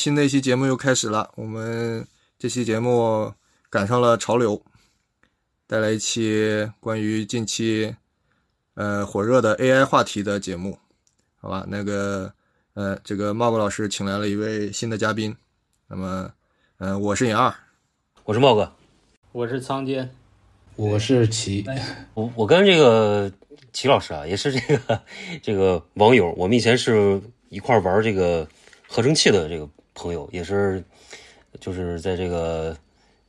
[0.00, 1.30] 新的一期节目又开始了。
[1.34, 2.06] 我们
[2.38, 3.34] 这期节目
[3.68, 4.62] 赶上了潮流，
[5.66, 7.94] 带来一期关于近期
[8.72, 10.78] 呃火热的 AI 话题的节目，
[11.38, 11.66] 好吧？
[11.68, 12.32] 那个
[12.72, 15.36] 呃，这个茂哥老师请来了一位新的嘉宾，
[15.86, 16.32] 那么
[16.78, 17.54] 呃，我是尹二，
[18.24, 18.72] 我是茂哥，
[19.32, 20.10] 我是仓坚，
[20.76, 21.62] 我是齐，
[22.14, 23.30] 我我跟这个
[23.74, 25.02] 齐老师啊，也是这个
[25.42, 27.20] 这个网友，我们以前是
[27.50, 28.48] 一块儿玩这个
[28.88, 29.68] 合成器的这个
[30.00, 30.82] 朋友，也是
[31.60, 32.74] 就是在这个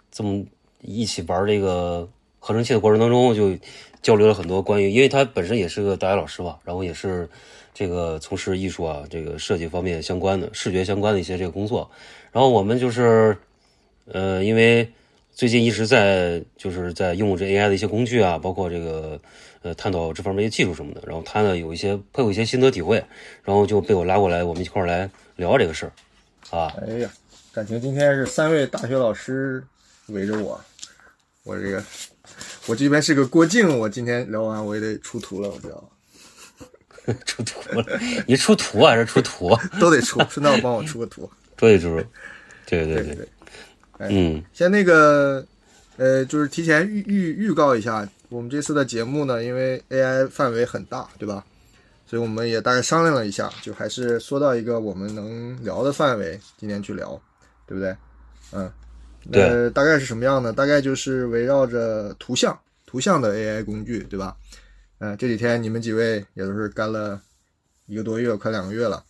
[0.09, 0.43] 这么
[0.81, 2.07] 一起玩这个
[2.39, 3.57] 合成器的过程当中，就
[4.01, 7.29] 交流了很多关于，因为他本身也是个大学老师吧，然后也是
[7.73, 11.91] 这个从事艺术啊、这个设计方面相关的、视觉相关的一些这个工作，
[12.31, 13.37] 然后我们就是
[14.05, 14.89] 呃，因为
[15.31, 19.19] 最近一直在就是在用这 AI 的一些工具啊，包括这个
[19.61, 21.01] 呃探讨这方面一些技术什么的。
[21.05, 23.03] 然后他呢有一些颇有一些心得体会，
[23.43, 25.91] 然后就被我拉过来，我们一块儿来聊这个事儿
[26.51, 26.71] 啊。
[26.87, 27.09] 哎呀，
[27.51, 29.63] 感情今天是三位大学老师
[30.07, 30.59] 围着我，
[31.43, 31.83] 我这个
[32.67, 35.89] 我这边是个郭靖，我今天聊完我也得出图了，我知道？
[37.25, 39.57] 出图了，你出图啊还是出图？
[39.81, 41.27] 都得出，顺道帮我出个图。
[41.57, 41.89] 对，对
[42.85, 43.27] 对，对对，
[43.97, 45.43] 哎嗯先那个，
[45.97, 51.43] 呃，就是提前预预预告一下，我们这次的节目呢，因为 AI 范围很大，对吧？
[52.11, 57.17] 所以我们也大概商量了一下，就还是缩到一个我们能聊的范围，今天去聊，
[57.65, 57.95] 对不对？
[58.51, 58.69] 嗯，
[59.31, 60.51] 对呃，大概是什么样呢？
[60.51, 64.35] 大概就是围绕着图像、图像的 AI 工具，对吧？
[64.99, 67.17] 嗯、这几天你们几位也都是干了
[67.85, 69.01] 一个多月，快两个月了，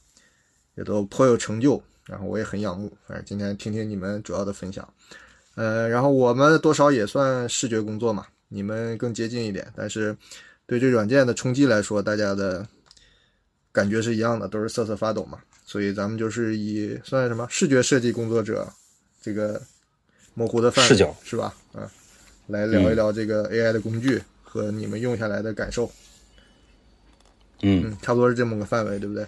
[0.75, 2.95] 也都颇有成就，然后我也很仰慕。
[3.07, 4.87] 反正今天听听你们主要的分享。
[5.55, 10.15] 呃，然后我们多少也算视觉工作嘛，你们更接近一点，但是
[10.67, 12.63] 对这软件的冲击来说，大家的
[13.71, 15.39] 感觉是一样的，都是瑟瑟发抖嘛。
[15.65, 18.67] 所以咱们就是以算什么视觉设计工作者
[19.21, 19.61] 这个
[20.33, 21.53] 模糊的范视角是吧？
[21.73, 21.87] 嗯，
[22.47, 25.89] 来聊一聊这个 AI 的工具和你们用下来的感受。
[27.61, 29.25] 嗯，嗯，差不多是这么个范围，对不对？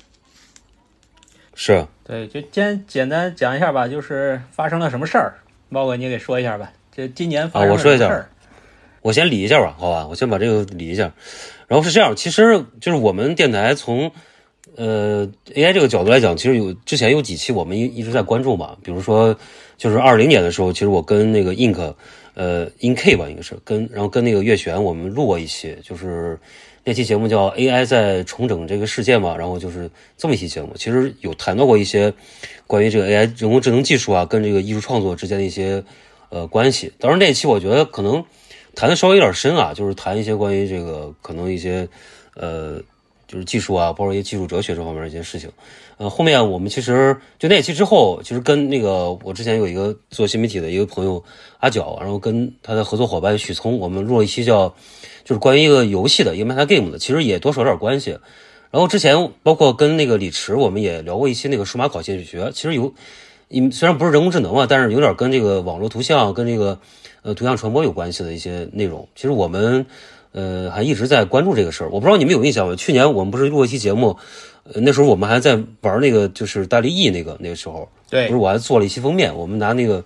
[1.56, 5.36] 是对，就先简单讲一下吧，就是发生了什么事儿，
[5.70, 6.74] 猫哥你给说一下吧。
[6.92, 8.30] 这今年发生了啊我说一下什么事儿？
[9.02, 11.14] 我先理一下吧，好吧，我先把这个理一下。
[11.68, 14.12] 然后是这样，其实就是我们电台从
[14.76, 19.36] 呃 AI 这个角度来讲，其实有之前有几期我们一一直在关注嘛，比如说
[19.78, 21.94] 就是二零年的时候，其实我跟那个 Ink
[22.34, 26.40] 呃 InK 吧，应该是跟然后跟那个岳璇我们录过一期，就是
[26.84, 32.14] 那期节目叫 AI 在重整这个世界嘛，然后就是这么一期节目，其实有谈到过一些
[32.66, 35.84] 关于这个 AI 人工智能技术啊跟这个艺术创作之间的一些
[36.30, 36.92] 呃关系。
[37.00, 38.26] 当然那期我觉得可能
[38.76, 41.88] 谈的稍微有点深啊，就是谈一些关于这个可能一些
[42.36, 42.82] 呃
[43.34, 45.50] 就是技术啊，包括一些技术哲学这方面的一些事情。
[45.98, 51.24] 呃，后面我们其实就那期之后，其实跟那个我之前有一个做新媒体的一个朋友
[51.60, 54.70] 阿角，然后跟他的合作伙伴许聪，我们录了一期叫
[55.24, 58.20] 就是关于一个游戏的一个 meta game 的，其实也多少有点关系。
[58.70, 62.94] 然后之前包括跟那个李驰，我们也聊过一些那个数码考现学，其实有，
[63.50, 66.80] 嗯，虽然不是人工智能嘛，但是有点跟这个网络图像跟这个
[67.22, 69.08] 呃图像传播有关系的一些内容。
[69.16, 69.86] 其实我们
[70.34, 71.90] 呃还一直在关注这个事儿。
[71.90, 72.76] 我不知道你们有印象吗？
[72.76, 74.18] 去年我们不是录过一期节目，
[74.64, 80.04] 呃那时候我们还在玩那个就是大力翼那个那个时候，对不是我还做了一期封面，我们拿那个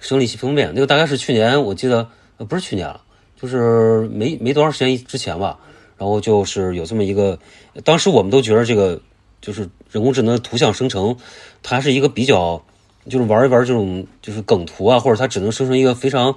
[0.00, 2.08] 生了一期封面，那个大概是去年我记得
[2.38, 3.00] 呃不是去年了，
[3.40, 5.58] 就是没没多长时间之前吧。
[5.98, 7.38] 然后就是有这么一个，
[7.82, 9.00] 当时我们都觉得这个
[9.40, 11.16] 就是人工智能图像生成，
[11.62, 12.62] 它是一个比较
[13.08, 16.36] 就是玩一玩这种就是梗图啊，或者它只能生成一个非常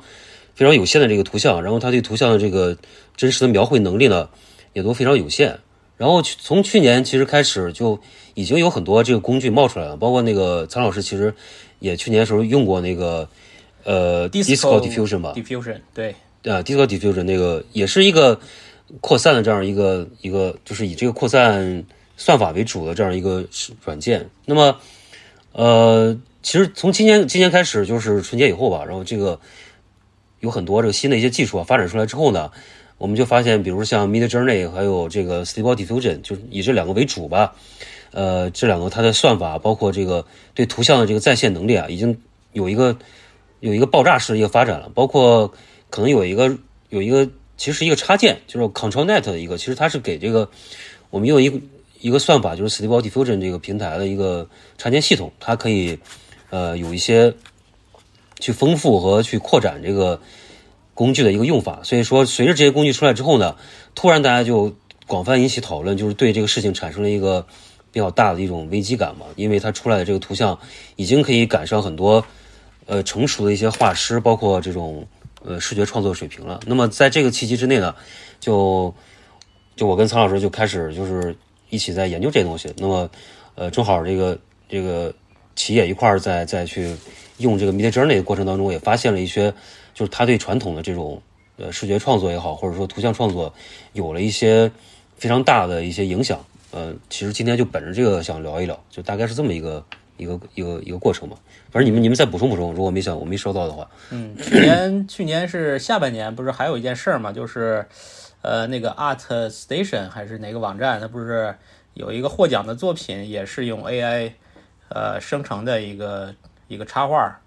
[0.60, 2.76] 非常有限的这个图像，然后它对图像的这个
[3.16, 4.28] 真实的描绘能力呢
[4.74, 5.58] 也都非常有限。
[5.96, 7.98] 然后去从去年其实开始就
[8.34, 11.34] 已经有很多这个工具冒出来了，包括那个苍老师其实
[11.80, 13.30] 也去年的时候用过那个
[13.86, 16.12] 呃 Disco Diffusion 吧，Diffusion 对，
[16.44, 18.38] 啊，Disco Diffusion 那个也是一个
[19.00, 21.86] 扩散的这样一个一个，就是以这个扩散
[22.18, 23.46] 算法为主的这样一个
[23.86, 24.30] 软件。
[24.46, 24.78] 那么，
[25.54, 29.40] 呃，其实从今年今年开始，就是春节以后吧，然后这个
[30.40, 32.52] 有很多这个新的一些技术啊发展出来之后呢，
[32.98, 37.56] 我们就发现，比如像 Mid Journey 还有这个 Stable Diffusion，就以这两个为主吧。
[38.12, 40.26] 呃，这两个它的算法，包括这个
[40.56, 42.20] 对图像的这个在线能力啊，已经
[42.54, 42.98] 有一个
[43.60, 44.90] 有一个爆炸式的一个发展了。
[44.96, 45.54] 包括
[45.92, 46.58] 可能有一个
[46.90, 50.50] 有一个其实是一个插件，就是 ControlNet 的一个，其实它是给这个
[51.12, 51.62] 我们用一
[52.00, 54.50] 一个算法，就是 Stable Diffusion 这个平台的一个
[54.80, 56.00] 插件系统，它可以
[56.50, 57.32] 呃有一些
[58.40, 60.20] 去丰富和去扩展这个
[60.94, 61.82] 工具的一个用法。
[61.84, 63.56] 所以说，随着这些工具出来之后呢，
[63.94, 64.76] 突然大家就
[65.06, 67.46] 广泛引起讨论，就是对这个事情产生了一个
[67.92, 70.60] 比较大的一种危机感嘛，因为它出来的这个图像
[70.96, 72.24] 已经可以赶上很多
[72.86, 75.08] 呃成熟的一些画师，包括这种
[75.44, 76.60] 呃视觉创作水平了。
[76.66, 77.96] 那么在这个契机之内呢，
[78.40, 78.94] 就
[79.76, 81.36] 就我跟曹老师就开始就是
[81.70, 82.72] 一起在研究这些东西。
[82.78, 83.10] 那么
[83.56, 84.38] 呃正好这个
[84.70, 85.14] 这个
[85.56, 86.96] 企业一块儿在在去
[87.40, 89.52] 用这个 Mid Journey 的过程当中，也发现了一些
[89.94, 91.22] 就是他对传统的这种
[91.58, 93.54] 呃视觉创作也好，或者说图像创作
[93.94, 94.72] 有了一些
[95.18, 96.40] 非常大的一些影响。
[96.72, 99.84] 呃，其实今天就本着这个想聊一聊，就大概是这么一个
[100.18, 101.36] 一个一个一个过程吧。
[101.72, 107.86] 反正你们你们再补充补充，如果没想我没说到的话，嗯，去年去年是下半年，不是还有一件事儿嘛，就是
[108.42, 111.56] 呃那个 Art Station 还是哪个网站，它不是
[111.96, 114.32] 有一个获奖的作品，也是用 AI
[114.90, 116.34] 呃生成的一个
[116.70, 117.38] 一个插画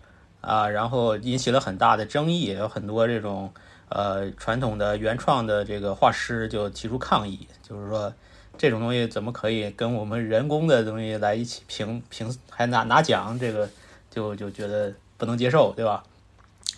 [0.42, 3.50] 啊，然后引起了很大的争议，有很多这种
[3.88, 8.12] 呃传统的原创的这个画师就提出抗议，就是说。
[8.58, 13.36] 这种东西怎么可以跟我们人工的东西来一起评评，还拿拿奖？
[13.38, 13.66] 这个
[14.10, 16.04] 就就觉得不能接受，对吧？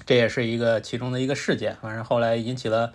[0.06, 2.93] 这也是一个其中的一个事件，反正后来引起了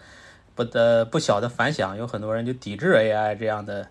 [0.55, 3.85] 不的不小的反响，有很多人就抵制 AI 这样的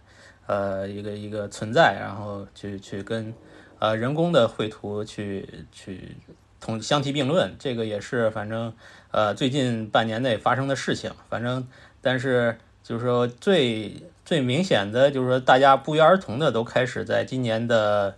[0.46, 3.32] 呃一个一个存在，然后去去跟
[3.78, 6.16] 呃人工的绘图去去
[6.60, 7.56] 同相提并论。
[7.58, 8.72] 这个也是反正
[9.10, 11.66] 呃最近半年内发生的事情，反正
[12.00, 14.02] 但是就是说最。
[14.28, 18.14] 最明显的就是说，大家不约而同的都开始在今年的，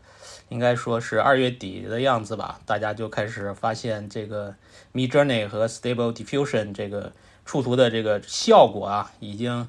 [0.49, 4.53] 应该说是二月底的样子吧，大家就开始发现这个
[4.93, 7.13] Mid Journey 和 Stable Diffusion 这个
[7.45, 9.69] 触图的这个效果啊，已经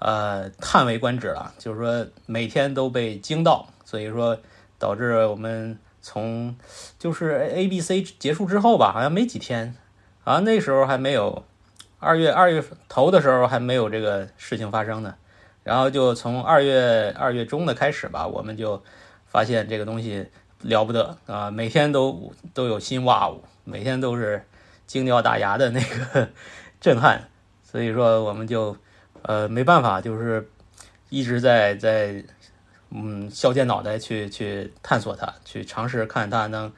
[0.00, 4.36] 呃叹为观止了，就是说每天都被惊到，所以说
[4.78, 6.56] 导致我们从
[6.98, 9.74] 就是 A B C 结束之后吧，好像没几天，
[10.22, 11.44] 好像那时候还没有
[11.98, 15.14] 二月二月头的时候还没有这个事情发生呢。
[15.64, 18.82] 然后就从二月二月中的开始吧，我们就
[19.26, 20.26] 发现这个东西
[20.62, 21.50] 了不得啊！
[21.50, 24.42] 每天都都有新哇呜，每天都是
[24.86, 26.30] 惊掉大牙的那个
[26.80, 27.28] 震撼。
[27.62, 28.74] 所以说，我们就
[29.20, 30.48] 呃没办法，就是
[31.10, 32.24] 一直在在
[32.90, 36.72] 嗯削尖脑袋去去探索它，去尝试看它能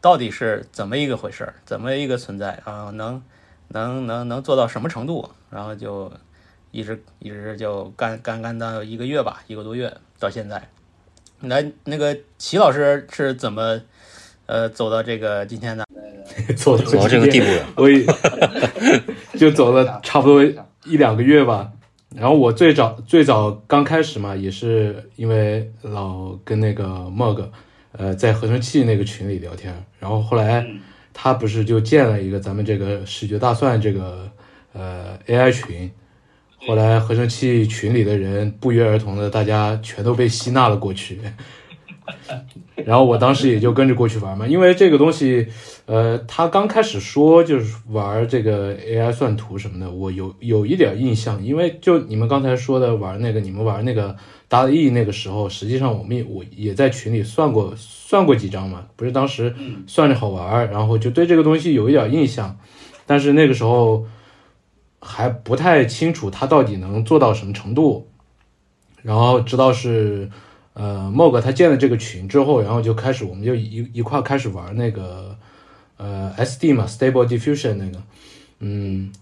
[0.00, 2.90] 到底是怎么一个回事，怎么一个存在啊？
[2.94, 3.22] 能
[3.68, 5.30] 能能能做到什么程度？
[5.50, 6.12] 然后就。
[6.70, 10.68] 一直一直就干干干到一个月吧，一个多月到现在。
[11.40, 13.80] 来，那个齐老师是怎么
[14.44, 15.86] 呃走到这个今天的？
[16.58, 18.04] 走到这个地步的， 我也
[19.40, 20.44] 就走了差不多
[20.84, 21.72] 一两个月吧。
[22.14, 26.84] 然后我最早最早刚开始嘛，也是因为老跟那个
[27.14, 27.48] Mog
[27.92, 30.66] 呃在合成器那个群里聊天，然后后来
[31.12, 34.30] 他不是就建了一个咱们这个视觉大蒜这个
[34.72, 35.90] 呃 AI 群。
[36.66, 41.20] 后来合成器群里的人不约而同的，大家全都被吸纳了过去，
[42.84, 44.44] 然后我当时也就跟着过去玩嘛。
[44.44, 45.46] 因为这个东西，
[45.88, 51.42] 呃，他刚开始说就是玩这个 AI 算图什么的，我有有一点印象。
[51.42, 54.14] 因为就你们刚才说的玩那个，你们玩那个
[54.48, 59.54] 达意那个时候，实际上我们也我也在群里算过算过几张嘛，不是当时
[59.86, 62.58] 算着好玩，然后就对这个东西有一点印象，
[63.06, 64.06] 但是那个时候。
[65.00, 68.08] 还不太清楚他到底能做到什么程度，
[69.00, 70.28] 然后知道是
[70.72, 75.38] 呃 Mog 他建了这个群之后，然后就开始我们就一一块开始玩那个
[75.98, 78.02] 呃 SD 嘛 Stable Diffusion 那个，
[78.60, 79.12] 嗯，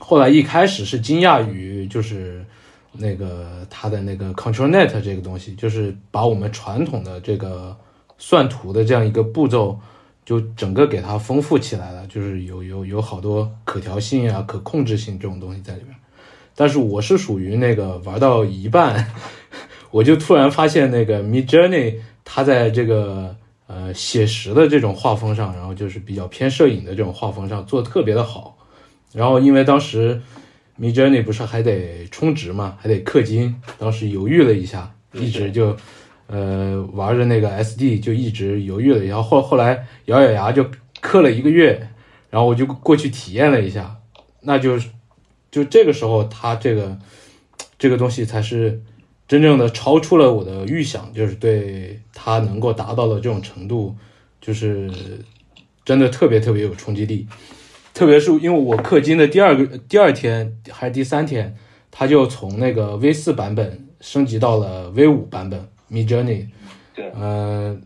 [0.00, 2.44] 后来一开始是惊讶于就是
[2.92, 7.76] 那个他的那个 ControlNet 这个东西，就是把我们传统的这个
[8.18, 9.78] 算图的这样一个步骤。
[10.26, 15.94] 就整个给它丰富起来了，就是有有有好多可调性啊、可控制性这种东西在里边。
[16.56, 19.06] 但是我是属于那个玩到一半，
[19.92, 28.56] 我就突然发现那个 Mid Journey 它在这个呃写实的这种画风上，然后就是比较偏摄影的这种画风上做的特别的好。
[29.12, 30.20] 然后因为当时
[30.80, 35.76] Mid Journey 不是还得充值嘛，还得氪金，当时犹豫了一下，一直就。
[36.28, 40.68] 呃，玩着那个 SD 就一直犹豫了一下，后后来咬咬牙就
[41.00, 41.88] 氪了一个月，
[42.30, 43.98] 然后我就过去体验了一下，
[44.40, 44.76] 那就
[45.52, 46.98] 就这个时候，他这个
[47.78, 48.82] 这个东西才是
[49.28, 53.94] 真正的超出了我的预想，就是对它能够达到的这种程度，
[54.40, 54.90] 就是
[55.84, 57.26] 真的特别特别有冲击力，
[57.94, 61.56] 特别是因为我氪金的第二个第二天还是第三天，
[61.90, 65.68] 他就从那个 V 四版本升级到了 V 五版本。
[65.88, 66.48] Mid Journey，
[66.96, 67.78] 对，呃，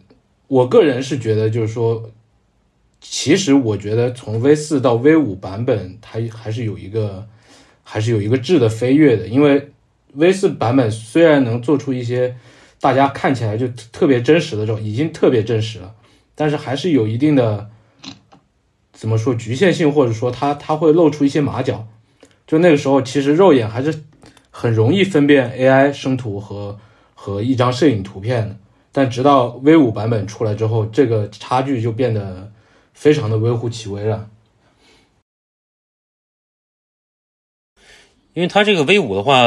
[0.49, 2.11] 我个人是觉得，就是说，
[2.99, 7.29] 其实我觉得从 V 四到 V 五版本，它还是有一个，
[7.83, 9.29] 还是有一个质的飞跃的。
[9.29, 9.71] 因为
[10.15, 12.37] V 四版本虽然能做出一些
[12.81, 15.95] 大家看起来就特别真实的这种，已经特别真实了，
[16.35, 17.71] 但是还是有一定的
[18.93, 21.87] 怎么说局限性，或者说它它会露出一些马脚。
[22.47, 24.03] 就那个时候，其实肉眼还是
[24.51, 26.79] 很容易分辨 AI 生图和
[27.15, 28.57] 和一张摄影图片的。
[28.93, 32.51] 但直到 V 五版本出来之后，这个差距就变得
[32.93, 34.29] 非常的微乎其微了。
[38.33, 39.45] 因为它这个 V 五的话，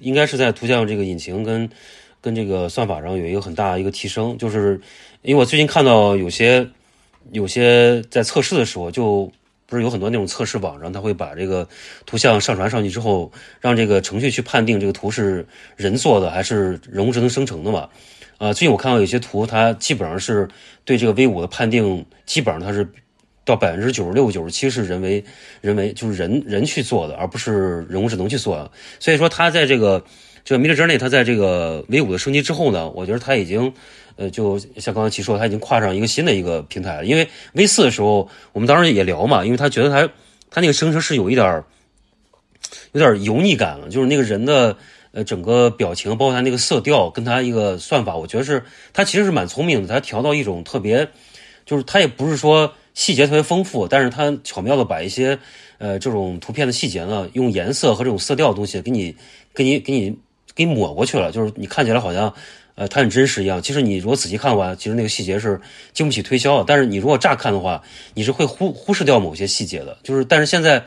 [0.00, 1.68] 应该是在图像这个引擎跟
[2.20, 4.36] 跟这个算法上有一个很大的一个提升。
[4.38, 4.80] 就是
[5.22, 6.68] 因为我最近看到有些
[7.32, 9.30] 有些在测试的时候，就
[9.66, 11.66] 不是有很多那种测试网上，他会把这个
[12.04, 15.46] 图像上传上去之后，让这个程序去判定这个图是
[15.76, 17.88] 人做的还是人工智能生成的嘛。
[18.36, 20.48] 啊，最近我看到有些图，它基本上是
[20.84, 22.86] 对这个 V 五的判定，基本上它是
[23.44, 25.24] 到百分之九十六、九十七是人为
[25.60, 28.70] 人为就是人人去做的，而不是人工智能去做的。
[28.98, 30.04] 所以说，它在这个
[30.44, 33.72] 这个 Midjourney，它在这个 V 五的升级之后呢，我觉得它已经
[34.16, 37.04] 呃，就像刚才齐说，它已经跨上一个新的一个平台了。
[37.04, 40.08] 因为 V 四的时候，我们当时也聊嘛，因为他觉得它
[40.50, 41.62] 它那个生成是有一点
[42.92, 44.76] 有点油腻感了，就是那个人的。
[45.16, 49.86] 呃，整个表情，包括它那个色调，跟它一个算法，我觉得是它其实是蛮聪明的。
[49.86, 51.08] 它调到一种特别，
[51.64, 55.38] 就是它也不是说细节特别丰富，但是它巧妙的把一些
[55.78, 59.14] 呃这种图片的细节呢，用颜色和这种色调的东西给你
[59.54, 60.16] 给你给你
[60.54, 61.30] 给抹过去了。
[61.30, 62.32] 就是你看起来好像
[62.74, 65.60] 呃它很真实一样，其实你如果仔细看的话，其实那个细节是
[65.92, 66.64] 经不起推销的。
[66.66, 67.82] 但是你如果乍看的话，
[68.14, 69.98] 你是会忽忽视掉某些细节的。
[70.02, 70.84] 就是但是现在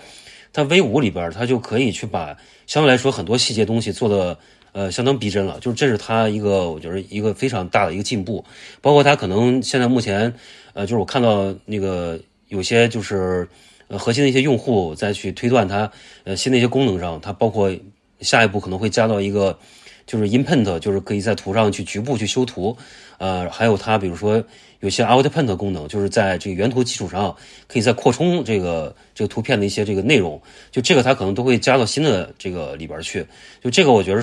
[0.54, 2.38] 它 V 五里边，它就可以去把。
[2.68, 4.38] 相对来说，很多细节东西做的
[4.74, 8.44] 呃相当逼真了，就是这是它一个我觉得一个非常大的一个进步。
[8.82, 10.34] 包括它可能现在目前
[10.78, 12.20] 呃，就是我看到那个
[12.50, 13.48] 有些就是
[13.88, 15.92] 呃核心的一些用户再去推断它
[16.24, 17.76] 呃新的一些功能上，它包括
[18.22, 19.58] 下一步可能会加到一个
[20.06, 22.78] 就是 input，就是可以在图上去局部去修图，
[23.18, 24.44] 呃，还有它比如说。
[24.80, 27.36] 有些 output 功能，就是在这个原图基础上，
[27.68, 33.26] 可以再扩充这个这个图片的一些这个内容，就这个它可能都会加到新的这个里边去。
[33.60, 34.22] 就这个，我觉得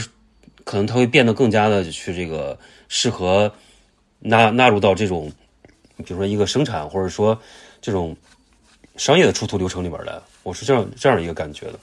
[0.62, 2.56] 可能它会变得更加的去这个
[2.86, 3.52] 适合
[4.20, 5.32] 纳纳入到这种，
[5.98, 7.38] 比如说一个生产或者说
[7.80, 8.16] 这种
[8.96, 10.18] 商业的出图流程里边来。
[10.42, 11.78] 我是这样这样一个感觉的。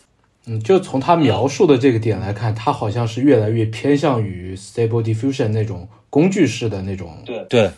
[0.46, 7.22] 嗯，就从他描述的这个点来看，他好像是越来越偏向于 Stable Diffusion 那种工具式的那种。
[7.25, 7.72] 对对。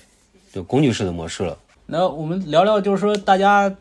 [0.53, 1.57] 就工具式的模式了。
[1.87, 3.75] 那我们聊聊，就是说大家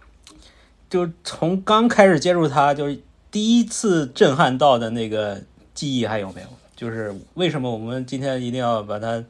[0.88, 2.98] 就从刚开始接触它，就是
[3.30, 5.42] 第一次震撼到的那个
[5.74, 6.48] 记忆还有没有？
[6.74, 9.22] 就是为什么我们今天一定要把它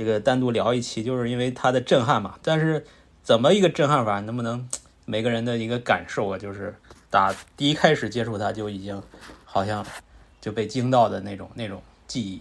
[0.00, 1.02] 这个单独聊一期？
[1.02, 2.36] 就是因为它的震撼嘛。
[2.42, 2.86] 但是
[3.22, 4.18] 怎么一个震撼法？
[4.20, 4.66] 能不能
[5.04, 6.38] 每个人的一个感受啊？
[6.38, 6.74] 就是
[7.10, 9.02] 打第一开始接触它就已经
[9.44, 9.84] 好像
[10.40, 12.40] 就被惊到的那种那种记忆。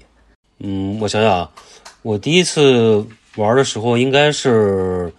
[0.60, 1.51] 嗯，我想想啊，
[2.01, 3.06] 我第一次。
[3.36, 5.13] 玩的时候应该是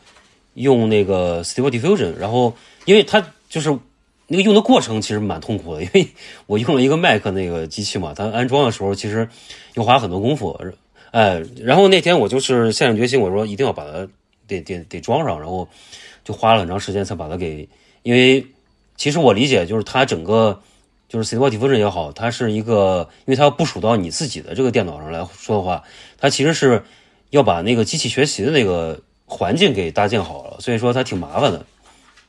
[0.54, 2.54] 用那个 Stable Diffusion，然后
[2.84, 3.78] 因为它就是
[4.26, 6.08] 那个用的过程其实蛮痛苦的，因为
[6.46, 9.28] 我用了一个 Mac 那个机器嘛，它安装的时候其实
[9.74, 10.60] 又花很多功夫，
[11.10, 14.08] 哎，然后那天我就是下定决心，我说一定要把它
[14.46, 15.68] 得得得装上，然后
[16.24, 17.68] 就花了很长时间才把它给，
[18.02, 18.46] 因为
[18.96, 20.60] 其实我理解就是它整个
[21.08, 25.82] 就是 Stable Diffusion 也好，它是一个，因为它要部署到你自己的这个电脑上来说的话，
[26.18, 26.82] 它其实是。
[27.30, 31.64] 要把那个机器学习的那个环境给搭建好了，所以说它挺麻烦的。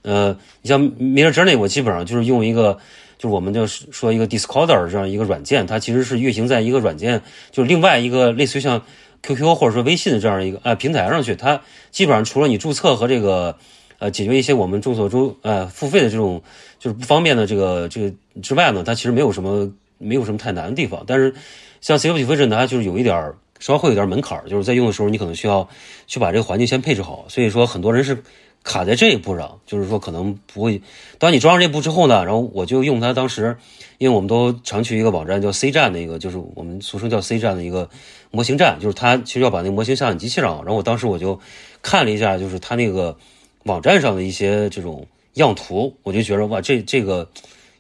[0.04, 2.78] 呃，你像 Midjourney，我基本上就是用一个，
[3.22, 8.82] 就是我们就是说一个 Discorder 这样一个软件，它其实是运行在一个软件，就是另外一个类似于像
[9.22, 11.36] QQ 或者说微信的这样一个呃平台上去。
[11.36, 11.62] 它
[11.92, 13.56] 基本上除了你注册和这个
[14.00, 16.42] 呃解决一些我们众所周呃付费的这种
[16.80, 18.12] 就是不方便的这个这个
[18.42, 21.04] 之外呢，它其实没有什么没有什么太难的地方。
[21.06, 21.36] 但是
[21.80, 23.36] 像 c f p Fusion 它就是有一点儿。
[23.62, 25.70] 稍微会有点门槛儿，就是在用的时候，你可能需要
[26.08, 27.26] 去把这个环境先配置好。
[27.28, 28.24] 所以说，很多人是
[28.64, 30.82] 卡在这一步上，就是说可能不会。
[31.18, 33.58] 当你装上这步之后呢，然后我就用它当时，
[33.98, 37.90] 因为我们都常去一个网站叫 C 站的一个，就是我们俗称叫 C 站的一个
[38.32, 40.58] 模型站，就是它其实要把那个模型下你机器上。
[40.64, 41.40] 然后我当时我就
[41.82, 43.18] 看了一下，就是它那个
[43.64, 47.30] 网站上的一些这种样图，我就觉得哇，这这个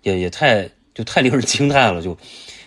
[0.03, 2.17] 也也太就太令人惊叹了，就。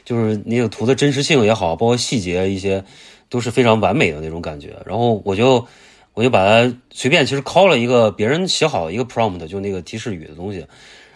[0.05, 2.85] 就是那个图的真实性也好，包括细节一些，
[3.31, 4.77] 都是非常完美的那种感觉。
[4.85, 5.67] 然后我就
[6.15, 10.65] 我就把它随便其实拷了一个别人写好一个 prompt，就那个提示语的东西。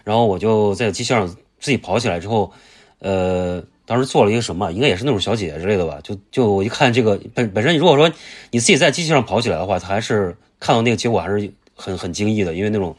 [0.03, 1.27] 然后我就在机器上
[1.59, 2.51] 自己跑起来之后，
[2.99, 5.99] 呃，当时做了一个什么，应该也是那种小姐姐之类的吧。
[6.03, 8.11] 就就我一看这个本本身，如果说
[8.51, 12.95] 你自己在机器上跑起来的话，它还是看到那个结果还是很很惊异的，因为那种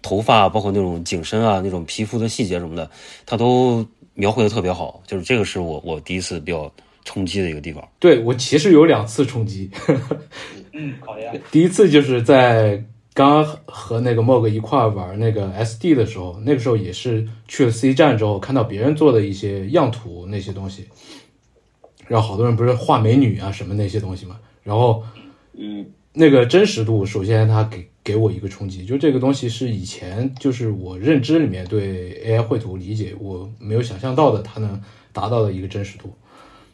[0.00, 2.90] 头发包括那种景深啊，那种皮肤的细节什么的，
[3.26, 5.02] 它都描绘的特别好。
[5.06, 6.72] 就是这个是我我第一次比较
[7.04, 7.86] 冲击的一个地方。
[7.98, 9.70] 对我其实有两次冲击，
[10.72, 11.32] 嗯， 好呀。
[11.50, 20.86] 第一次就是在刚和那个莫哥一块玩那个 SD 的时候，那个时候也是去了 C 站之后，看到别人做的一些样图那些东西，
[22.08, 25.02] 然后好多人不是画美女啊什么那些东西嘛，然后
[25.52, 34.80] 嗯，那个真实度，首先它给给我一个冲击，就这个东西是以前就是我认知里面对 AI 绘图理解我没有想象到的，它能
[35.12, 36.10] 达到的一个真实度。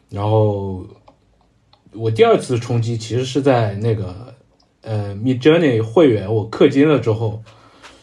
[0.09, 0.87] 然后
[1.93, 4.33] 我第二次冲击其实是在那个
[4.81, 7.41] 呃 Mid Journey 会员我氪金了之后，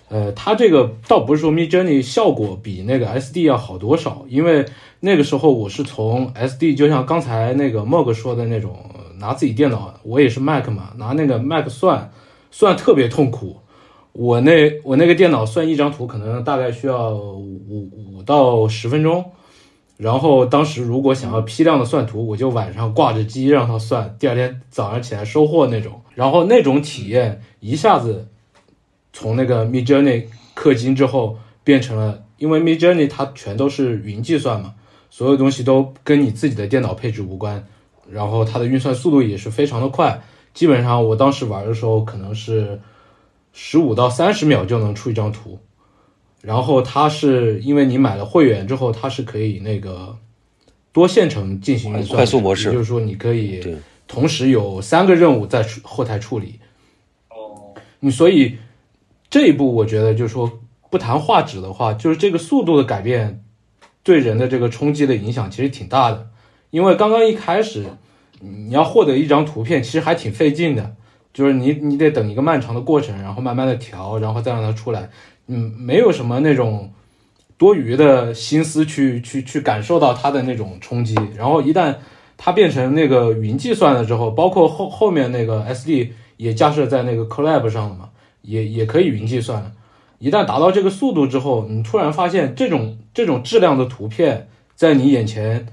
[0.09, 4.67] 呃，它这个倒不是说 Mid Journey 效果比那个 SD 要好多少，因为
[5.01, 8.77] 那个时候我是从 SD，就像刚才那个 Mog 说的那种，
[9.19, 12.11] 拿自己电脑，我也是 Mac 嘛，拿那个 Mac 算
[12.51, 13.59] 算特别痛苦。
[14.13, 19.33] 我那我那个电脑算一张图，可能大概需要五五到十分钟。
[19.97, 26.03] 然后当时如果想要批量的算图，我就晚上挂着机让它算，第二天早上起来收货那种。
[26.15, 28.29] 然后那种体验一下子
[29.13, 34.75] 从那个 Mid Journey 氪金之后变成了，因为 Mid Journey 它全都是云计算嘛，
[35.09, 37.67] 所有东西都跟你自己的电脑配置无关，
[38.11, 40.23] 然后它的运算速度也是非常的快。
[40.53, 42.81] 基本上我当时玩的时候可能是
[43.55, 45.59] 十五到三十秒就能出一张图。
[46.47, 50.17] 然后它是因为你买了会员之后，它是可以那个
[50.93, 56.61] 多线程进行运算，快速模式也就是说你可以同时有三个任务在后台处理。
[57.31, 58.59] 哦，你所以
[59.29, 63.43] 这一步，我觉得就是说不谈画质的话，就是这个速度的改变
[64.05, 66.31] 对人的这个冲击的影响其实挺大的。
[66.71, 67.87] 因为刚刚一开始
[68.39, 70.95] 你要获得一张图片，其实还挺费劲的，
[71.35, 75.11] 就是你你得等一个漫长的过程，然后慢慢的调，然后再让它出来。
[75.49, 76.93] 嗯，没有什么那种
[77.57, 81.15] 多余的心思去去去感受到它的那种冲击。
[81.37, 81.95] 然后一旦
[82.37, 88.11] 它变成那个云计算了之后，包括后后面那个 SD 也架设在那个 Collab 上了嘛，
[88.43, 89.73] 也也可以云计算了。
[90.19, 95.67] 一旦达到这个速度之后，你突然发现这种这种质量的图片在你眼前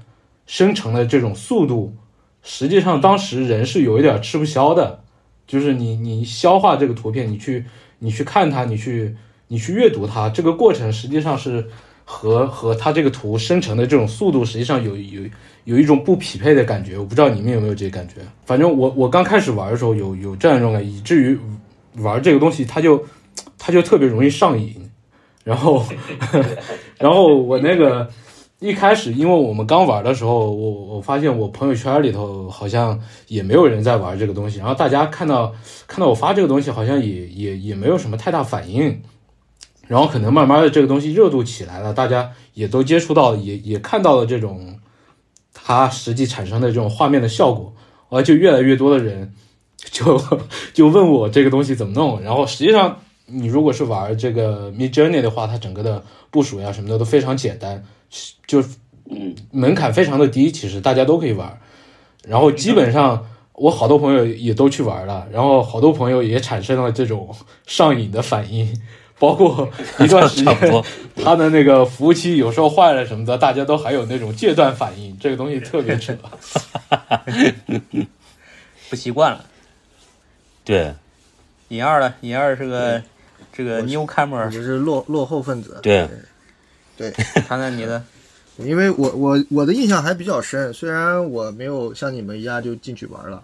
[0.46, 1.96] 生成的这种速度，
[2.42, 5.00] 实际上当时人是有一点吃不消的。
[5.46, 7.66] 就是你你消化这个图片，你去
[7.98, 9.14] 你去看它，你去
[9.48, 11.66] 你去阅读它，这个过程实际上是
[12.04, 15.22] 和和它这个图生成的这种速度实际上有有
[15.64, 16.98] 有一种不匹配的感觉。
[16.98, 18.16] 我不知道你们有没有这个感觉。
[18.44, 21.38] 反正我我刚开始玩的时候有有这样一种感觉，以至于
[22.02, 23.02] 玩这个东西它就
[23.58, 24.74] 它就特别容易上瘾。
[25.44, 25.84] 然后
[26.98, 28.08] 然后我那个
[28.60, 35.52] 一开始，因为我们刚玩的时候，我我发现我朋友圈里头好像也没有人在玩这个东西，然后大家看到
[35.86, 39.02] 看到我发这个东西，好像也也也没有什么太大反应。
[39.86, 44.78] 然后可能慢慢的这个东西热度起来了，大家也都接触到，也也看到了这种
[45.52, 47.74] 它实际产生的这种画面的效果，
[48.08, 49.32] 而就越来越多的人
[49.90, 50.20] 就
[50.72, 52.20] 就问我这个东西怎么弄。
[52.20, 57.84] 然后实际上你如果是玩这个 Mid Journey 的话，它整个的部署呀什么的都非常简单，
[58.46, 58.62] 就
[59.10, 61.60] 嗯，门槛非常的低，其实大家都可以玩。
[62.26, 67.34] 然后基本上我好多朋友也都去玩了，然后好多朋友也产生了这种
[67.66, 68.74] 上瘾的反应，
[69.24, 69.66] 包括
[70.04, 70.84] 一段时间
[71.16, 76.14] 他的那个服务器有时候坏了什么的，大家都还有那种戒断反应，这个东西特别扯。
[78.90, 79.42] 不习惯了。
[80.62, 80.94] 对
[81.68, 82.14] 尹二呢？
[82.20, 83.02] 尹二是个
[83.50, 85.78] 这个 newcomer，就是落落后分子。
[85.82, 86.06] 对
[86.98, 87.10] 对，
[87.48, 88.04] 谈谈 你的。
[88.58, 93.42] 因为我我我的印象还比较深，虽然我没有像你们一样就进去玩了。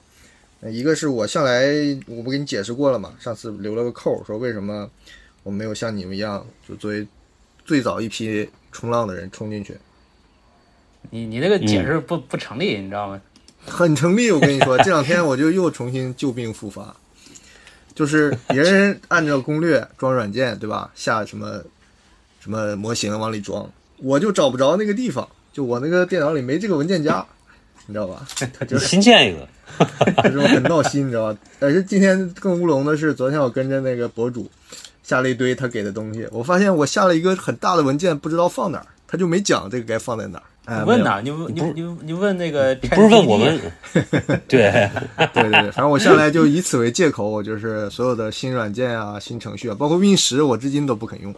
[0.61, 1.65] 呃一个是我向来
[2.07, 4.87] 我不给你解释过了嘛，上次留了个扣，说为什么
[5.51, 7.05] 我没有像你们一样，就作为
[7.65, 9.77] 最早一批冲浪的人冲进去，
[11.11, 13.21] 你你那个解释不、不成立，你知道吗？
[13.67, 14.31] 很成立。
[14.31, 16.95] 我跟你说，这两天我就又重新旧病复发，
[17.93, 20.93] 就是别人按照攻略装软件，对吧？
[20.95, 21.61] 下什么
[22.39, 27.27] 什么模型往里装，我就找不着那个地方，就我那个电脑里没这个文件夹，
[27.89, 28.25] 你知道吧？
[28.57, 29.49] 他就是新建一个，
[30.23, 31.39] 这种很闹心，你知道吧？
[31.59, 34.49] 但是今天更乌龙的是，昨天我跟着那个博主
[35.03, 40.45] 下了一堆他给的东西，我发现我下了一个很大的文件，不知道放哪儿，他就没讲这个该放在哪儿。
[40.67, 41.21] 你问哪？
[41.21, 43.61] 你问你你你问那个不是问我们？
[44.47, 44.71] 对，
[45.17, 51.35] 对 对对，反正我下来就以此为借口，我就是所有的新软件啊、新程序啊，包括 Win 十，我至今都不肯用。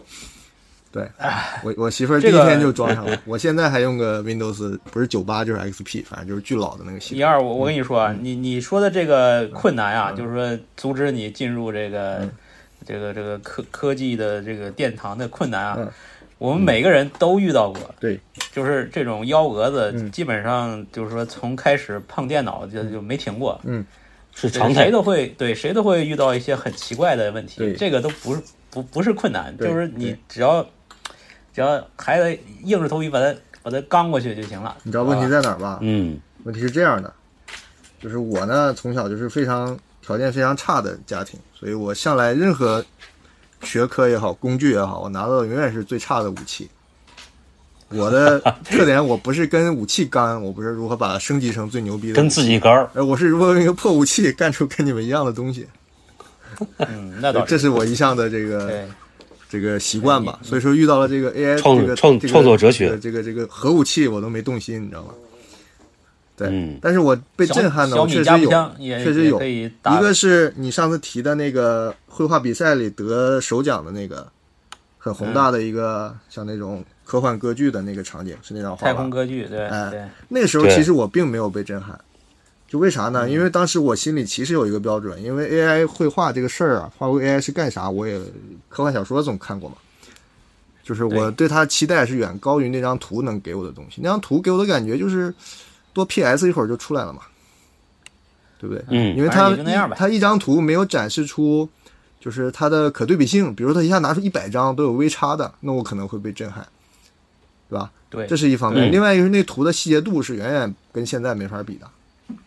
[0.91, 1.09] 对，
[1.63, 7.17] 我我媳妇儿第一天就装上了，我现在还用个 Windows，不是九八就是 XP，反正就是巨老的那个系统。
[7.17, 12.31] 一二，我我跟你说啊，你你说的这个困难啊，嗯就是说阻止你进入这个、嗯
[12.85, 15.89] 这个这个科科技的这个殿堂的困难啊，嗯。
[16.37, 17.79] 我们每个人都遇到过。
[17.99, 18.19] 对，
[18.51, 20.11] 就是这种幺蛾子，嗯。
[20.11, 23.85] 基本上就是说从开始碰电脑就就没停过，嗯。
[24.35, 24.83] 是常态。
[24.83, 28.41] 谁都会对谁都会遇到一些很奇怪的问题，这个都不是
[28.71, 30.63] 不不是困难，就是你只要
[31.53, 34.75] 只要还得硬着头皮把它把它刚过去就行了。
[34.83, 35.77] 你知道问题啊在哪儿吧？
[35.81, 36.19] 嗯。
[36.45, 37.13] 问题是这样的，
[38.01, 42.83] 就是我呢从小就是非常条件非常差的家庭，所以我向来任何
[43.61, 46.67] 学科也好，工具也好，我拿到的永远是最差的武器。
[47.87, 48.37] 我的
[48.69, 55.65] 特点，我不是跟武器干，我不是如何把它升级成最牛逼的，跟自己干儿，我是如何用一个破武器干出跟你们一样的东西。
[56.79, 58.85] 嗯，那倒 这是我一向的这个。
[59.49, 60.39] 这个习惯吧。
[60.41, 65.13] 所以说遇到了这个 AI 创这个创这个创作哲学这个这个这个核武器，我都没动心，你知道吗？
[66.35, 69.69] 对，嗯但是我被震撼的，确实有，确实有一
[70.01, 74.27] 个是你上次提的那个绘画比赛里得首奖的那个
[74.97, 79.01] 很宏大的一个、像那种科幻歌剧的那个场景，是那张画太吧？
[79.01, 81.99] 空歌剧，对哎对，那个时候其实我并没有被震撼，
[82.67, 83.29] 就为啥呢？
[83.29, 87.89] 因为当时我心里其实有一个标准，因为 AI 绘画这个事儿啊，画过 AI 是干啥？
[87.89, 88.19] 我也
[88.69, 89.75] 科幻小说总看过嘛，
[90.83, 94.01] 就是我对它期待是远高于那张图能给我的东西。
[94.01, 95.31] 那张图给我的感觉就是
[95.93, 97.21] 多 PS 一会儿就出来了嘛，
[98.59, 98.83] 对不对？
[98.89, 99.55] 嗯因为它
[99.95, 101.69] 它一张图没有展示出。
[102.23, 106.65] 就是它的可对比性，比如它一下拿出一百张都有微差的，那我可能会被震撼，
[107.69, 107.91] 对吧？
[108.09, 108.89] 对这是一方面。
[108.89, 112.37] 嗯另外一个是那图的细节度是远远跟现在没法比的。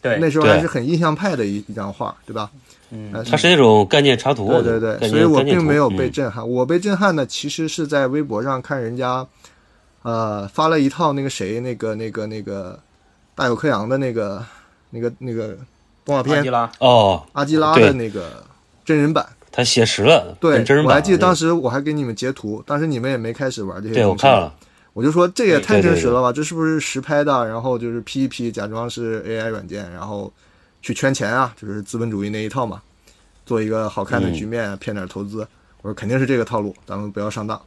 [0.00, 2.48] 对那时候还是很印象派的一一张画，对吧？
[2.90, 6.48] 嗯呃它是那种概念插图，对对对，所以我并没有被嗯震撼。
[6.48, 9.26] 我被震撼的其实是在微博上看人家，
[10.06, 12.78] 呃，发了一套那个谁，那个那个那个
[13.34, 14.40] 大有克洋的那个
[14.90, 15.58] 那个那个
[16.04, 18.44] 动画片阿基拉，哦，阿基拉的那个
[18.84, 19.26] 真人版。
[19.50, 23.94] 他写实了，对真人，版我还记得当时时我还给你们截图，当时你们也没开始玩这些。
[23.96, 24.54] 对我看了，，
[24.92, 26.32] 我就说这也太真实了吧？
[26.32, 27.44] 这是不是实拍的？
[27.44, 30.32] 然后就是 P 一 P，假装是 AI 软件，然后
[30.82, 32.80] 去圈钱啊，就是资本主义那一套嘛，
[33.44, 35.40] 做一个好看的局面，骗点投资。
[35.82, 37.60] 我说肯定是这个套路，咱们不要上当，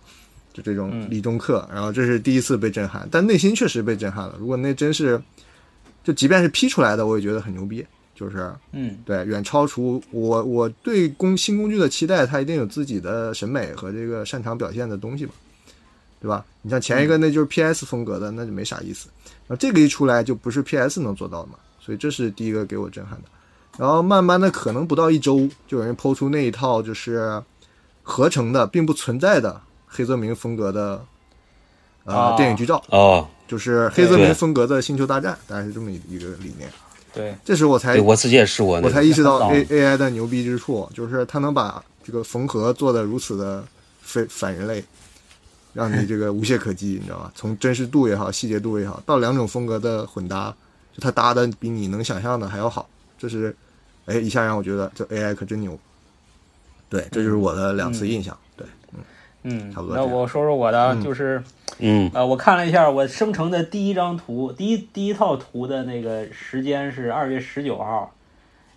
[0.60, 1.67] 就这种嗯理中客。
[1.74, 4.36] 然后这是第一次被震撼，但内心确实被震撼了。
[4.39, 5.22] 如果那真是，
[6.04, 15.32] 就即便是 P 出来的，我也觉得很牛逼，就是嗯，对，远超出我我对工新工具的期待，它一定有自己的审美和这个擅长表现的东西嘛，
[16.19, 16.45] 对吧？
[16.62, 19.08] 你像前一个那就是 PS 风格的，那就没啥意思。
[19.48, 23.24] 然后这个一出来就不是 PS 能做到的嘛，所以这是第一个给我震撼的。
[23.78, 27.41] 然后慢慢的，可能不到一周，就有人抛出那一套就是
[28.04, 31.04] 合成的，并不存在的黑泽明风格的
[32.06, 36.69] 呃、啊电影剧照，哦，就是黑泽明风格的星球大战，大概是这么一个理念。
[37.12, 43.63] 对，这时候我才我自己也试过我，才意识到嗯 A A I 的牛逼之处，就是它能把这个缝合做的如此的
[44.02, 44.84] 非反人类，
[45.73, 47.32] 让你这个无懈可击，你知道吧？
[47.34, 50.56] 从真实度也好，细节度也好，到两种风格的混搭，
[50.95, 53.56] 就它搭的比你能想象的还要好，这是，
[54.06, 55.78] 哎，一下让我觉得这 A I 可真牛。
[56.89, 58.38] 对，这就是我的两次印象。
[59.73, 61.41] 差不，多那我说说我的就是
[61.80, 62.10] 嗯。
[62.13, 68.13] 呃，我看了一下我生成的第一张图，第一第一套图的那个时间是二月十九号，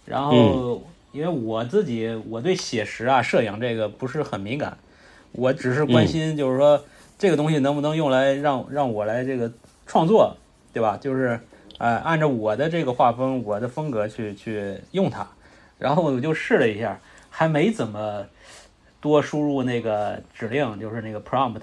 [0.04, 4.76] 然后因为我自己我对写实啊、摄影这个不是很敏感，
[5.32, 6.84] 我只是关心就是说
[7.18, 9.50] 这个东西能不能用来让让我来这个
[9.86, 10.36] 创作，
[10.72, 10.96] 对吧？
[11.00, 11.40] 就是
[11.78, 15.26] 呃按照我的这个画风、我的风格去去用它，
[15.78, 16.98] 然后我就试了一下，
[17.30, 18.24] 还没怎么
[19.02, 21.60] 多输入那个指令，就是那个 prompt，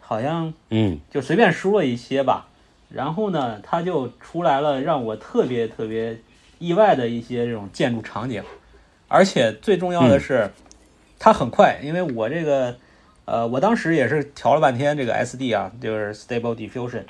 [0.00, 0.98] 好像嗯。
[1.10, 2.48] 就随便输了一些吧，
[2.90, 6.18] 然后呢，它就出来了让我特别特别
[6.58, 8.42] 意外的一些这种建筑场景，
[9.08, 10.50] 而且最重要的是，
[11.18, 12.76] 它很快，因为我这个
[13.24, 17.04] 呃，我当时也是调了半天这个 SD 啊，就是 Stable Diffusion，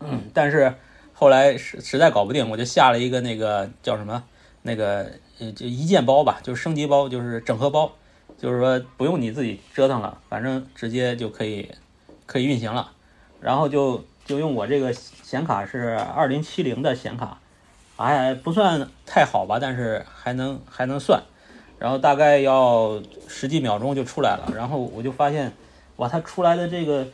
[0.00, 0.74] 嗯，但是
[1.12, 4.24] 后来实实在搞不定，我就下了一个那个叫什么
[4.62, 7.92] 那个呃就一键包吧，就是升级包，就是整合包，
[8.42, 11.70] 就是说不用你自己折腾了，反正直接就可以
[12.26, 12.90] 可以运行了。
[13.40, 17.38] 然后就就用我这个显卡是二零七零的显卡，
[17.96, 21.22] 哎不算太好吧，但是还能还能算。
[21.78, 25.52] 然后大概要十几秒钟就出来了，然后我就发现，
[25.96, 27.06] 哇，它出来的这个，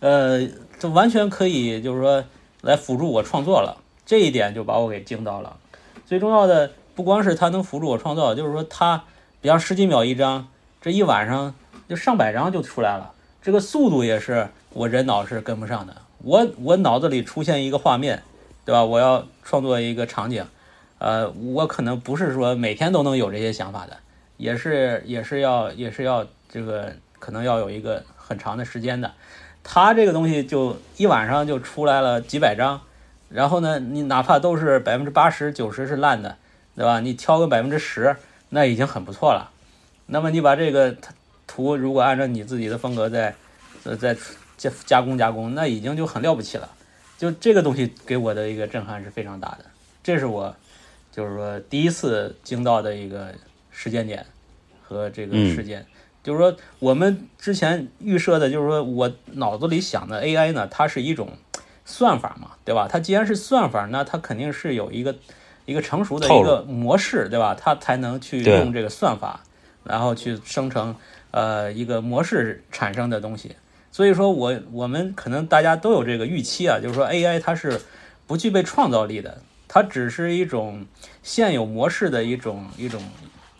[0.00, 0.46] 呃，
[0.78, 2.24] 就完全可以就是说
[2.62, 5.58] 来辅助我创作了，这一点就把我给惊到了。
[6.06, 9.04] 最重要的不光是它能辅助我创造，就是说它，
[9.42, 10.48] 比方十几秒一张，
[10.80, 11.54] 这一晚上
[11.88, 13.12] 就上百张就出来了。
[13.42, 15.94] 这个速度也是我人脑是跟不上的。
[16.22, 18.22] 我我脑子里出现一个画面，
[18.64, 18.84] 对吧？
[18.84, 20.44] 我要创作一个场景，
[20.98, 23.96] 呃，我可能不是说每天都能有这些想法的，
[24.36, 29.12] 也是也是要也是要这个可能要有一个很长的时间的。
[29.62, 32.80] 他这个东西就一晚上就出来了几百张，
[33.28, 36.36] 然后呢，你哪怕都是百分之八十九十是烂的，
[36.74, 37.00] 对吧？
[37.00, 38.16] 你挑个百分之十，
[38.48, 39.50] 那已经很不错了。
[40.10, 40.94] 那么你把这个
[41.46, 43.34] 图如果按照你自己的风格再
[43.84, 44.16] 呃再
[44.56, 46.68] 加加工加工，那已经就很了不起了。
[47.16, 49.64] 就这个东西给我的一个震撼是非常大的，
[50.02, 50.54] 这是我
[51.12, 53.32] 就是说第一次惊到的一个
[53.70, 54.26] 时间点
[54.82, 55.86] 和这个事件。
[56.22, 61.30] 就是说，我们之前预设的，就是说我脑子里想的 AI 呢，它是一种
[61.86, 62.86] 算法嘛，对吧？
[62.90, 65.16] 它既然是算法，那它肯定是有一个
[65.64, 67.56] 一个成熟的一个模式，对吧？
[67.58, 69.42] 它才能去用这个算法，
[69.84, 70.94] 然后去生成
[71.30, 73.56] 呃一个模式产生的东西。
[73.92, 77.80] 所以说我我们可能大家都有这个预期啊，就是说 AI 它是
[78.26, 80.86] 不具备创造力的，它只是一种
[81.22, 83.02] 现有模式的一种一种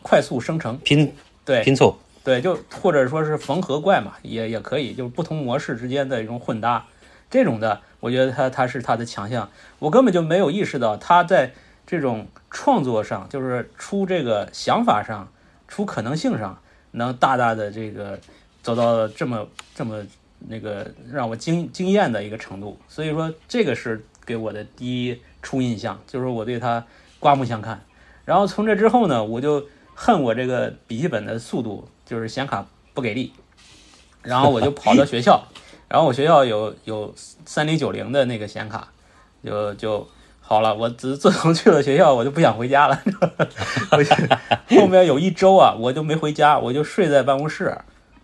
[0.02, 1.12] 快速生成拼
[1.44, 1.98] 对拼凑。
[2.22, 6.84] 对，就或者说是缝合怪嘛，也也可以，就是不同模式之间的一种混搭，
[7.30, 9.50] 这种的，我觉得它它是它的强项。
[9.78, 11.52] 我根本就没有意识到它在
[11.86, 15.32] 这种创作上，就是出这个想法上，
[15.70, 18.20] 出可能性上，能大大的这个
[18.62, 20.04] 走到这么这么
[20.40, 22.78] 那个让我惊惊艳的一个程度。
[22.88, 26.84] 所以说，这个是给我的第一初印象，就是我对它
[27.18, 27.82] 刮目相看。
[28.26, 31.88] 然后从这之后呢，我就恨我这个笔记本的速度。
[32.10, 33.32] 就是显卡不给力，
[34.20, 35.40] 然后我就 跑到学校，
[35.86, 38.88] 然后我学校有有三零九零的那个显卡，
[39.44, 40.08] 就就
[40.50, 40.74] 好了。
[40.74, 43.00] 我自自从去了学校，我就不想回家了。
[44.68, 47.72] 后面有一周啊，我就没回家，我就睡在办公室，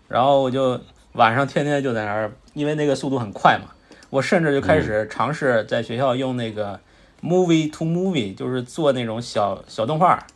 [0.09, 0.77] 然后我就
[1.13, 3.71] 晚上天天就在那儿，因为那个速度很快嘛。
[4.09, 6.77] 我甚至就开始尝试在学校用那个
[7.23, 10.27] movie to movie，就是做那种小小动画。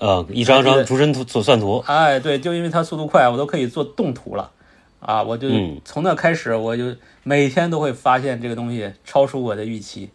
[0.00, 4.50] 呃，一张张逐帧图做算图，哎，对，就因为它速度快，我都可以做动图了，
[4.98, 5.48] 啊，我就
[5.84, 10.10] 从那开始，我就每天都会发现这个东西超出我的预期，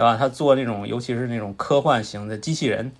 [0.00, 0.16] 对吧？
[0.16, 2.90] 他做那种，尤其是那种科幻型的机器人，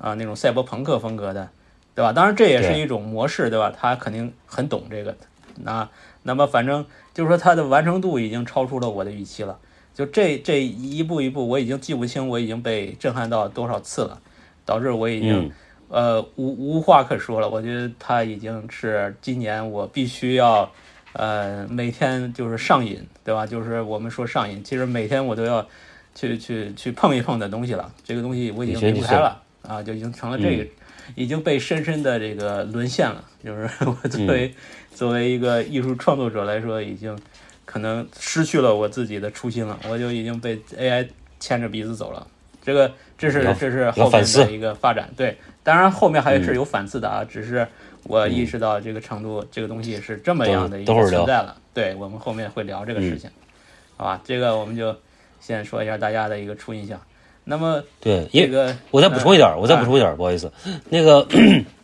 [0.00, 1.50] 啊，那种赛博朋克风格的，
[1.94, 2.10] 对吧？
[2.10, 3.70] 当然这也是一种模式，对吧？
[3.70, 5.14] 他肯定很懂这个，
[5.56, 5.86] 那
[6.22, 9.58] 那么反正就是说它的完成度已经超出了我的预期了，
[9.92, 14.18] 就这这一步一步，我已经记不清我已经被震撼到多少次了，
[14.64, 15.52] 导致我已经。
[15.90, 17.48] 呃，无无话可说了。
[17.48, 20.70] 我觉得它已经是今年我必须要，
[21.14, 23.46] 呃，每天就是上瘾，对吧？
[23.46, 25.66] 就是我们说上瘾，其实每天我都要
[26.14, 27.92] 去去去碰一碰的东西了。
[28.04, 30.66] 这个东西我已经离不开了啊，就已经成了这个，
[31.14, 33.24] 已经被深深的这个沦陷了。
[33.44, 34.54] 就是我作为
[34.94, 37.18] 作为一个艺术创作者来说，已经
[37.64, 39.78] 可能失去了我自己的初心了。
[39.88, 42.26] 我就已经被 AI 牵着鼻子走了。
[42.60, 45.36] 这个这是这是后面的一个发展，对。
[45.62, 47.66] 当然，后面还是有反思的啊，只是
[48.02, 51.56] 我意识到这个程度，这个东西是这么样的一个存在了。
[51.72, 53.30] 对我们后面会聊这个事情，
[53.96, 54.20] 好吧？
[54.24, 54.94] 这个我们就
[55.40, 57.00] 先说一下大家的一个初印象。
[57.44, 60.52] 那么，对，这个我再补充一点，我再补充一点，不好意思，
[60.88, 61.26] 那个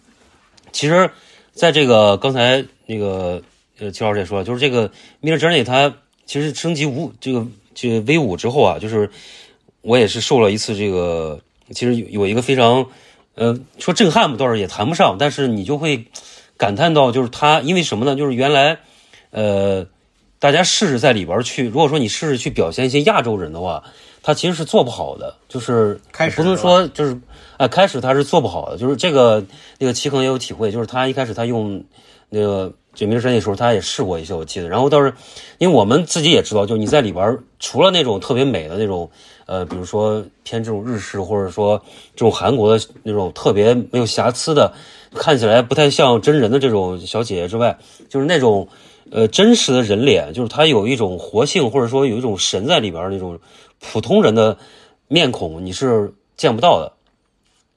[0.73, 1.11] 其实
[1.53, 3.43] 在这个刚才那个
[3.79, 4.91] 呃，齐老师也说了，就是这个
[5.23, 5.95] Midjourney 它
[6.27, 9.11] 其实升级五这个这个 V 五之后啊，就是
[9.81, 11.41] 我也是受了一次这个，
[11.71, 12.87] 其实有有一个非常。
[13.37, 16.05] 呃，说震撼吧，倒是也谈不上，但是你就会
[16.57, 18.15] 感叹到，就是他因为什么呢？
[18.15, 18.79] 就是原来，
[19.33, 19.89] 呃，
[20.45, 23.83] 大家试试在里边去，如果说你试试去表现一些亚洲人的话，
[24.23, 25.99] 他其实是做不好的，就是
[26.37, 27.19] 不能说就是
[27.57, 29.43] 啊，开始他是做不好的，就是这个
[29.79, 31.83] 那个齐恒也有体会，就是他一开始他用
[32.29, 35.15] 那个卷明山那时候他也试过一些，我记得，然后倒是
[35.57, 39.11] 因为我们自己也知道，就你在里边除了那种特别美的那种。
[39.47, 41.79] 呃，比如说偏这种日式，或者说
[42.17, 44.73] 这种韩国的那种特别没有瑕疵的，
[45.15, 47.77] 看起来不太像真人的这种小姐姐之外，
[48.09, 48.67] 就是那种
[49.11, 53.39] 呃真实的人脸，就是它有一种活性，或者说有一种神在里边那种
[53.81, 54.59] 普通人的
[55.09, 56.93] 面孔，你是见不到的。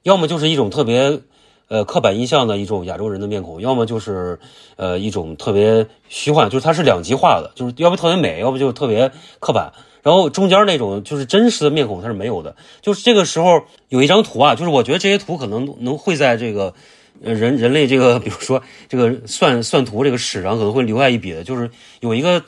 [0.02, 1.20] 要么就是一种特别
[1.68, 4.38] 呃刻板印象的一种亚洲人的面孔，要么就是
[4.76, 9.72] 呃一种特别虚幻，就是它是两极化的，就是要不特别美，要不就特别刻板。
[10.00, 16.72] 然后中间那种就是真实的面孔它是没有的，就是这个时候有一张图啊，就是我觉得这些图可能能会在这个
[17.20, 22.42] 人人类这个比如说这个算算图这个史上可能会留下一笔的，就是有一个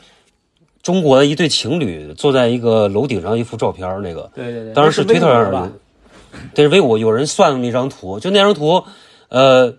[0.83, 5.73] 中国的一对情侣坐在一个楼顶上一幅照片那个，对对对，当然是推特上的，
[6.55, 8.85] 对，是微五有人算了那张图，就那张图，
[9.29, 9.75] 呃，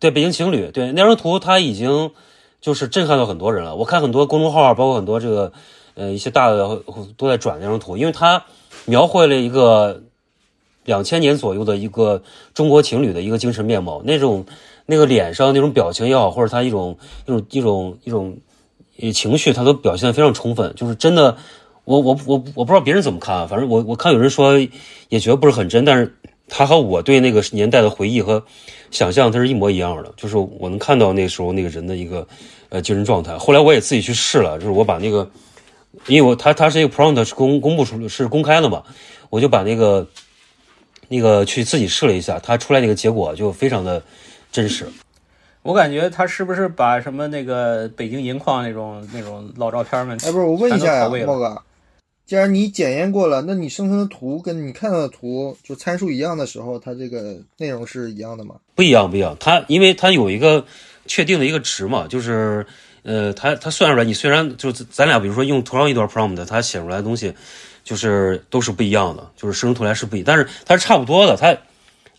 [0.00, 2.10] 对，北京情侣，对那张图他已经
[2.60, 3.76] 就是震撼到很多人了。
[3.76, 5.52] 我看很多公众号，包括很多这个
[5.94, 6.82] 呃一些大的
[7.16, 8.44] 都在转那张图，因为他
[8.86, 10.02] 描绘了一个
[10.86, 12.22] 两千年左右的一个
[12.54, 14.46] 中国情侣的一个精神面貌，那种
[14.86, 16.96] 那个脸上那种表情也好，或者他一种
[17.26, 21.36] 一种一种一种情绪，他都表现得非常充分，就是真的。
[21.84, 24.58] 我我我我不知道别人怎么看啊，反正我我看有人说
[25.08, 26.12] 也觉得不是很真，但是
[26.48, 28.42] 他和我对那个年代的回忆和
[28.90, 32.26] 想象，它是一模一样的，就是我能看到那时候那个人的一个
[32.70, 33.38] 呃精神状态。
[33.38, 35.30] 后来我也自己去试了，就是我把那个，
[36.08, 38.82] 因为我他他是一个 prompt 是公公布出是公开的嘛，
[39.30, 40.04] 我就把那个
[41.08, 44.02] 那个去自己试了一下，它出来那个结果就非常的
[44.50, 44.86] 真实。
[45.62, 51.62] 我感觉他是不是把什么那个北京银矿那种那种老照片们，哎，不是，我问一下呀，哥，
[52.24, 58.54] 既然你检验过了，那你生成的图跟你看到的图就参数一样的时候，它这个内容是一样的吗？
[58.76, 59.36] 不一样，不一样。
[59.40, 60.64] 它因为它有一个
[61.06, 62.64] 确定的一个值嘛，就是
[63.02, 67.34] 呃，它它算出来，你虽然就是咱俩比如说用同样一段 prompt，它写出来的东西
[67.86, 71.36] 就是都是不一样的，就是生成出来是不一，但是它是差不多的。
[71.36, 71.56] 它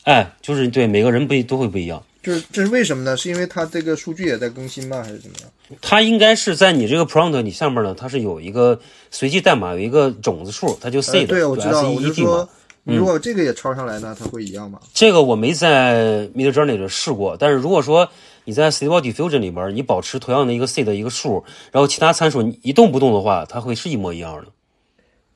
[0.03, 2.01] 哎，就是对每个人不一都会不一样。
[2.23, 3.17] 就是这是为什么呢？
[3.17, 5.03] 是因为它这个数据也在更新吗？
[5.03, 5.49] 还是怎么样？
[5.81, 8.79] 它应该是在你这个 prompt 你下面呢，它是有一个
[9.11, 12.47] 随机代码，有一个种子数，它就 seed，、呃对，我知道，就我就说，。
[12.89, 14.79] 你如果这个也抄上来呢，它会一样吗？
[14.93, 18.09] 这个我没在 Mid Journey 里试过，但是如果说
[18.45, 24.45] 你在 Stable Diffusion 里边，你保持同样的一个 seed 的一个数，然后其他参数你一动不动的话，它会是一模一样的。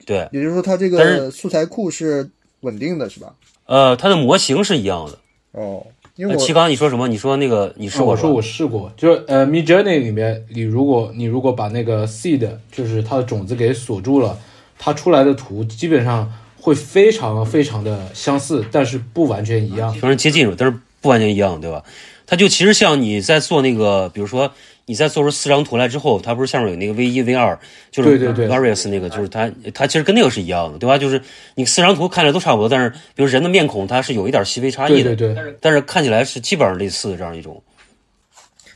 [0.06, 2.30] 对，也就是说，它这个素材库是
[2.62, 3.34] 稳定的，是吧？
[3.66, 5.18] 呃，它的模型是一样的。
[5.52, 5.86] 哦，
[6.16, 7.08] 因为呃，我七刚你说什么？
[7.08, 8.30] 你说那个你试过是吧？
[8.30, 14.38] 哦我说我试过，就是呃，Mid Journey 里面，你如果你如果把那个 seed 就是它的种子给锁住了，
[14.78, 19.94] 它出来的图基本上会非常非常的相似，但是不完全一样。
[19.94, 21.84] 非常接近，但是不完全一样，对吧？
[22.28, 24.52] 它就其实像你在做那个，比如说
[24.86, 27.58] 你在做出四张图来之后，它不是下面有那个 V 一、V 二，
[27.92, 30.98] 就是 various 那个，就是它它其实跟那个是一样的，对吧？
[30.98, 31.22] 就是
[31.56, 37.62] 你四张图看着都差不多，但是比如人的面孔它是有一点细微差异的，对对对，但是看起来是基本上类似的这样一种。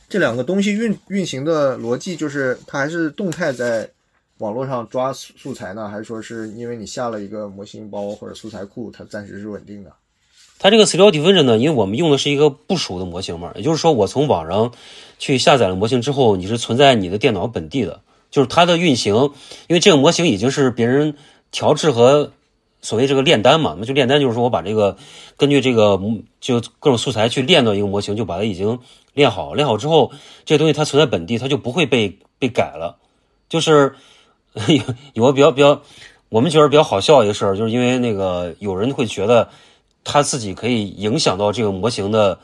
[0.08, 3.88] 这两个东西运运行的逻辑就是它还是动态在
[4.38, 9.92] 网络上抓素素材呢，还是说是因为你下了一个模型包或者素材库，它暂时是稳定的？
[10.58, 14.72] 它这个 Scale Diffusion 呢，因为我们用的是一个部署的模型嘛，也就是说，我从网上
[15.18, 18.00] 去下载了模型之后，你是存在你的电脑本地的，
[18.30, 19.14] 就是它的运行，
[19.68, 21.16] 因为这个模型已经是别人
[21.50, 22.32] 调制和
[22.82, 24.96] 所谓这个炼丹嘛，那就炼丹就是说我把这个
[25.36, 26.00] 根据这个
[26.40, 28.78] 就各种素材去练到一个模型，就把它已经
[29.14, 30.12] 练好，练好之后，
[30.44, 32.96] 这个东西它存在本地，它就不会被被改了，
[33.48, 33.94] 就是
[34.68, 34.82] 有
[35.14, 35.82] 有个比较比较
[36.28, 39.48] 我们觉得比较好笑一个事儿，就是因为那个有人会觉得。
[40.08, 42.38] 它自己可以影响到这个模型的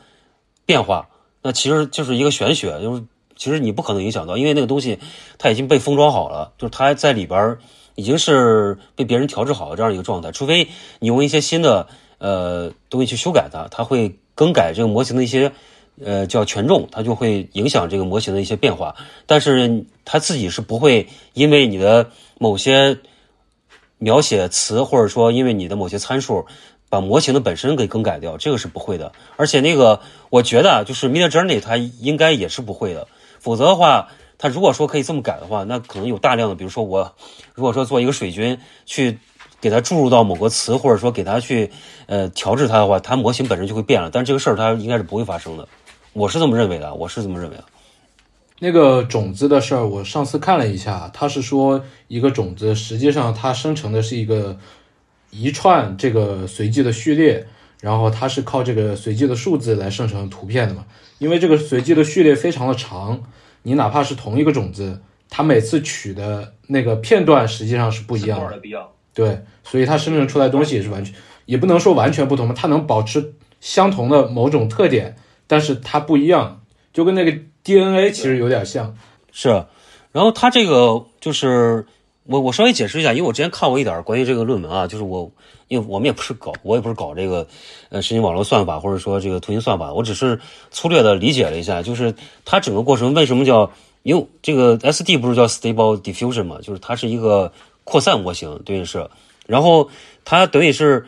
[0.65, 1.07] 变化，
[1.43, 3.03] 那其实就是一个玄学，就是
[3.35, 4.97] 其实你不可能影响到，因为那个东西
[5.37, 7.57] 它已经被封装好了，就是它在里边
[7.95, 15.51] 已经是被别人调制好的这样一个状态，除非你用一些新的呃东西去修改它，它会更改这个模型的一些
[16.01, 18.95] 呃叫权重，它就会影响这个模型的一些变化，
[19.25, 22.09] 但是它自己是不会因为你的
[22.39, 22.97] 某些
[23.97, 26.45] 描写词，或者说因为你的某些参数。
[26.93, 29.11] 把模型的本身给更改掉，这个是不会的。
[29.35, 33.07] 而且那个，我觉得，就是 Mid Journey 它应该也是不会的。
[33.39, 37.15] 否则的话，它如果说可以这么改的话，那可能有大量的，比如说我
[37.55, 39.17] 如果说做一个水军去
[39.59, 41.71] 给它注入到某个词，或者说给它去
[42.05, 44.11] 呃调制它的话，它模型本身就会变了。
[44.13, 45.67] 但这个事儿它应该是不会发生的，
[46.13, 47.63] 我是这么认为的，我是这么认为的。
[48.59, 54.55] 那个种子的事儿，我上次看了一下，它是说一个种子实际上它生成的是一个。
[55.33, 57.45] 一串这个随机的序列，
[57.81, 60.85] 然后它是靠这个随机的数字来生成图片的嘛？
[61.17, 63.19] 因为这个随机的序列非常的长，
[63.63, 68.61] 你哪怕是同一个种子，它每次取的那个片段实际上是不一样的。
[69.13, 71.13] 对，所以它生成出来的东西也是完全，
[71.45, 75.15] 也不能说完全不同嘛，它能保持相同的某种特点，
[75.47, 76.61] 但是它不一样，
[76.93, 78.95] 就跟那个 DNA 其实有点像。
[79.31, 79.49] 是，
[80.11, 81.85] 然后它这个就是。
[82.25, 85.29] 我我稍微解释一下，因为我之前看过一点关于这个论文啊，就是我
[85.67, 87.45] 因为我们也不是搞，我也不是搞这个
[87.89, 90.39] 呃神经网络算法或者说这个图形算法，我只是
[90.71, 92.15] 粗略的理解了一下，就是
[92.45, 93.69] 它整个过程为什么叫，
[94.03, 97.51] 因为这个 SD 不是叫 Stable Diffusion 嘛，就是它是一个
[97.83, 99.09] 扩散模型，等于是，
[99.45, 99.89] 然后
[100.23, 101.05] 它等于是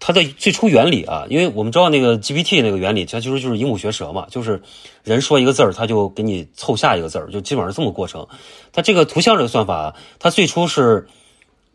[0.00, 4.62] 它的最初原理啊，因为我们知道那个 GPT 那个原理，它其实就是鹦鹉学舌嘛，就是
[5.02, 8.26] 人说一个字儿，它就给你凑下一个字儿，就基本上是这么过程。
[8.72, 11.08] 它这个图像这个算法，它最初是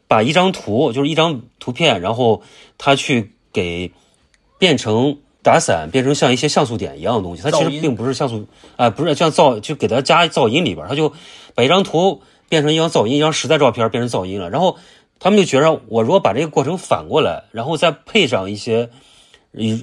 [0.08, 2.42] 把一张图，就是一张图片，然后
[2.78, 3.92] 它去给
[4.58, 8.48] 变成打散变成像一些像素点一样的东西，它其实并不是像素，
[8.78, 11.12] 啊、不是像噪，就给它加噪音里边儿，它就
[11.54, 14.50] 把一张图变成一张噪音，一张实在照片变成噪音了。
[14.50, 14.78] 然后
[15.24, 18.90] 他们就觉着，我如果把这个过程反过来，然后再配上一些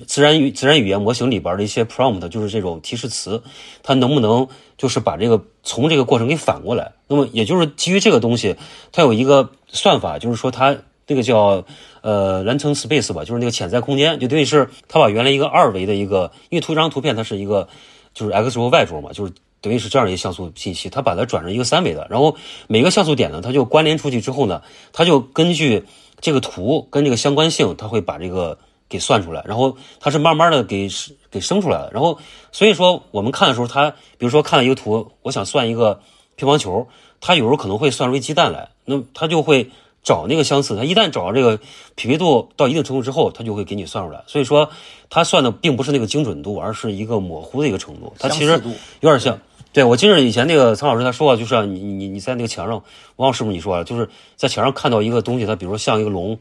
[0.06, 3.42] 自然语自然语言模型里边的一些 prompt，就是这种提示词，
[3.82, 6.92] 它能不能就是把这个从这个过程给反过来？
[7.08, 8.54] 那么也就是基于这个东西，
[8.92, 10.76] 它有一个算法，就是说它
[11.06, 11.64] 这个叫
[12.02, 17.66] 呃 lantern space 吧，就是那个潜在空间，就等于是它把原来一个二维的一个，因为图一张图片它是一个
[18.12, 22.36] 就是 x 轴 y 轴嘛，就是等于是这样一个像素信息，它把它转成一个三维的，然后
[22.66, 25.84] 每个像素点呢，它就关联出去之后呢，它就根据
[26.20, 28.58] 这个图跟这个相关性，它会把这个
[28.88, 30.88] 给算出来，然后它是慢慢的给
[31.30, 32.18] 给生出来的，然后
[32.52, 36.00] 所以说我们看的时候，它比如说看了一个图，我想算一个
[36.36, 36.88] 乒乓球，
[37.20, 39.70] 它有时候可能会算出一鸡蛋来，那它就会
[40.02, 41.60] 找那个相似，它一旦找到这个
[41.94, 44.24] 匹配度到一定程度之后，它就会给你算出来。
[44.26, 44.70] 所以说，
[45.10, 48.12] 它算的并不是那个精准度，而是一个模糊的一个程度。
[48.18, 48.52] 它其实
[49.00, 49.38] 有点像。
[49.72, 52.74] 对，我记得以前那个苍老师他说过，就是你你你在那个墙上，
[53.16, 56.36] 我忘了是不是你说了，就是在墙上看到一个东西，它比如说像一个龙，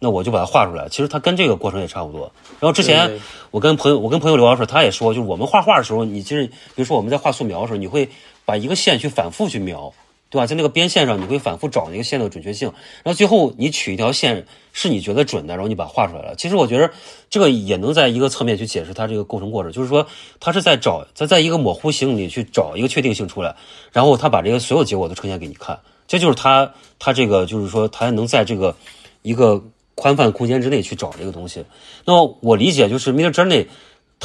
[0.00, 0.88] 那我就把它画出来。
[0.88, 2.32] 其实它跟这个过程也差不多。
[2.58, 3.20] 然后之前
[3.52, 8.08] 我跟朋友我跟朋友聊的时候，他也说，就是我们画画的时候，你其实比如说我们在画素描的时候，你会
[8.44, 9.92] 把一个线去反复去描，
[10.32, 10.46] 对吧？
[10.46, 12.72] 在那个边线上，你会反复找那个线的准确性，
[13.04, 16.34] 然后最后你取一条线是你觉得准的，然后你把它画出来了。
[16.36, 16.90] 其实我觉得
[17.28, 20.06] 这个也能在一个侧面去解释它这个构成过程，就是说
[20.40, 23.54] 它是在找在在一个模糊性里去找一个确定性出来，
[23.92, 25.78] 然后它把这个所有结果都呈现给你看，
[26.08, 28.74] 这就是它它这个就是说它能在这个
[29.20, 29.62] 一个
[29.94, 31.62] 宽泛空间之内去找这个东西。
[32.06, 33.66] 那么我理解就是 Mid Journey。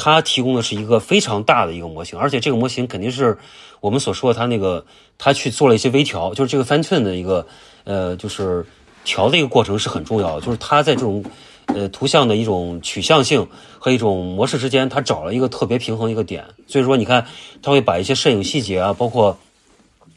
[0.00, 3.36] 它提供的是一个非常大的一个模型，而且这个模型肯定是
[3.80, 4.86] 我们所说的它那个
[5.18, 7.44] 它去做了一些微调，就是这个 fine tune 的一个
[7.82, 8.64] 呃，就是
[9.04, 11.24] 调的一个过程是很重要的，就是它在这种
[11.66, 13.44] 呃图像的一种取向性
[13.80, 16.44] 和一种模式之间，它找了一个特别平衡一个点。
[16.68, 17.26] 所以说，你看
[17.60, 19.36] 它会把一些摄影细节啊，包括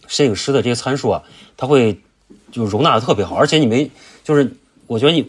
[0.05, 1.23] 摄影师的这些参数啊，
[1.57, 1.99] 它会
[2.51, 3.89] 就容纳的特别好，而且你没
[4.23, 4.55] 就是
[4.85, 5.25] 我觉得你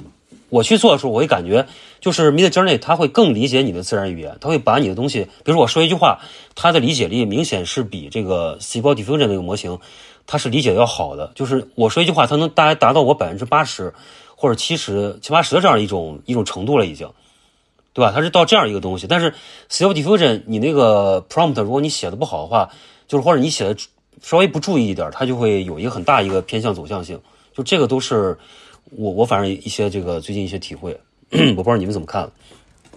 [0.51, 1.67] 我去做的时候，我会感觉
[2.03, 6.19] 就是 Mid Journey 它会更理解你的自然语言，它会把你的东西，比如说我说一句话，
[6.57, 9.79] 它的理解力明显是比这个 Stable Diffusion 那个模型，
[10.27, 11.31] 它是理解要好的。
[11.37, 13.95] 就是我说一句话，它能大概达到我百分之八十
[14.35, 17.09] 或者七十、七八十的这样一种一种程度了，已经，
[17.93, 18.11] 对吧？
[18.13, 19.07] 它是到这样一个东西。
[19.07, 19.33] 但是
[19.71, 22.69] Stable Diffusion 你那个 prompt 如果你写的不好的话，
[23.07, 23.77] 就是或者你写的
[24.21, 27.21] 稍微不注意一点，它就会有一个很大一个偏向走向性。
[27.55, 28.37] 就这个都是
[28.91, 30.99] 我我反正一些这个最近一些体会。
[31.57, 32.30] 我不知道你们怎么看。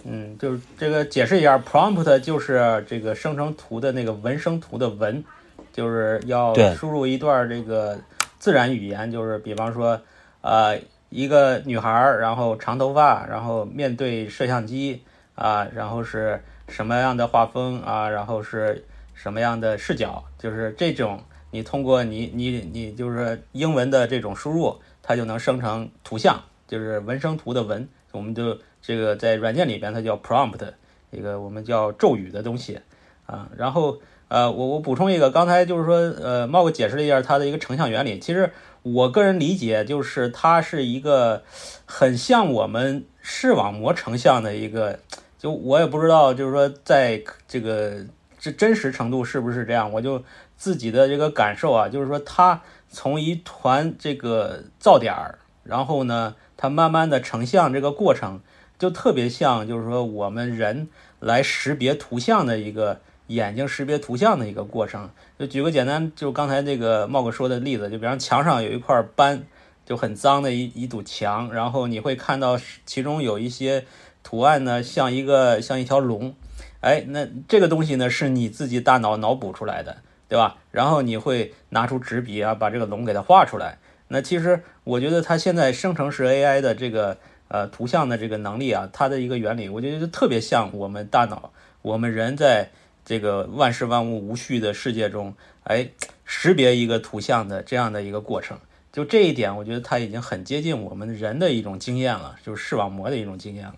[0.04, 5.24] 嗯，就是这个解释一下，prompt 就是这个生成图的那个文生图的文，
[5.72, 7.98] 就是要输入一段这个
[8.38, 9.98] 自然语言，就是比方说，
[10.42, 10.78] 呃，
[11.08, 15.02] 一个女孩儿，然后长头发，然后面对摄像机
[15.34, 18.84] 啊，然后是什么样的画风啊，然后是
[19.14, 21.18] 什么样的视角，就是这种，
[21.50, 30.72] 你通过你你你就是英文的这种输入，它就能生成图像，就是文生图的文，我们就这个在软件里边它叫 prompt，
[31.10, 32.80] 一个我们叫咒语的东西
[33.26, 33.48] 啊。
[33.56, 33.98] 然后
[34.28, 38.50] 呃，我我补充一个，刚才就是说呃，茂哥解释了一下它的一个成像原理，其实
[38.82, 41.42] 我个人理解就是它是一个
[41.84, 44.98] 很像我们视网膜成像的一个，
[45.38, 47.98] 就我也不知道就是说在这个
[48.38, 50.22] 这真实程度是不是这样，我就
[50.56, 56.34] 自己的这个感受啊，就是说它从一团这个噪点儿，然后呢。
[56.56, 58.40] 它慢慢的成像这个过程，
[58.78, 60.88] 就特别像，就是说我们人
[61.20, 65.10] 来识别图像的一个眼睛识别图像的一个过程。
[65.38, 69.44] 就举个简单，就刚才那个茂哥说的例子，就比方墙上有一块斑，
[69.84, 73.84] 就很脏的一一堵墙，然后你会看到其中有一些
[74.22, 76.34] 图案呢，像一个像一条龙，
[76.80, 79.98] 哎，那这个东西呢是你自己大脑脑补出来的，
[80.28, 80.56] 对吧？
[80.70, 83.78] 然后你会拿出纸笔啊，把这个龙给它画出来。
[84.08, 91.52] 那其实我觉得它现在生成式 AI 的这个呃图像的这个能力啊，它的一个原理，我觉得就特别像我们大脑，
[91.82, 92.70] 我们人在
[93.04, 95.34] 这个万事万物无序的世界中，
[95.64, 95.88] 哎，
[96.24, 98.56] 识别一个图像的这样的一个过程。
[98.92, 103.74] 就这一点，我觉得它已经很接近我们人的一种经验了，就是视网膜的一种经验了。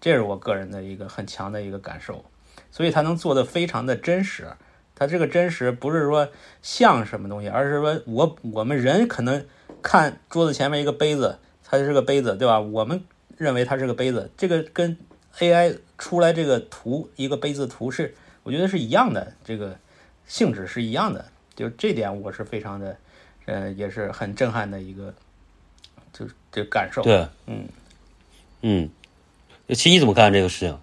[0.00, 2.24] 这是我个人的一个很强的一个感受，
[2.70, 4.46] 所以它能做的非常的真实。
[4.94, 6.28] 它这个真实不是说
[6.62, 9.44] 像什么东西，而是说我我们人可能。
[9.82, 12.60] 看桌子前面一个杯子，它是个杯子，对吧？
[12.60, 13.02] 我们
[13.36, 14.96] 认为它是个杯子，这个跟
[15.38, 19.76] AI 出来这个图一个杯子图是，我觉得是一样的，这个
[20.26, 21.24] 性质是一样的。
[21.54, 22.96] 就这点我是非常的，
[23.44, 25.12] 呃，也是很震撼的一个，
[26.12, 27.02] 就是这感受。
[27.02, 27.68] 对，嗯
[28.62, 28.88] 嗯，
[29.68, 30.78] 其实你怎么看这个事情？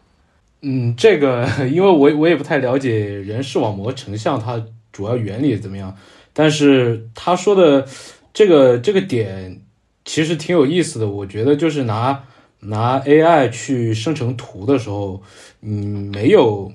[0.61, 5.97] 嗯，这个因为我我也不太了解人视网膜成像它主要原理怎么样，
[6.33, 7.87] 但是他说的
[8.33, 9.61] 这个这个点
[10.05, 11.07] 其实挺有意思的。
[11.07, 12.23] 我觉得就是拿
[12.61, 15.21] 拿 AI 去生成图的时候，
[15.61, 16.71] 嗯，没有，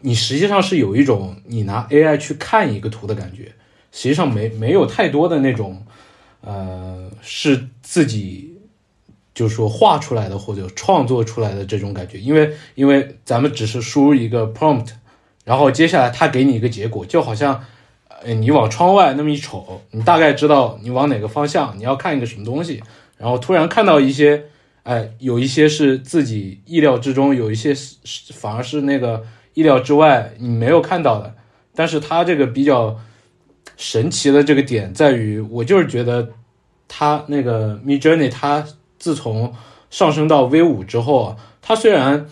[0.00, 3.52] 你实际上是有一种你拿 AI 去看一个图的感觉，
[3.92, 5.84] 实际上没没有太多的那种，
[6.40, 8.48] 呃，是自己。
[9.32, 14.88] 就是说画出来的或者创作出来的这种感觉，因为因为咱们只是输入一个 prompt，
[15.44, 17.64] 然后接下来他给你一个结果，就好像，
[18.24, 22.82] 哎，你往窗外那么一瞅，你大概知道你往哪个方向你要看一个什么东西，
[23.16, 24.44] 然后突然看到一些，
[24.82, 31.34] 哎，有一些是自己意料之中，有一些是反而是那个意料之外你没有看到的，
[31.74, 32.96] 但是它这个比较
[33.76, 36.30] 神奇的这个点在于，我就是觉得
[36.88, 38.66] 它那个 Mid Journey 它。
[39.00, 39.54] 自从
[39.88, 42.26] 上升到 V 五之后啊，它虽然，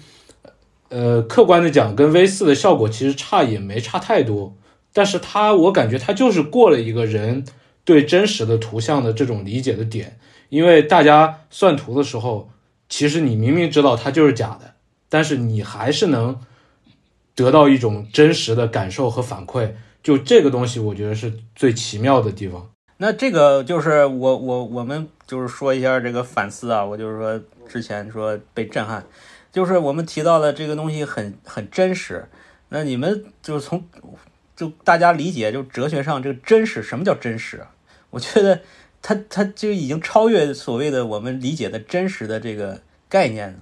[0.91, 4.55] 呃，客观的讲跟 V 四的效果其实差也没差太多，
[4.93, 7.45] 但是它我感觉它就是过了一个人
[7.85, 10.19] 对真实的图像的这种理解的点，
[10.49, 12.51] 因为大家算图的时候，
[12.89, 14.75] 其实你明明知道它就是假的，
[15.09, 16.41] 但是你还是能
[17.35, 19.71] 得到一种真实的感受和反馈，
[20.03, 22.69] 就这个东西我觉得是最奇妙的地方。
[22.97, 29.07] 那这个就是我我我们就是说一下这个反思啊，我就是说之前说被震撼，
[29.53, 32.27] 就是我们提到的这个东西很很真实。
[32.71, 33.83] 那你们就是从
[34.59, 37.65] 就大家理解就哲学上这个真实，什么叫真实？
[38.11, 38.61] 我觉得
[39.01, 43.61] 它它就已经超越所谓的我们理解的真实的这个概念，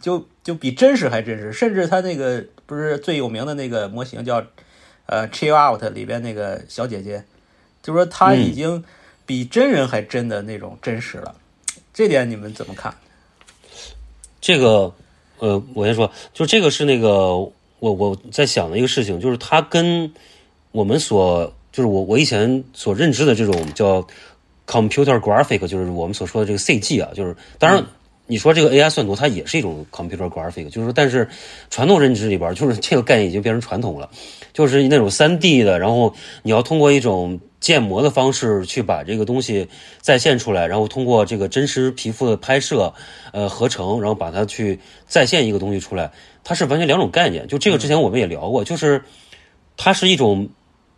[0.00, 1.52] 就就比真实还真实。
[1.52, 4.44] 甚至它那个不是最有名的那个模型叫
[5.06, 7.22] 呃 Chill Out 里边那个小姐姐。
[7.80, 8.84] 就说他已经
[9.24, 11.36] 比真人还真的那种真实了，
[11.94, 12.92] 这点你们怎么看？
[14.40, 14.92] 这个，
[15.38, 17.50] 呃，我先说，就这个是那个
[17.80, 20.12] 我我在想的一个事情，就是它跟
[20.72, 24.06] 我们所就是我我以前所认知的这种叫
[24.66, 27.84] computer graphic，就是我们所说的这个 CG 啊，就是当然
[28.26, 31.26] 你说这个 AI 算图，它也是一种 computer graphic，就是说，但是
[31.70, 34.10] 传统认知里边，就是这个概念已经变成传统了，
[34.52, 39.66] 就是那种三 D 的，然后你要通过一种建模的方式去把这个东西
[40.02, 42.92] 再现出来，然后通过这个真实皮肤的拍摄，
[43.32, 46.12] 呃，合成，然后把它去再现一个东西出来，
[46.48, 47.46] 它是完全两种概念。
[47.46, 49.02] 就这个之前我们也聊过，就是
[49.76, 50.48] 它是一种，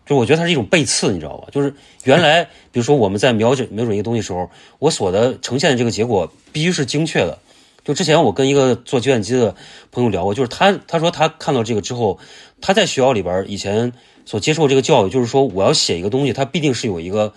[0.06, 1.48] 就我觉得它是一种背刺，你知道吧？
[1.50, 1.74] 就是
[2.04, 4.48] 原来 比如说我们在瞄准瞄准一个东西时候，
[4.78, 7.36] 我所的呈现的这个结果必须是精确的。
[7.82, 9.56] 就之前我跟一个做计算机的
[9.90, 12.20] 朋友聊过，就是他他说他看到这个之后，
[12.60, 13.92] 他在学校里边以前。
[14.26, 17.32] 所接受这个教育，就是说我要写一个东西，它必定是有一个，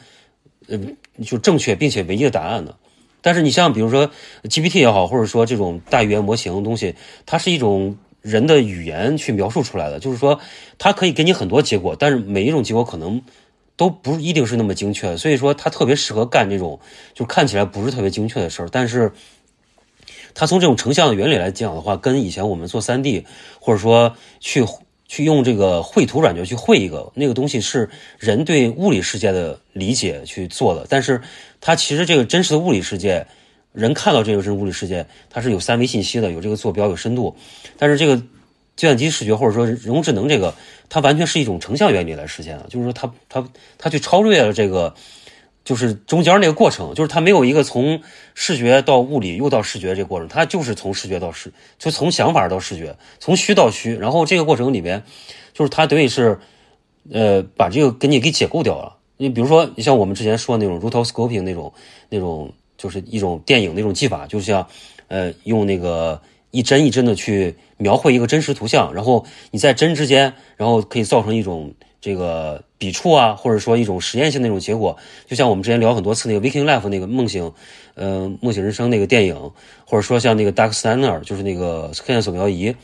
[0.68, 0.96] 嗯，
[1.26, 2.76] 就正确并且唯一的答案的。
[3.22, 4.12] 但是你像比如说
[4.44, 6.94] GPT 也好，或者说这种大语言模型东西，
[7.26, 10.40] 它是一种人的语言去描述出来的，就是说
[10.80, 13.22] 它可以给你很多结果，但是每一种结果可能
[13.78, 15.16] 都不一定是那么精确。
[15.16, 16.80] 所以说它特别适合干这种
[17.14, 18.70] 就看起来不是特别精确的事儿。
[18.72, 19.12] 但是
[20.34, 23.26] 它从这种成像的原理来讲的话，跟以前我们做 3D
[23.60, 24.66] 或者说去。
[25.06, 31.22] 去用这个绘图软件去绘一个那个东西是人对物理世界的理解去做的，但是
[31.62, 33.28] 它其实这个真实的物理世界，
[33.74, 37.36] 人看到这个真物理世界，它是有三维信息的，有这个坐标，有深度，
[37.78, 40.54] 但是这个计算机视觉或者说人工智能这个，
[40.88, 43.46] 它完全是一种成像原理来实现的，就是说它它
[43.78, 44.96] 它去超越了这个。
[45.66, 48.02] 就是中间那个过程，就是它没有一个从
[48.34, 53.96] 视觉到物理又到视觉这个过程，它就是从视觉到视，就从想法到视觉，从虚到虚。
[53.96, 55.02] 然后这个过程里边，
[55.54, 56.38] 就是它等于是，
[57.14, 58.98] 呃，把这个给你给解构掉了。
[59.16, 61.72] 你比如说，你像我们之前说那种 rotoscoping 那种
[62.10, 62.52] 那种，
[62.84, 64.68] 就是一种电影的一种技法，就像
[65.08, 66.22] 呃用那个
[66.52, 71.74] 一帧一帧的去描绘一个真实图像，然后你在帧之间，然后可以造成一种。
[72.04, 77.50] 这个笔触啊，或者说一种实验性的那种结果，就像我们之前聊很多次那个《Waking Life》那个梦醒，
[77.96, 79.52] 呃，梦醒人生那个电影，
[79.86, 82.76] 或者说像那个 Dark Scanner，就是那个黑暗扫描仪，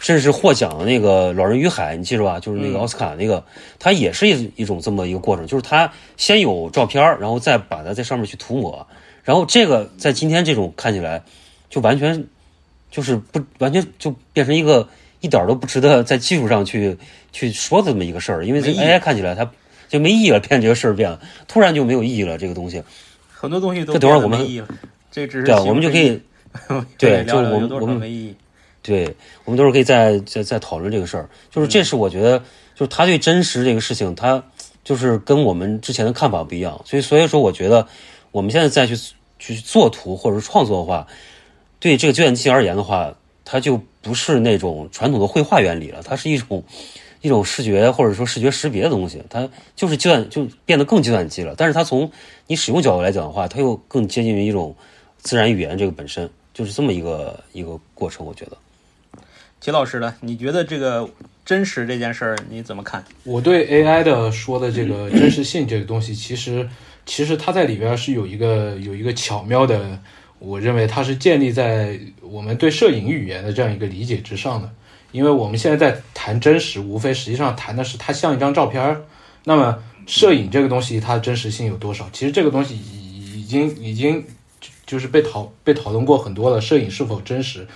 [0.00, 2.38] 甚至是获奖的那个《老人与海》，你记住吧？
[2.38, 3.44] 就是那个奥斯卡那个，
[3.80, 8.86] 它也是一一种这么一个过程，就是它先有照片，然后再把它在上面去涂抹，
[9.28, 11.22] 然后这个在今天这种看起来，
[11.68, 12.24] 就完全
[12.90, 14.88] 就是不完全就变成一个。
[15.20, 16.96] 一点都不值得在技术上去
[17.32, 19.50] 去说的这么一个事儿，因为这 AI 看起来它
[19.88, 22.38] 就没意义了，变这个事儿变了，突然就没有意义了。
[22.38, 22.80] 这个东西，
[23.28, 24.38] 很多东西都这等会儿我们
[25.10, 26.22] 这只是对，我们就可以
[26.96, 28.36] 对， 就我们我们没意义。
[28.80, 29.12] 对，
[29.44, 31.28] 我们都是可以再再再讨论这个事儿。
[31.50, 32.38] 就是这是我觉得，
[32.76, 34.40] 就是他对真实这个事情，他
[34.84, 36.80] 就是跟我们之前的看法不一样。
[36.84, 37.84] 所以所以说，我觉得
[38.30, 38.94] 我们现在再去
[39.38, 41.06] 去做图或者是创作的话，
[41.80, 43.14] 对这个计算机而言的话。
[43.50, 46.62] 它就不是那种传统的绘画原理了，它是一种
[47.22, 51.54] 一种视觉或者说视觉识别的东西，它就是计算就变得更计算机了。
[51.56, 52.12] 但是它从
[52.46, 54.76] 你使用角度来讲的话，它又更接近于一种
[55.16, 58.26] 自然语言这个本身，就是这么一个一个过程。
[58.26, 58.58] 我觉得，
[59.58, 60.14] 齐老师呢？
[60.20, 61.08] 你觉得这个
[61.46, 63.02] 真实这件事儿你怎么看？
[63.24, 66.68] 我对 AI 的说的这个真实性这个东西，其实
[67.08, 69.98] 其实它在里边是有一个有一个巧妙的，
[70.38, 74.70] 我认为它是建立在我们对摄影语言的这样一个理解之上的。
[75.10, 79.00] 因为我们现在在谈真实，无非实际上谈的是它像一张照片儿。
[79.44, 82.06] 那么摄影这个东西，它真实性有多少？
[82.12, 84.22] 其实这个东西已已经已经
[84.60, 86.60] 就就是被讨被讨论过很多了。
[86.60, 87.66] 摄影是否真实？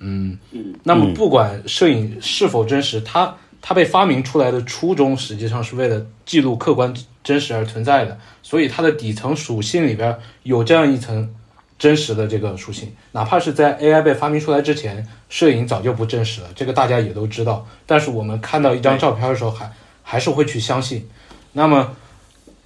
[0.00, 0.36] 嗯，
[0.82, 8.18] 那么不管摄影是否真实，它它被发明出来的初衷，实际上是为了记录客观真实而存在的。
[8.42, 11.34] 所以它的底层属性里边有这样一层
[11.78, 17.66] 真实的这个属性，哪怕是在 AI 被发明出来之前，摄影早就不真实了，这个大家也都知道。
[17.86, 21.08] 但是我们看到一张照片的时候，还还是会去相信。
[21.52, 21.96] 那么，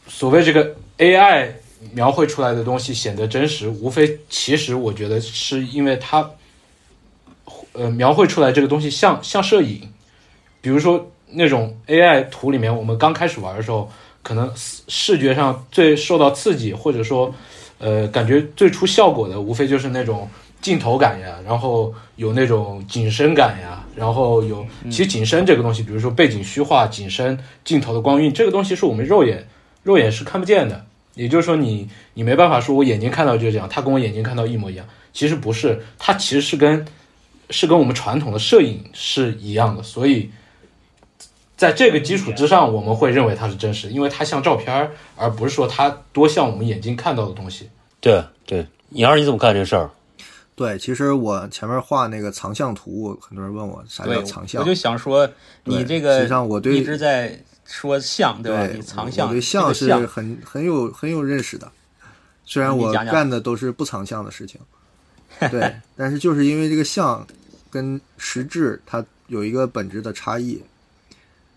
[0.08, 1.48] 所谓这个 AI
[1.92, 6.28] 描绘出来的东西显得真实，无非其实我觉得是因为它，
[7.72, 9.88] 呃，描绘出来这个东西像像摄影，
[10.60, 13.90] 比如说那种 AI 图里面，我们刚开始玩的时候，
[14.24, 17.32] 可能视觉上最受到刺激，或者说，
[17.78, 20.28] 呃，感觉最出效果的，无非就是那种
[20.60, 29.46] 镜头感呀，然后有那种景深感呀，然后有其实景深这个东西，比如说背景虚化、景深、镜头的光晕，这个东西是我们肉眼
[29.84, 30.84] 肉眼是看不见的。
[31.14, 34.84] 也就是说你，你没办法说我眼睛看到就是这样，它跟我眼睛看到一模一样。
[35.12, 36.84] 其实不是，它其实是跟
[37.50, 39.80] 是跟我们传统的摄影是一样的。
[39.80, 40.28] 所以，
[41.56, 47.70] 在这个基础之上，我们会认为它是真实，因为它像照片儿，而不是说它多像我们眼睛看到的东西。
[48.00, 49.90] 对对，杨儿你怎么看这事儿？
[50.56, 55.28] 对，其实我前面画那个藏像图，很多人问我啥叫，藏像我就，想说，
[55.64, 58.66] 你这个实际上我对一直在说像，对吧？
[58.66, 61.70] 对你藏像，我对像是很很有很有认识的，
[62.44, 64.60] 虽然我干的都是不藏像的事情，
[65.50, 67.26] 对， 但是就是因为这个像
[67.70, 70.62] 跟实质它有一个本质的差异，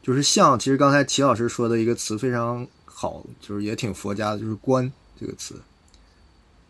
[0.08, 4.89] 就是像，其实刚才齐老师说的一个词非常好，就是也挺佛家的，就是观
[5.20, 5.62] 这个词，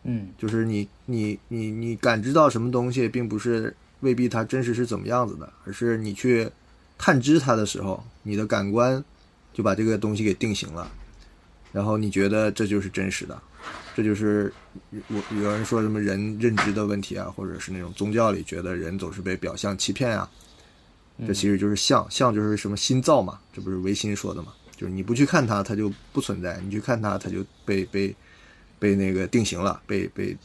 [0.02, 6.50] 嗯，就是你你你你感知到什么东西，并不是未必它真实是怎么样子的，而是你去
[6.98, 9.04] 探知它的时候，你的感官
[9.54, 10.90] 就把这个东西给定型了，
[11.72, 13.40] 然后你觉得这就是真实的，
[13.94, 14.52] 这就是
[15.06, 20.28] 我有人说什么人认知的问题啊，或者是那种宗教里觉得人总是被表象欺骗啊，
[21.26, 28.14] 这其实就是相，相就是什么心造嘛，这不是唯心说的嘛，就是你不去看它，它就不存在；你去看它，它就被被
[28.78, 30.36] 被那个定型了，被被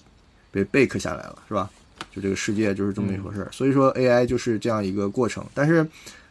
[0.51, 1.69] 被 bake 下来了，是吧？
[2.11, 3.49] 就这个世界就是这么一回事儿。
[3.51, 5.87] 所以说 AI 就是这样一个过程，但是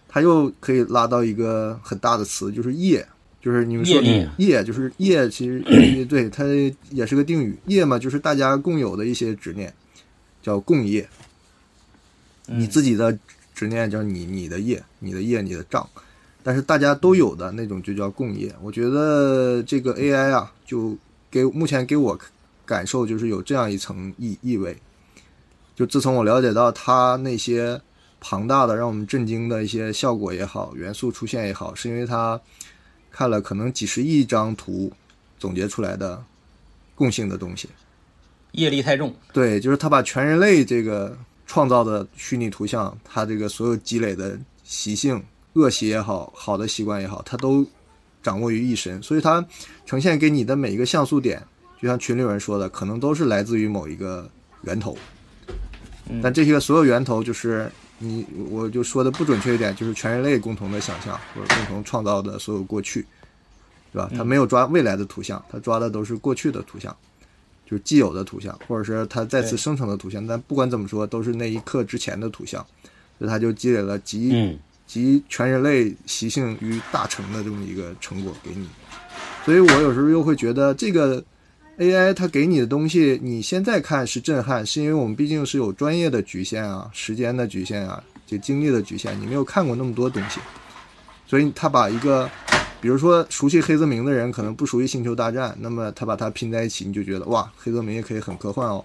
[0.08, 3.06] 它又可以拉到一个很大的词，就是业，
[3.40, 4.02] 就是你们说
[4.38, 6.44] 业，就是业，其实对它
[6.90, 9.72] 也是个定语，业嘛，就是大家共有的一些执念，
[10.42, 11.08] 叫共业。
[12.46, 13.16] 你自己的
[13.62, 15.88] 执念叫你你的业，你的业你的账，
[16.42, 18.52] 但是大家都有的那种就叫共业。
[18.60, 20.98] 我觉得这个 AI 啊，就
[21.30, 22.18] 给目前给我
[22.66, 24.76] 感受就是有这样一层意意味。
[25.76, 27.80] 就自从我了解到它那些
[28.18, 32.40] 庞大的让我们震惊的一些效果也好，元素出现也好，是因为它
[33.12, 34.92] 看了可能几十亿张图
[35.38, 36.20] 总结出来的
[36.96, 37.68] 共性的东西。
[38.50, 41.16] 业力太重，对，就是他把全人类这个
[41.52, 45.22] 创造的虚拟图像，它这个所有积累的习性、
[45.52, 47.62] 恶习也好，好的习惯也好，它都
[48.22, 49.44] 掌握于一身，所以它
[49.84, 51.42] 呈现给你的每一个像素点，
[51.78, 54.26] 就像群里有人说的，可能都是来自于某一个
[54.62, 54.96] 源头。
[56.22, 63.04] 但这些所有源头就是你，我就说的不准确一点，就是全人类共同的想象或者共同创造的所有过去，
[63.92, 64.10] 对吧？
[64.16, 66.96] 它没有抓未来的图像，它抓的都是过去的图像。
[67.64, 72.64] 就是既有的图像，或者是它再次生成的图像，但不管怎么说，都是那一刻之前的图像，
[73.18, 78.68] 所以它就积累了集、嗯集全人类习性于大成的这么一个成果给你。
[79.42, 81.24] 所以我有时候又会觉得，这个
[81.78, 90.38] AI 它给你的东西，你现在看是震撼，是因为我们毕竟是有专业的局限啊，时间的局限啊，就精力的局限，你没有看过那么多东西，
[91.26, 92.28] 所以它把一个。
[92.82, 98.84] 比如说，熟悉黑泽明的人可能不熟悉《星球大战》，那么他把它拼在一起，你就觉得哇，黑泽明也可以很科幻哦。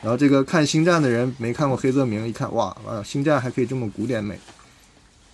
[0.00, 4.38] 然后这个看《星战》的人没看过黑泽明，一看哇，啊，《星战》还可以这么古典美，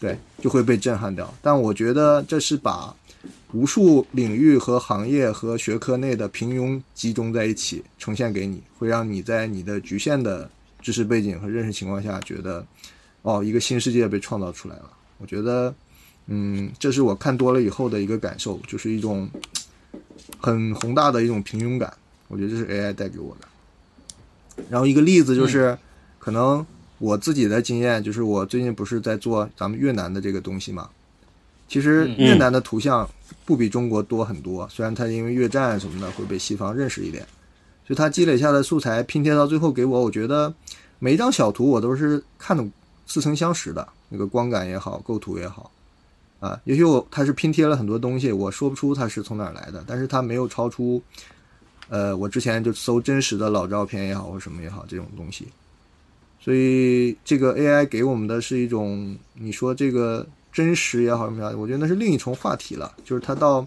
[0.00, 1.32] 对，就会被震撼掉。
[1.42, 2.96] 但我觉得这是把
[3.52, 10.50] 无数领域和行业和学科内的平庸集中在一起呈现给你，会让你在你的局限的
[10.80, 12.66] 知识背景和认识情况下，觉得
[13.20, 14.90] 哦，一个新世界被创造出来了。
[15.18, 15.74] 我觉得，
[16.26, 19.28] 嗯，这是我看多了以后的一个感受，就是一种
[20.38, 21.92] 很宏大的一种平庸感。
[22.28, 24.64] 我觉得这是 AI 带给我的。
[24.68, 25.76] 然后一个例子就是，
[26.18, 26.64] 可能
[26.98, 30.88] 我自己的经验就是，我最近不是在做咱们越南的这个东西嘛。
[31.68, 33.08] 其实越南的图像
[33.44, 37.26] 不比中国多很多，虽然它因为越战什么的会被西方认识一点，
[37.86, 40.54] 所以它积累下的素材拼贴到最后给我，我觉得
[41.00, 42.64] 每一张小图我都是看的
[43.04, 45.70] 似曾相识的，那个光感也好，构图也好，
[46.40, 51.02] 啊，也许我它是拼贴了很多东西，我说不出它是从哪儿来的，但是它没有超出，
[51.88, 55.48] 呃，我之前就搜真实的老照片也好或什么也好这种东西，
[56.40, 60.26] 所以这个 AI 给我们的是一种，你说这个。
[60.56, 62.90] 真实也好什么呀，我觉得那是另一重话题了。
[63.04, 63.62] 就是它到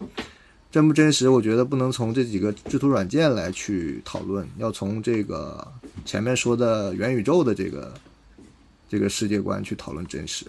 [0.71, 5.71] 真不真实，我觉得不能从这几个制图软件来去讨论，要从这个
[6.03, 7.93] 前面说的元宇宙的这个
[8.89, 10.47] 这个世界观去讨论真实。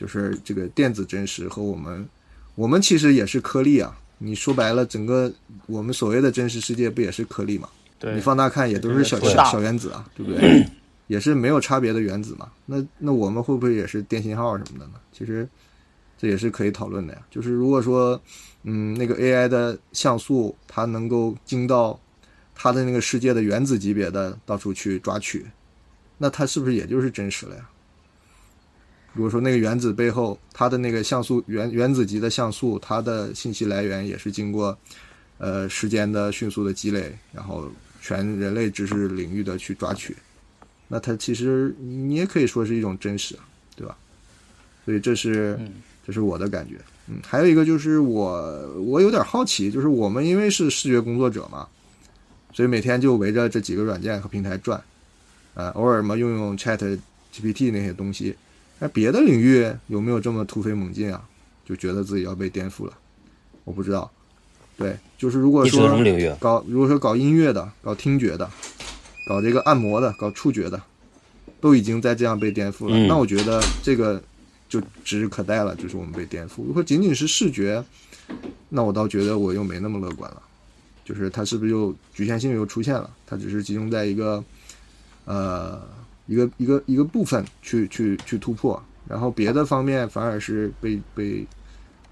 [0.00, 2.08] 就是这个电子真实和我们，
[2.54, 3.94] 我们其实也是颗粒啊。
[4.16, 5.30] 你说白了，整个
[5.66, 7.68] 我们所谓的真实世界不也是颗粒嘛？
[7.98, 10.66] 对，你放大看也都是小小小原子啊，对不对？
[11.08, 12.50] 也是没有差别的原子嘛。
[12.64, 14.94] 那那我们会不会也是电信号什么的呢？
[15.12, 15.46] 其实。
[16.22, 17.22] 这也是可以讨论的呀。
[17.30, 18.20] 就是如果说，
[18.64, 21.98] 嗯，那个 AI 的像素它能够精到
[22.54, 25.46] 它的那个世界的原子级别的到处去抓取，
[26.18, 27.66] 那它是不是也就是真实了呀？
[29.12, 34.76] 如果说那个原子背后它的那个像素原原子级的像素，它的信息来源也是经过
[35.38, 40.16] 呃时间的迅速的积累，然后全人类知识领域的去抓取，
[40.88, 43.36] 那它其实你也可以说是一种真实，
[43.76, 43.96] 对吧？
[44.84, 45.58] 所以这是。
[46.02, 51.68] 这是我的感觉，嗯，还有一个就是我我有点好奇，就是我们因为是视觉工作者嘛，
[52.52, 54.82] 所以每天就围着这几个软件和平台转，
[55.54, 56.98] 呃，偶尔嘛用用 Chat
[57.32, 58.34] GPT 那些东西，
[58.80, 61.22] 那别的领域有没有这么突飞猛进啊？
[61.64, 62.92] 就觉得自己要被颠覆了，
[63.62, 64.10] 我不知道。
[64.76, 65.88] 对，就是如果说？
[66.40, 68.50] 搞如果说搞音乐的、搞听觉的、
[69.28, 70.82] 搞这个按摩的、搞触觉的，
[71.60, 74.20] 都已经在这样被颠覆了，嗯、那我觉得这个。
[74.70, 76.64] 就指日可待了，就是我们被颠覆。
[76.64, 77.84] 如果仅仅是视觉，
[78.68, 80.40] 那我倒觉得我又没那么乐观了。
[81.04, 83.10] 就是它是不是又局限性又出现了？
[83.26, 84.44] 它只是集中在一个
[85.24, 85.82] 呃
[86.30, 91.44] 一个一个一个部分去去去突破，然后别的方面反而是被被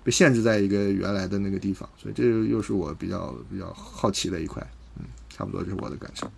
[0.02, 1.88] 被限制在一个原来的那个地方。
[1.96, 4.60] 所以这又是我比较比较好奇的一块。
[4.98, 6.28] 嗯，差不多这是我的感受。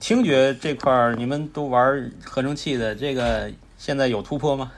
[0.00, 4.72] 听觉这块儿，你们都玩合成器的，这个现在有突破吗？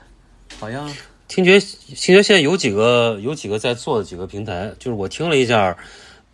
[0.59, 0.91] 好像
[1.29, 5.75] 听觉听觉现在有几个有几个在做的几个平台，就是我听了一下，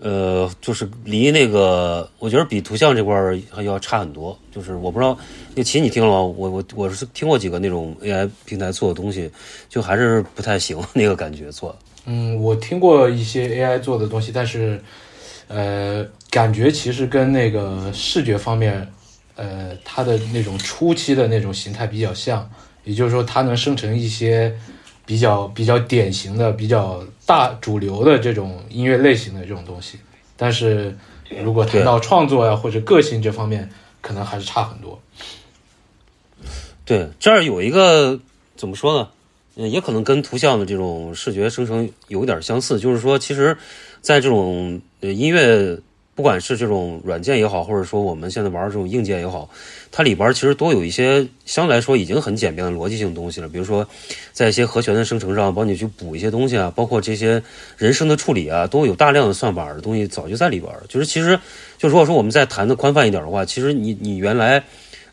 [0.01, 3.15] 呃，就是离那个我觉得比图像这块
[3.49, 4.37] 还要差很多。
[4.51, 5.17] 就是我不知道
[5.55, 6.21] 那琴你听了吗？
[6.21, 9.31] 我我我是听过几个那种 AI 平台做的东西，
[9.69, 11.73] 就还是不太行那个感觉做。
[12.05, 14.81] 嗯，我听过一些 AI 做的东西，但是。
[15.53, 18.87] 呃，感觉其实跟那个视觉方面，
[19.35, 22.49] 呃，它的那种初期的那种形态比较像，
[22.85, 24.55] 也就是说，它能生成一些
[25.05, 29.97] 比较比较典型的、比较大主流的这种音乐类型的这种东西。
[30.35, 30.93] 但是
[31.41, 33.69] 如果谈到创作呀或者个性这方面，
[34.01, 35.01] 可能还是差很多。
[36.83, 38.19] 对，这儿有一个
[38.57, 39.07] 怎么说呢？
[39.55, 43.55] 嗯，也可能跟图像的这种视觉生成有点相似，就是说，其实，
[44.01, 45.79] 在这种呃音乐，
[46.13, 49.49] 不管是这种软件也好，或者说我们现在玩的这种硬件也好，
[49.91, 53.47] 它里边其实都有一些相对来说已经很简便的逻辑性东西了。
[53.47, 53.87] 比如说，
[54.31, 57.41] 在一些和弦的生成上，帮你去补一些东西啊，包括这些
[57.77, 60.83] 人声的处理啊，都有大量的算法的东西早就在里边了。
[60.87, 61.39] 就是其实，
[61.77, 64.63] 就如果说我们再谈的宽泛一点的话，其实你你原来。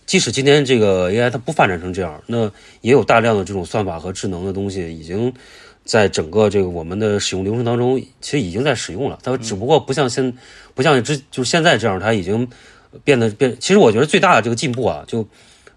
[0.08, 5.30] 即使今天这个 AI 它不发展成这样，那也有大量的这种算法和智能的东西已经
[5.88, 9.18] 在整个这个我们的使用流程当中，其实已经在使用了。
[9.22, 10.34] 它只不过不像现
[10.74, 12.46] 不像之就是现在这样，它已经
[13.02, 13.56] 变得变。
[13.58, 15.26] 其实我觉得最大的这个进步啊，就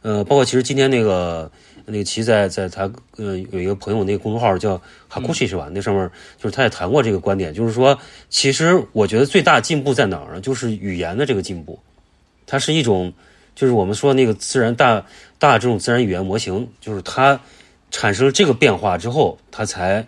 [0.01, 1.49] 呃，包括其实今天那个
[1.85, 5.69] 那个齐在在他呃有一个朋友那个公众号叫 Hakushi 是吧？
[5.71, 7.97] 那上面就是他也谈过这个观点，就是说，
[8.29, 10.41] 其实我觉得最大进步在哪儿呢？
[10.41, 11.79] 就是语言的这个进步，
[12.45, 13.13] 它是一种。
[13.53, 15.05] 就是我们说那个自然大
[15.37, 17.37] 大这种自然语言模型，就是它
[17.91, 20.07] 产生了这个变化之后，它才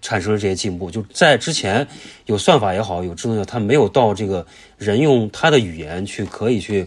[0.00, 0.90] 产生了这些进步。
[0.90, 1.88] 就在之前
[2.26, 4.46] 有算法也好，有智能也好，它没有到这个
[4.78, 6.86] 人用它的语言去可以去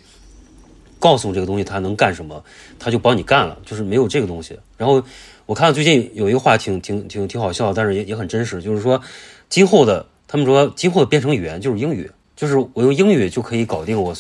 [1.00, 2.44] 告诉这个东西它能干什么，
[2.80, 4.58] 它就帮你干了，就是没有这个东西。
[4.78, 5.04] 然后
[5.46, 9.02] 我看到最近有一个话挺挺挺挺好笑，但是也也很真实，就是说
[9.50, 14.16] 今后的他们说今后的编程语言就是英语，就是我用英语就可以搞定我。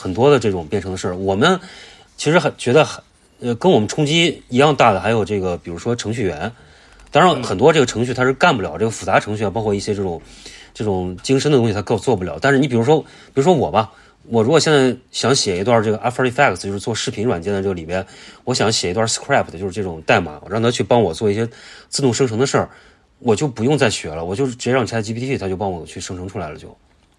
[0.00, 1.16] 很多的这种编程的事儿。
[1.16, 1.58] 我们
[2.16, 3.02] 其实很觉得很
[3.40, 6.50] 呃跟我们冲击一样大的，还有这个比如说程序员。
[7.10, 10.20] 当然，很多这个程序它是干不了这个复杂程序啊，包括一些这种
[10.74, 12.38] 这种精深的东西，它够做不了。
[12.38, 13.90] 但是你比如说，比如说我吧，
[14.24, 18.06] 我如果现在想写一段这个 After Effects，就是做视频软件的这个里边，
[18.44, 21.48] 我想写一段 script，就是这种代码，让它去帮我做一些
[21.88, 22.68] 自动生成的事儿，
[23.20, 26.76] 我就不用再学了，我就直接让 ChatGPT 它就帮我去生成出来了就。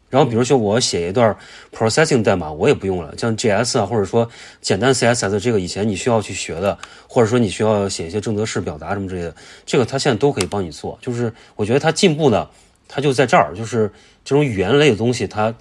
[0.10, 1.36] 然后比如说我写一段
[1.72, 4.28] processing 代码，我也不用了，像 JS 啊，或者说
[4.60, 6.76] 简单 CSS 这个以前你需要去学的，
[7.08, 9.36] 或者说你需要写一些正则式表达什么之类的，
[9.68, 10.98] 这个它现在都可以帮你做。
[11.00, 12.50] 就是我觉得它进步呢，
[12.88, 13.92] 它就在这儿，就是
[14.26, 15.54] 这种语言类的东西它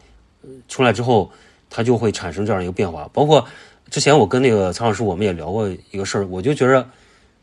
[0.67, 1.31] 出来之后，
[1.69, 3.07] 它就会产生这样一个变化。
[3.13, 3.45] 包括
[3.91, 6.89] 之前我跟那个曹老师我们也聊过一个事儿，我就觉着，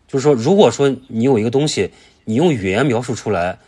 [0.08, 1.91] 就是说如果说你有一个东西，
[2.24, 3.60] 你用语言描述出来，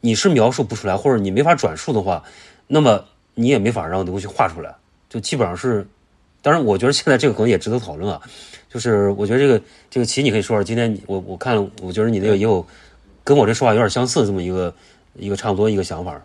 [0.00, 2.24] 你是描述不出来，或者你没法转述的话。
[2.72, 3.04] 那么
[3.34, 4.72] 你也没法让东西画出来，
[5.08, 5.84] 就基本上是。
[6.42, 8.18] 当然，我觉得现在这个可能也值得讨论啊。
[8.72, 9.60] 就是我觉得这个
[9.90, 10.64] 这个棋你可以说说。
[10.64, 12.66] 今天我我看了，我觉得你那个也有
[13.22, 14.74] 跟我这说法有点相似，这么一个
[15.16, 16.18] 一个差不多一个想法。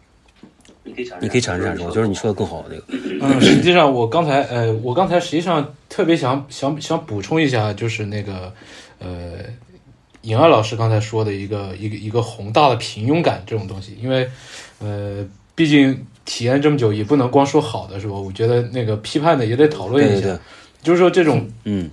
[0.86, 1.84] 你可以尝试，你可以阐释阐释。
[1.84, 2.84] 我觉得你说的更好那个。
[3.22, 8.54] 嗯，实际上我刚才呃，我刚才实际上特别想想想补充一下，就是那个
[9.00, 9.40] 呃，
[10.22, 14.30] 尹二老师刚才说的一个一个一个宏大的平庸感这种东西，因为
[14.80, 16.06] 呃，毕竟。
[16.26, 18.16] 体验这么久，也不能光说好的是吧？
[18.16, 20.38] 我觉得那个批判的也得讨论一下。
[20.82, 21.90] 就是说这种，嗯，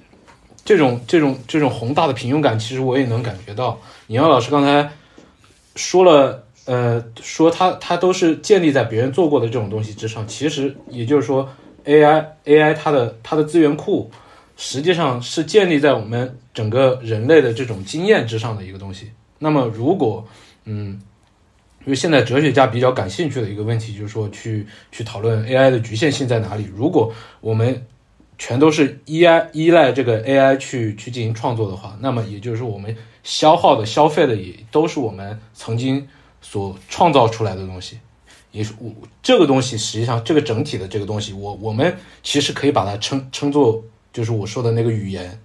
[0.64, 3.78] 这种这种这种宏大的平庸感，其实我也能感觉到。
[4.06, 4.90] 你要老师刚才
[5.76, 10.26] 说了，呃，说他他都是建立在别人做过的这种东西之上。
[10.26, 11.48] 其实也就是说
[11.84, 14.10] ，AI AI 它的它的资源库
[14.56, 19.10] 实际上是建立在我们整个人类的这种经验之上的一个东西。
[19.38, 20.26] 那么如果，
[20.64, 21.00] 嗯。
[21.84, 26.70] 因为现在哲学家比较感兴趣的一个问题，就是说去去讨论 AI 的局限性在哪里。
[26.76, 27.84] 如果我们
[28.38, 36.06] 全都是依赖依赖这个 AI 去去进行创作的话，那么也就是说我们消耗的、消费的也都是我们曾经
[36.40, 37.98] 所创造出来的东西。
[38.52, 45.36] 也是我这个东西，实际上这个整体的这个东西，我我们其实可以把它称称作，就是我说的那个语言，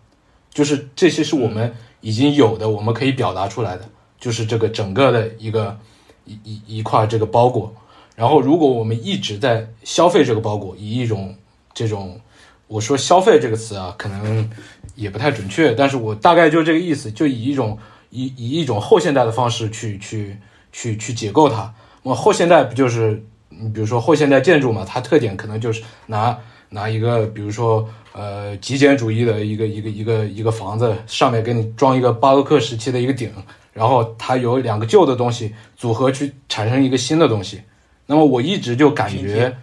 [0.54, 5.80] 就是这些是我们已经有的，我们可以表达出来的，就是这个整个的一个。
[6.28, 7.73] 一一一块这个包裹，
[8.15, 11.34] 然后如果我们一直在消费这个包裹，以一种
[11.73, 12.19] 这种
[12.67, 14.49] 我说消费这个词啊，可能
[14.95, 17.78] 也不太准确，但是我大概就这个意思，就以一种
[18.09, 20.38] 以以一种后现代的方式去去
[20.71, 21.73] 去去解构它。
[22.03, 26.38] 我后现代不就是你比如说后现代建筑嘛，它特点可能就是拿
[26.69, 33.32] 拿一个比如说呃极简主义的一个一个一个一个房子，上面给你装一个巴洛克时期的一个顶。
[33.78, 37.61] 然后它有两个旧的东西组合去产生一个新的东西，
[38.07, 39.55] 那么我一直就感觉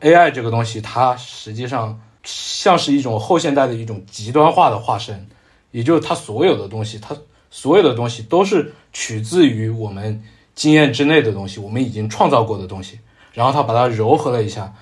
[0.00, 5.24] ，AI 这个东西它实际上像是一种后现代的一种极端化的化身，
[5.70, 7.16] 也就是它所有的东西，它
[7.48, 10.20] 所有的东西都是取自于我们
[10.56, 12.98] 经验之内的东西，我们已经创造过的东西，
[13.32, 14.74] 然后它把它柔合了一下，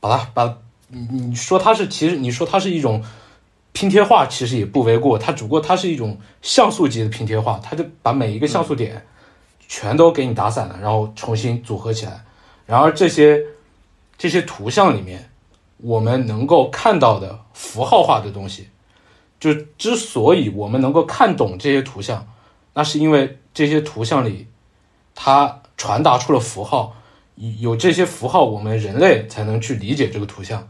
[0.00, 0.56] 把它把
[0.88, 3.04] 你你说它是其实你说它是一种。
[3.72, 9.06] 拼贴画其实也不为过，它只不过它是一种像素级的拼贴画，它就把每一个像素点
[9.66, 12.22] 全都给你打散了，然后重新组合起来。
[12.66, 13.42] 然而这些
[14.18, 15.30] 这些图像里面，
[15.78, 18.68] 我们能够看到的符号化的东西，
[19.40, 22.28] 就之所以我们能够看懂这些图像，
[22.74, 24.48] 那是因为这些图像里
[25.14, 26.94] 它传达出了符号，
[27.58, 30.68] 有这些符号，我们人类才能去理解这个图像。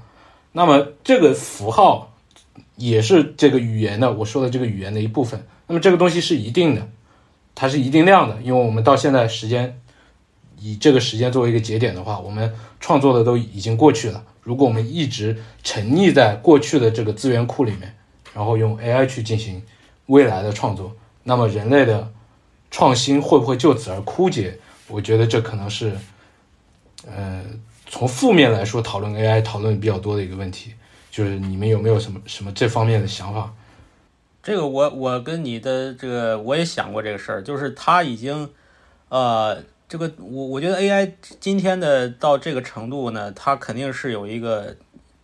[0.53, 2.11] 那么这个符号。
[2.77, 5.45] 也是这个语言的，我说的这个语言的一部分。
[5.67, 6.89] 那么这个东西是一定的，
[7.55, 9.81] 它是一定量的，因为我们到现在时间
[10.59, 14.25] 以这个时间作为一个节点的话，我们创作的都已经过去了。
[14.43, 17.95] 如果我们一直沉溺在过去的这个资源库里面，
[18.35, 19.63] 然后用 AI 去进行
[20.07, 20.93] 未来的创作，
[21.23, 22.13] 那么人类的
[22.71, 24.59] 创新会不会就此而枯竭？
[24.89, 25.93] 我觉得这可能是，
[27.07, 27.43] 呃，
[27.87, 30.75] 从负面来说讨论 AI 讨论比较多的一个问题。
[31.13, 33.53] 就是你们有没有什么什么这方面的想法？
[34.43, 38.49] 这个我我跟你的这个我也想过这个事儿，就是他已经，
[39.11, 44.75] 呃，这个我我觉得 AI 今天的到这个程度呢，它肯定是有一个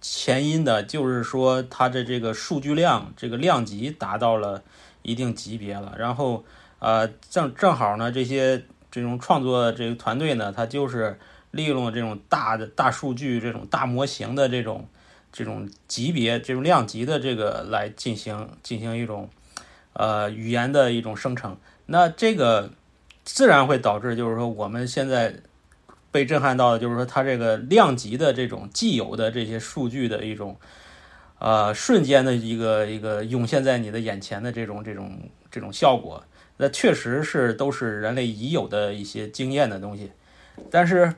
[0.03, 4.63] 前因的，就是说它的这个数据量这个量级达到了
[5.01, 6.45] 一定级别了，然后
[6.81, 11.19] 呃正正好呢这些这种创作这个团队呢，它就是
[11.51, 14.87] 利用了这种大的大数据这种大模型的这种。
[15.33, 19.29] 这种级别、这种量级的这个来进行进行一种，
[19.93, 21.57] 呃，语言的一种生成，
[21.87, 22.71] 那这个
[23.25, 25.37] 自然会导致，就是说我们现在
[26.11, 30.57] 被震撼到的，就是说它这个量级的这种既有的这些数据的一种，
[31.39, 35.19] 呃，瞬间的一个一个涌现在你的眼前的这种这种
[35.51, 36.25] 这种效果，
[36.57, 40.11] 那确实是都是人类已有的一些经验的东西，
[40.71, 41.15] 但是。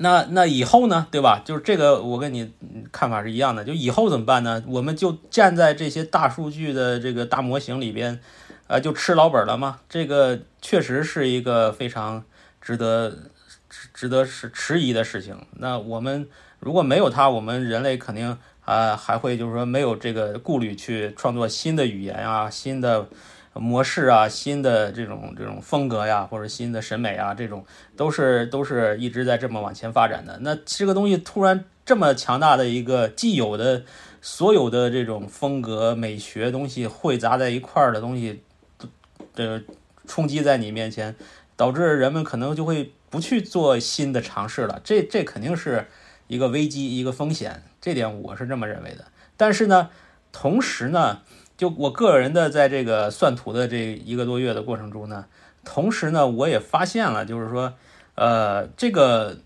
[0.00, 1.42] 那那以后呢，对吧？
[1.44, 2.52] 就是这个，我跟你
[2.92, 3.64] 看法是一样的。
[3.64, 4.62] 就以后怎么办呢？
[4.68, 8.20] 我们就站在这些大数据的这个大模型里边，
[8.68, 9.80] 啊，就吃老本了吗？
[9.88, 12.22] 这个确实是一个非常
[12.60, 13.10] 值得
[13.68, 15.36] 值值得是迟疑的事情。
[15.56, 16.28] 那我们
[16.60, 23.08] 如果没有它，我们人类肯定啊还会就是说没有这个顾虑去创作新的语言啊，新的。
[23.58, 27.64] 模式啊，新的这种这种风格呀，或者新的审美啊，这种
[27.96, 30.38] 都是都是一直在这么往前发展的。
[30.42, 33.84] 那这个东西突然这么强大的一个既有的
[34.20, 38.42] 所有的这种风格美学东西汇杂在一块儿的东西，
[39.34, 39.62] 这
[40.06, 41.14] 冲击在你面前，
[41.56, 44.80] 导致人们可能就会不去做新的尝试了。
[44.84, 45.86] 这这肯定是
[46.26, 47.62] 一个危机，一个风险。
[47.80, 49.04] 这点我是这么认为的。
[49.36, 49.90] 但是呢，
[50.32, 51.22] 同时呢。
[51.58, 55.24] 就我个人的在这个算图的这一个多月的过程中呢，
[55.64, 57.74] 同时呢，我也发现了，就是说，
[58.14, 59.36] 呃，这个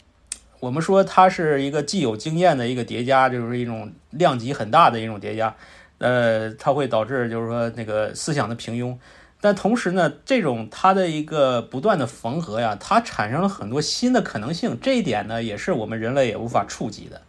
[0.61, 5.57] 我们说它是一个既有经验的一个叠加，就是一种量级很大的一种叠加，
[5.97, 8.95] 呃，它会导致就是说那个思想的平庸，
[9.41, 17.23] 但同时呢，这种它的一个不断的缝合呀，它产生了很多新的可能性，这一点呢，也是我们人类也无法触及的，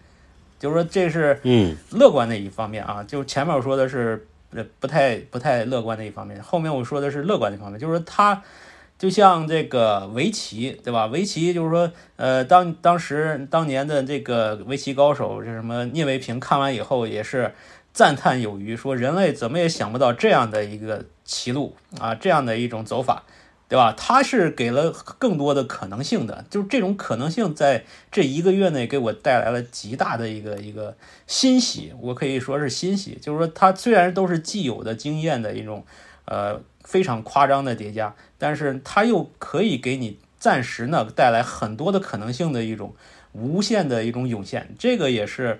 [0.59, 4.27] 就是说这是嗯乐观的一方面啊，就前面我说的是。
[4.55, 6.41] 呃，不太不太乐观的一方面。
[6.41, 8.41] 后面我说的是乐观的一方面，就是说他
[8.97, 11.07] 就像这个围棋，对吧？
[11.07, 15.85] 围棋就是说，呃，当当时当年的这个围棋高手这什么？
[15.87, 17.53] 聂卫平看完以后也是
[17.91, 23.23] 赞叹有余，说人类怎么也想不到这样的一个棋路啊，这样的一种走法。
[23.69, 23.93] 对吧？
[23.97, 30.95] 它是给了更多的可能性的，就是这种可能性在这一个月内给我带来了极大的一个一个
[31.25, 33.17] 欣喜，我可以说是欣喜。
[33.19, 35.83] 就是说，它虽然都是既有的经验的一种，
[36.25, 42.93] 呃，非常夸张的叠加，但是它又可以给你暂时呢带来很多的可能性的一种
[43.31, 44.75] 无限的一种涌现。
[44.77, 45.59] 这个也是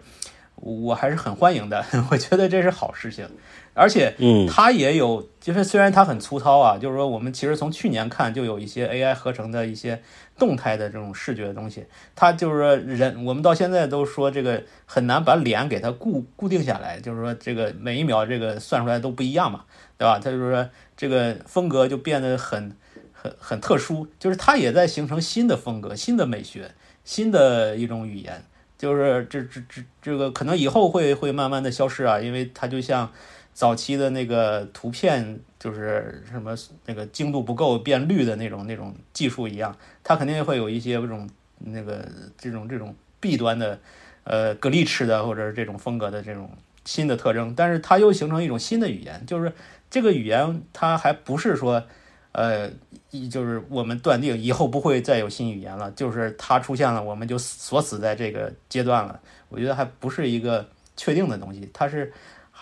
[0.56, 3.28] 我还是很欢迎的， 我觉得这是好事情。
[3.76, 10.00] 而且，嗯，它也有，就是虽然它很粗糙啊，就是说我们其实从去年看就有一些 AI 合成的一些
[10.38, 11.84] 动态的这种视觉的东西，
[12.16, 19.66] 它就是说人，我们到现在都说这个很难把脸给它固固定下来，就是说这个每一秒这个算出来都不一样嘛，
[19.98, 20.20] 对吧？
[20.24, 22.78] 它就是说这个风格就变得很
[23.12, 26.70] 很很特殊，就是它也在形成新的风格、新的美学、
[27.04, 28.44] 新的一种语言，
[28.78, 33.12] 就是这这这这个可能以后会会慢慢的消失啊，因为它就像。
[33.54, 41.30] 早期的那个图片就是什么那个精度不够变绿的那种那种技术一样，它肯定会有一些这种
[41.60, 42.04] 那个
[42.38, 43.80] 这种这种弊端的，
[44.24, 46.50] 呃，格力式的或者是这种风格的这种
[46.84, 49.54] 新的特征，但是它又形成一种新的语言，就是
[49.90, 51.84] 这个语言它还不是说，
[52.32, 52.72] 呃，
[53.12, 62.12] 一就是我们断定以后不会再有新语言了，就是它出现了我们就锁死在这个阶段了，我觉得还不是一个确定的东西，它是。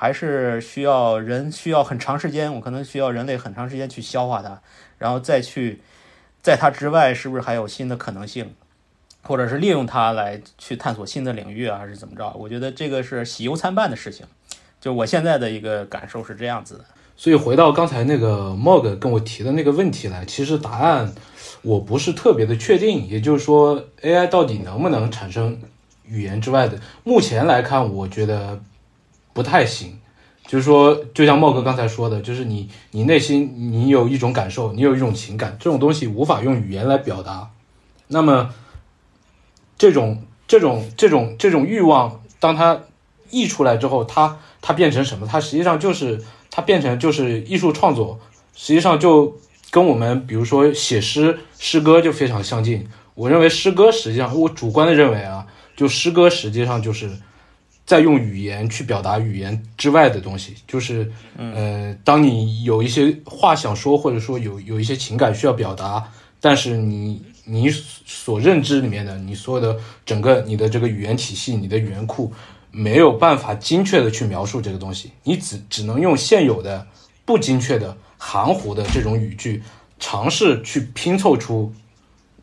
[0.02, 4.60] 还是需要人需要很长时间，我可能需要人类很长时间去消化它，
[4.98, 5.80] 然后再去
[6.42, 8.56] 在它之外是不是还有新的可能性，
[9.22, 12.34] 或者是利用它来去探索新的领域啊，还是怎么着？
[12.36, 14.26] 我觉得这个是喜忧参半的事情。
[14.80, 16.86] 就我现在的一个感受是这样子的。
[17.16, 21.14] 所以回到刚才那个 Mog 跟我提的那个问题来，其实答案
[21.62, 23.06] 我不是特别的确定。
[23.08, 25.62] 也就是说，AI 到底能不能产生
[26.08, 26.80] 语言之外的？
[27.04, 28.60] 目前来看，我觉得。
[29.34, 29.98] 不太行，
[30.46, 37.50] 就是说，就像茂哥刚才说的，就是你你内心你有一种感受，你有一种情感，这种东西无法用语言来表达。
[38.08, 38.54] 那么，
[39.78, 42.82] 这种这种这种这种欲望，当它
[43.30, 45.26] 溢出来之后，它它变成什么？
[45.26, 48.20] 它实际上就是它变成就是艺术创作，
[48.54, 49.38] 实际上就
[49.70, 52.86] 跟我们比如说写诗诗歌就非常相近。
[53.14, 57.10] 我认为诗歌实际上，我主观的认为啊，就诗歌实际上就是。
[57.86, 66.10] 在用语言去表达语言之外的东西，就是，呃，当你有一些话想说，或者说有有一些情感需要表达，
[66.40, 72.32] 但是你你所认知里面的你所有的整个你的这个语言体系，你的语言库
[72.72, 76.88] 没有办法精确的去描述这个东西，你只只能用现有的
[77.26, 79.62] 不精确的含糊的这种语句，
[80.00, 81.74] 尝试去拼凑出，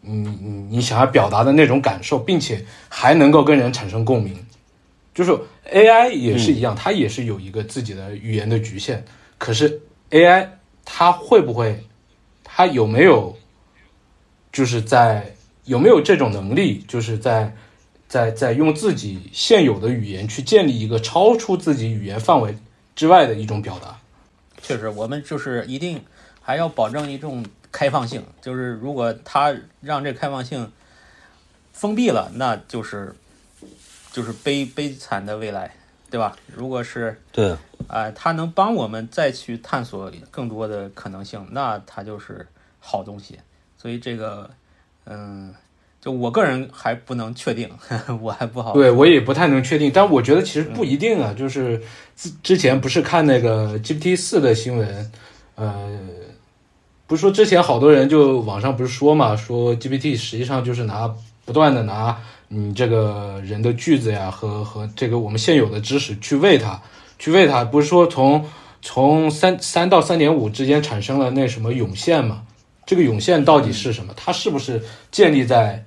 [0.02, 4.36] 你你你想要表达的那种感受，并且还能够跟人产生共鸣。
[5.18, 5.32] 就是
[5.72, 9.04] AI 也是一样，它也是有一个自己的语言的局限。
[9.36, 10.48] 可是 AI
[10.84, 11.84] 它会不会，
[12.44, 13.36] 它有没有，
[14.52, 17.52] 就是在有没有这种能力，就是在
[18.06, 22.56] 在在用自己现有的语言去建立一个超出自己语言范围
[22.94, 23.98] 之外的一种表达？
[24.62, 26.00] 确实，我们就是一定
[26.40, 30.70] 还要保证一种开放性，就是如果它让这开放性
[31.72, 33.16] 封闭了，那就是
[34.12, 35.70] 就是悲悲惨的未来，
[36.10, 36.36] 对吧？
[36.54, 37.56] 如果是对，
[37.86, 42.46] 啊，它能帮我们再去探索更多的可能性，那它就是
[42.80, 43.38] 好东西。
[43.76, 44.50] 所以这个，
[45.04, 45.54] 嗯，
[46.00, 47.70] 就我个人还不能确定，
[48.20, 48.72] 我还不好。
[48.72, 51.32] 对我也不太能确定，但我觉得其实不一定啊。
[51.32, 51.80] 就是
[52.16, 55.12] 之之前不是看那个 GPT 四的新闻，
[55.54, 55.96] 呃，
[57.06, 62.18] 不是说之前好多人就网上不是说嘛，说 GPT 实际上就是拿不断的拿
[62.48, 66.80] 你这个人的句子呀和和这个我们现有的知识去喂它，
[67.18, 68.44] 去喂它，不是说从
[68.80, 72.42] 从三三到三点五之间产生了那什么涌现嘛？
[72.86, 74.14] 这个涌现到底是什么？
[74.16, 75.84] 它是不是建立在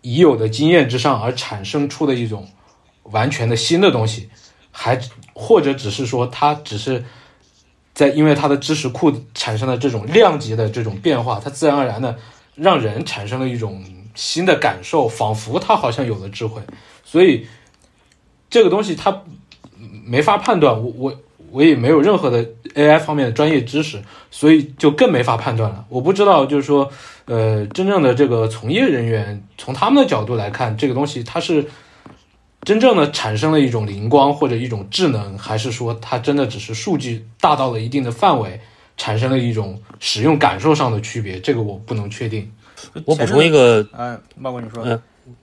[0.00, 2.48] 已有的经验之上而产生出的一种
[3.02, 4.30] 完全的新的东西，
[4.70, 4.98] 还
[5.34, 7.04] 或者只是说它只是
[7.92, 12.16] 在因为它的知识库产生了这种量级的这种变化，它自然而然的
[12.54, 13.84] 让人产生了一种
[14.16, 16.60] 新的感受，仿佛它好像有了智慧，
[17.04, 17.46] 所以
[18.50, 19.22] 这个东西它
[20.04, 20.82] 没法判断。
[20.82, 21.20] 我我
[21.52, 22.44] 我也没有任何的
[22.74, 25.84] AI 方面的专业知识，所以就更没法判断了。
[25.88, 26.90] 我不知道，就是说，
[27.26, 31.66] 呃，真正的这个从业人员从他们的角度来看，这个东西它是
[32.62, 38.60] 真正的产生了一种灵光或者一种智能，还是说它真的只是数据大到了一定的范围，
[38.96, 41.38] 产生了一种使用感受上的区别？
[41.38, 42.50] 这个我不能确定。
[43.04, 45.00] 我补充一个，嗯，茂哥你说，嗯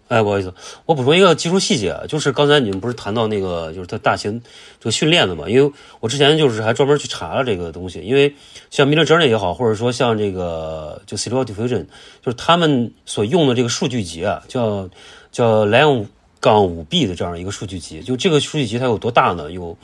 [0.08, 0.54] 哎，不好意思，
[0.86, 4.42] 我补充一个技术细节，啊，就是刚才你们不是谈到那个，就是它大型
[4.80, 5.50] 这个训练的嘛？
[5.50, 8.34] 因为我之前就是还专门去查了这个东西，因为
[8.70, 11.86] 像 Midjourney 也好，或者说像这个就 Stable Diffusion，
[12.22, 14.88] 就是他们所用的这个数据集啊，叫
[15.32, 16.06] 叫 Lion
[16.40, 19.52] 杠五 B 的这样一个数据集，就这个数据集它有多大呢？
[19.52, 19.78] 有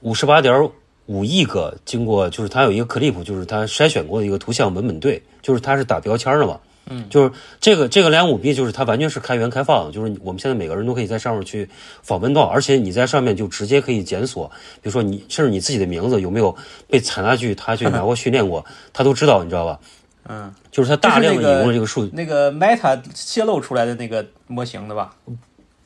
[0.00, 0.70] 五十八点
[1.06, 6.60] 五亿个，经过就是它有一个 clip，就是它筛选过的一个图像文本对，就是它是打标签的嘛。
[6.88, 11.68] 嗯，就是这个这个两五 B，就是它完全是开源开放，就是我们现在每个人都可以在上面去
[12.02, 14.48] 访问到，而且你在上面就直接可以检索，
[14.80, 16.54] 比如说你甚至你自己的名字有没有
[16.88, 19.80] 被采纳去他去拿过训练过，他都知道，你知道吧？
[20.28, 25.12] 嗯，就是他大量的引用了这个数据，那个 Meta 泄露出来的那个模型的吧？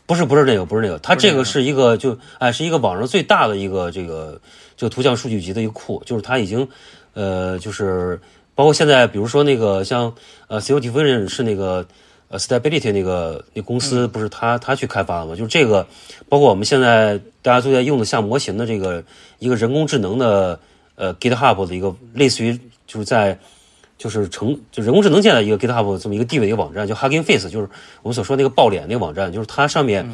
[0.07, 4.41] 不是不是那个不是那个，它这个是一个就哎是一个网上最大的一个这个
[4.81, 6.67] 这个图像数据集的一个库，就是它已经
[7.13, 8.19] 呃就是。
[8.53, 10.13] 包括现在，比如说那个像
[10.47, 11.87] 呃 c o Diffusion 是那个
[12.29, 15.35] 呃 Stability 那个那公司，不是他他去开发的吗？
[15.35, 15.87] 就是这个，
[16.29, 19.03] 包括我们现在大家都在用的像模型的这个
[19.39, 20.61] 一个人工智能的
[20.97, 23.39] 呃 GitHub 的一个类似于就是在
[23.97, 27.69] 就是成就人工智能界的一个 GitHub 这么一个地位一个网站，叫 Hugging Face，就是
[28.03, 30.07] 我们所说那个爆脸那个网站，就是它上面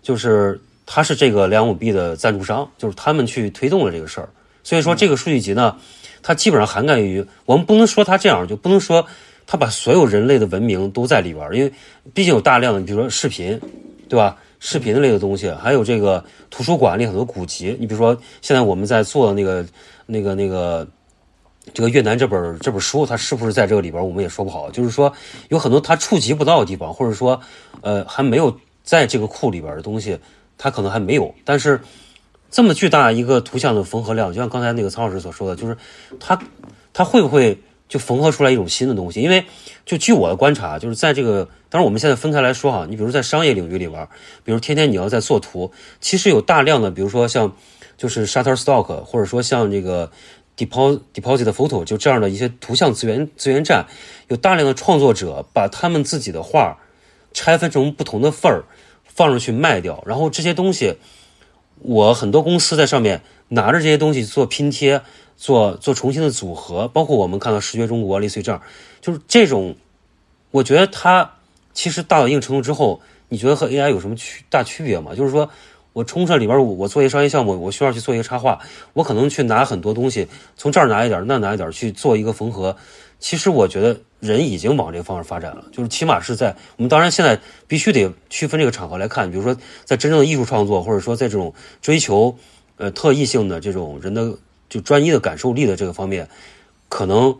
[0.00, 0.60] 就是
[0.92, 4.28] 它是这个两五 B 的赞助商，就是他们去推动了这个事儿，
[4.64, 5.76] 所以说这个数据集呢。
[6.22, 9.06] 它基本上涵盖于，我们不能说它这样，就不能说
[9.46, 11.72] 它把所有人类的文明都在里边儿，因为
[12.12, 13.58] 毕竟有大量的，比如说视频，
[14.06, 14.36] 对吧？
[14.58, 19.64] 视频类的东西，还有这个图书馆里很多古籍，你比如说现在我们在做的那个、
[20.04, 20.86] 那个、那个
[21.72, 24.70] 这个越南这本这本书，它是不是在这个里边儿，我们也说不好。
[24.70, 25.10] 就是说
[25.48, 27.40] 有很多它触及不到的地方，或者说
[27.80, 30.18] 呃还没有在这个库里边的东西，
[30.60, 31.80] 它可能还没有，但是。
[32.52, 35.76] 这么巨大一个图像的缝合量，就像刚才那个曹老师所说的，就是
[36.18, 36.36] 它
[36.92, 37.56] 它会不会
[37.88, 39.20] 就缝合出来一种新的东西？
[39.20, 39.44] 因为
[39.86, 44.08] 就据我的观察，就是在这个当然我们现在分开来说哈，你比如在商业领域里边，
[44.42, 45.70] 比如天天你要在做图，
[46.00, 47.54] 其实有大量的，比如说像
[47.96, 50.10] 就是 Shutterstock，或者说像这个
[50.56, 53.86] Deposit Deposit Photo，就这样的一些图像资源资源站，
[54.26, 56.76] 有大量的创作者把他们自己的画
[57.32, 58.64] 拆分成不同的份儿
[59.20, 60.96] 放上去卖掉，然后这些东西。
[61.82, 65.02] 我很多公司在上面拿着这些东西做拼贴，
[65.36, 68.62] 做做重新的组合，包括我们看到视觉中国类似于这样，
[69.02, 69.76] 就是这种，
[70.50, 71.32] 我觉得它
[71.74, 75.14] 其实大到一定程度之后，你觉得和 AI 有什么区大区别吗？
[75.14, 75.50] 就是说
[75.92, 78.58] 我冲上里边，我做一个商业项目，我需要去做一个插画，
[78.94, 82.76] 我可能去拿很多东西，从这儿拿一点，那拿一点去做一个缝合。
[83.18, 92.36] 其实我觉得人已经往这个方向发展了，就是起码是在我们当然现在必须得区分这个场合来看，比如说在真正的艺术创作，或者说在这种追求
[92.76, 94.36] 呃特异性的这种人的
[94.68, 96.28] 就专一的感受力的这个方面，
[96.90, 97.34] 可能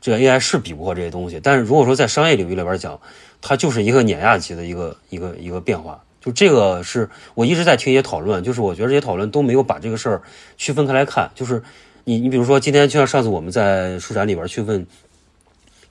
[0.00, 1.40] 这个 AI 是比不过这些东西。
[1.42, 3.00] 但是如果说在商业领域里边讲，
[3.40, 6.02] 它就是一个碾压级的一个一个一个变化。
[6.20, 10.22] 就这个是我一直在听一些讨论，就是我觉得这些讨论都没有把这个事儿
[10.58, 11.30] 区分开来看。
[11.34, 11.62] 就是
[12.04, 14.86] 你你比如说今天就像上次我们在书展里边去问。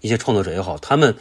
[0.06, 1.12] 一些创作者也好，他们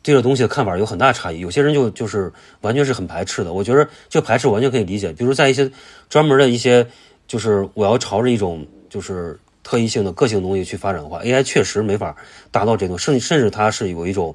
[0.00, 1.40] 对这东西的看法有很大差异。
[1.40, 3.52] 有些人就就是完全是很排斥的。
[3.52, 5.12] 我觉得这排斥完全可以理解。
[5.12, 5.68] 比如在一些
[6.08, 6.86] 专门的一些，
[7.26, 12.16] 就是我要朝着一种就是特异性的个性东西去发展的话，AI 确实没法
[12.52, 14.34] 达到这种，甚甚至它是有一种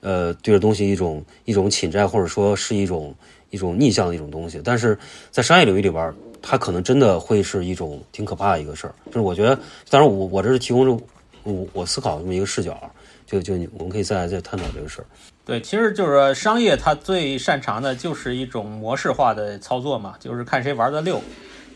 [0.00, 3.14] 呃对这东西一种一种侵占，或者说是一种
[3.50, 4.60] 一种逆向的一种东西。
[4.64, 4.98] 但是
[5.30, 8.94] 在商业领域里边，它可能真的会是一种挺可怕的一个事儿。
[9.06, 9.56] 就是我觉得，
[9.90, 11.04] 当然我我这是提供着
[11.44, 12.90] 我我思考这么一个视角，
[13.32, 15.06] 就就你我们可以再再探讨这个事儿。
[15.46, 21.20] 对，其实就是说商业它最擅长的就是一种模式化的操作嘛，就是看谁玩的溜。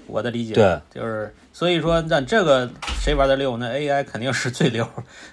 [0.06, 2.70] 我的理解对，就是所以说那这个
[3.02, 4.88] 谁玩的溜，那 AI 肯定是最溜，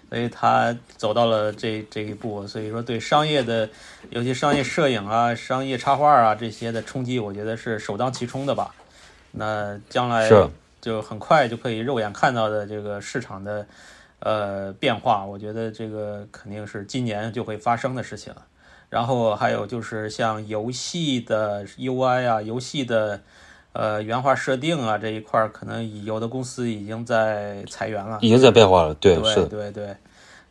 [0.10, 2.48] 所以它走到了这这一步。
[2.48, 3.70] 所以说对商业的，
[4.10, 8.74] 尤其商业摄影啊、商业插画啊这些的冲击，我觉得是首当其冲的吧。
[9.32, 10.50] 那将来是
[10.82, 13.64] 就很快就可以肉眼看到的这个市场的
[14.24, 18.34] 呃变化，我觉得这个肯定是今年就会发生的事情。
[18.90, 23.20] 然后还有就是像游戏的 UI 啊，游戏的
[23.72, 28.20] 呃原画设定啊这一块儿，可能有的公司已经在裁员了。
[28.22, 29.96] 已经在变化了，对，对是，对对，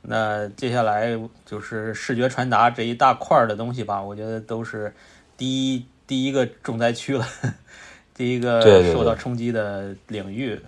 [0.02, 1.16] 那接下来
[1.46, 4.92] 就是视觉传达这一大块儿的东西吧，我觉得都是
[5.36, 7.24] 第一第一个重灾区了，
[8.12, 10.60] 第一个受到冲击的领域。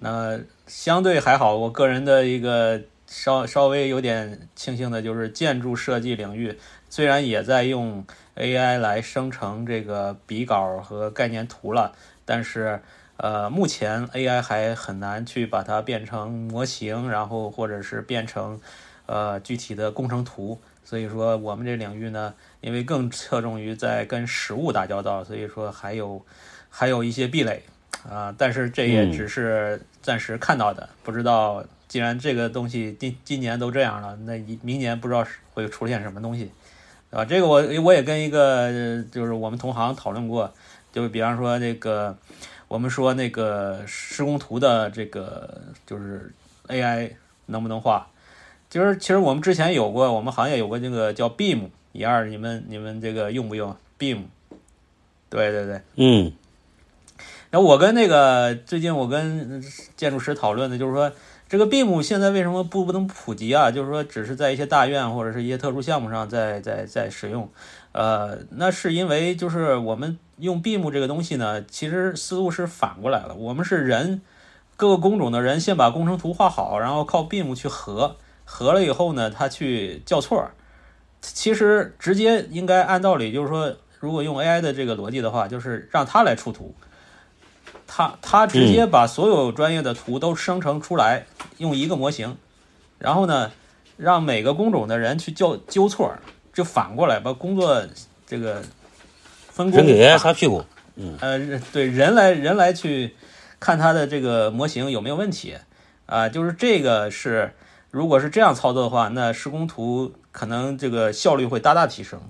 [0.00, 0.38] 那
[0.68, 6.58] 相对还好，我个人的一个稍稍微有点庆幸的就是建筑设计领域，
[6.90, 8.04] 虽然也在用
[8.36, 11.92] AI 来生成这个笔稿和概念图了，
[12.26, 12.82] 但是
[13.16, 18.60] 呃，目前 AI 还很难去把它变成模型，然后或者是变成
[19.06, 20.60] 呃具体的工程图。
[20.84, 26.24] 所以说，我们这领域呢，因为更侧重于在跟实物打交道，所以说还有
[26.70, 27.62] 还有一些壁垒
[28.06, 36.50] 啊、但是这也嗯只是暂时看到的，不知道既然这个东西今今年都这样了，那一明年不知道会出现什么东西。
[37.10, 40.52] 啊，这个我我也跟一个呃就是我们同行讨论过，
[40.92, 42.14] 就比方说那个
[42.68, 46.30] 我们说那个施工图的这个就是
[46.66, 47.12] AI
[47.46, 48.06] 能不能画？
[48.68, 54.24] 就是其实我们之前有过，我们行业有过这个叫 Beam 一二，你们你们这个用不用 Beam？
[55.30, 56.30] 对对对，嗯，
[57.50, 59.62] 然后我跟那个最近我跟
[59.96, 61.10] 建筑师讨论的，就是说
[61.48, 63.70] 这个 BIM 现在为什么不不能普及啊？
[63.70, 67.50] 就是说只是在一些大院或者是一些特殊项目上在在在使用，
[67.92, 74.20] 呃，那是因为就是我们用 BIM 这个东西呢，其实思路是反过来了，我们是人
[74.76, 80.50] 各个工种的人先把工程图画好，然后靠 BIM 去合，合了以后呢，他去校错。
[81.20, 86.72] 其实直接应该按道理就是说，如果用 AI 的这个逻辑的话，就是让它来出图，
[87.88, 92.36] 他他直接把所有专业的图都生成出来，用一个模型，
[92.98, 93.50] 然后呢，
[93.96, 96.12] 让每个工种的人去纠纠错，
[96.52, 97.82] 就反过来把工作
[98.26, 98.62] 这个
[99.50, 99.80] 分工
[100.18, 100.62] 擦屁股，
[101.18, 103.16] 呃，对人来人来去
[103.58, 105.56] 看他的这个模型有没有问题
[106.06, 107.54] 啊、就是这个是，
[107.90, 112.20] 如果是这样操作的话，那施工图可能这个效率会大大提升。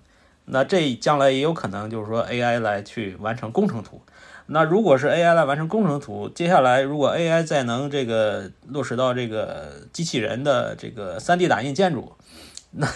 [0.47, 4.01] 那这将来也有可能就是说 AI 来去完成工程图。
[4.51, 12.11] 那如果是 AI 来完成工程图，接下来如果 AI 再能这个落实到这个机器人的这个 3D 打印建筑，
[12.71, 12.89] 那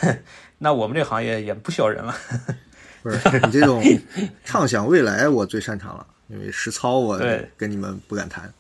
[0.57, 2.15] 那我们这行业也不需要人了。
[3.03, 3.83] 不是你这种
[4.45, 7.21] 畅想未来，我最擅长了，因为实操我
[7.59, 8.51] 跟你们不敢谈。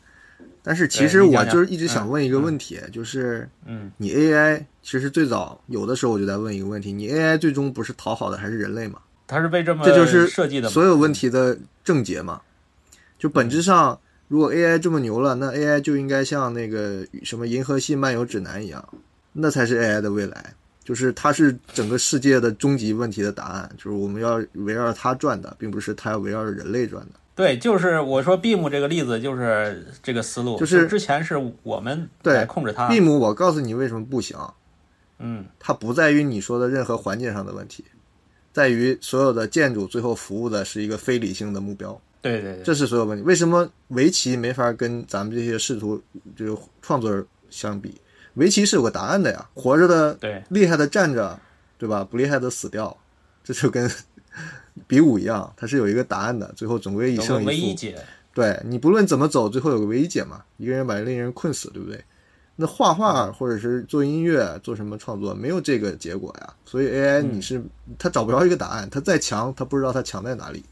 [0.62, 8.98] 但是其实我就是一直想问一个问题，就是嗯，你 AI 其实最早有的时候我就在问一个问题：你 AI 最终不是讨好的还是人类吗？
[9.26, 10.74] 它是被这么这就是设计的嘛？
[10.74, 12.42] 所有问题的症结嘛。
[13.22, 13.96] 就本质上，
[14.26, 18.84] 如果 AI 这么牛了，那 AI 就应该像那个什么《银河系漫游指南》一样，
[19.32, 20.52] 那才是 AI 的未来。
[20.82, 27.12] 就是它是整个世界的终极问题的答案，就是我们要围绕着它转的，并不是它要围绕着人类转的。
[27.36, 34.36] 对，就是我说 Beam 这个例子，就是这个思路，就是之前是我们对来控制它，Beam，我告诉你为什么不行，
[35.20, 37.84] 嗯，它不在于你说的任何环境上的问题，
[38.52, 42.00] 在于所有的建筑最后服务的是一个非理性的目标。
[42.22, 43.24] 对对对，这是所有问题。
[43.24, 46.00] 为什么围棋没法跟咱们这些试图
[46.34, 48.00] 就是创作者相比？
[48.34, 51.38] 围棋是有个答案的呀，活着的对厉害的站着，
[51.76, 52.02] 对吧？
[52.02, 52.96] 不厉害的死掉，
[53.44, 53.90] 这就跟
[54.88, 57.46] 比武一样，它是有一个答案的，最后总归一胜一负。
[57.48, 57.98] 唯一解，
[58.32, 62.02] 对你不论怎么走，最后有个唯一解嘛，一个人把另一个人困死，对不对？
[62.56, 66.54] 那画画或者是做音乐、做什么创作，没有这个结果呀。
[66.64, 67.62] 所以 AI 嗯你是
[67.98, 70.64] 它找不着一个答案，它再强，它不知道它强在哪里，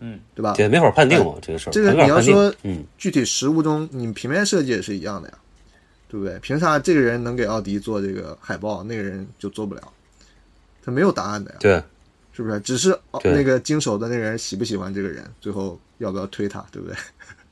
[0.00, 0.54] 嗯，对吧？
[0.58, 5.38] 也没法判定嘛，这个事儿，这个你要说嗯，具体实物中，你平面设计也是一样的呀，
[6.08, 6.38] 对不对？
[6.40, 9.82] 凭啥这个人能给奥迪做这个海报，那个人就做不了？
[10.84, 11.82] 他没有答案的呀，对，
[12.32, 12.60] 是不是？
[12.60, 16.96] 只是哦那个经手的那个人喜不喜欢这个人，最后要不要推他，对不对？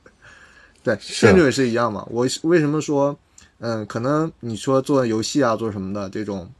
[0.83, 2.05] 对，是建筑也是一样嘛。
[2.11, 3.17] 我为什么说，
[3.59, 6.51] 嗯，可能你说做游戏啊，做什么的这种，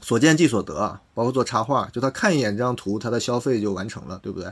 [0.00, 4.50] 所见即所得啊，包括做插画，就他看一眼这张图，他的消费就完成了，对不对？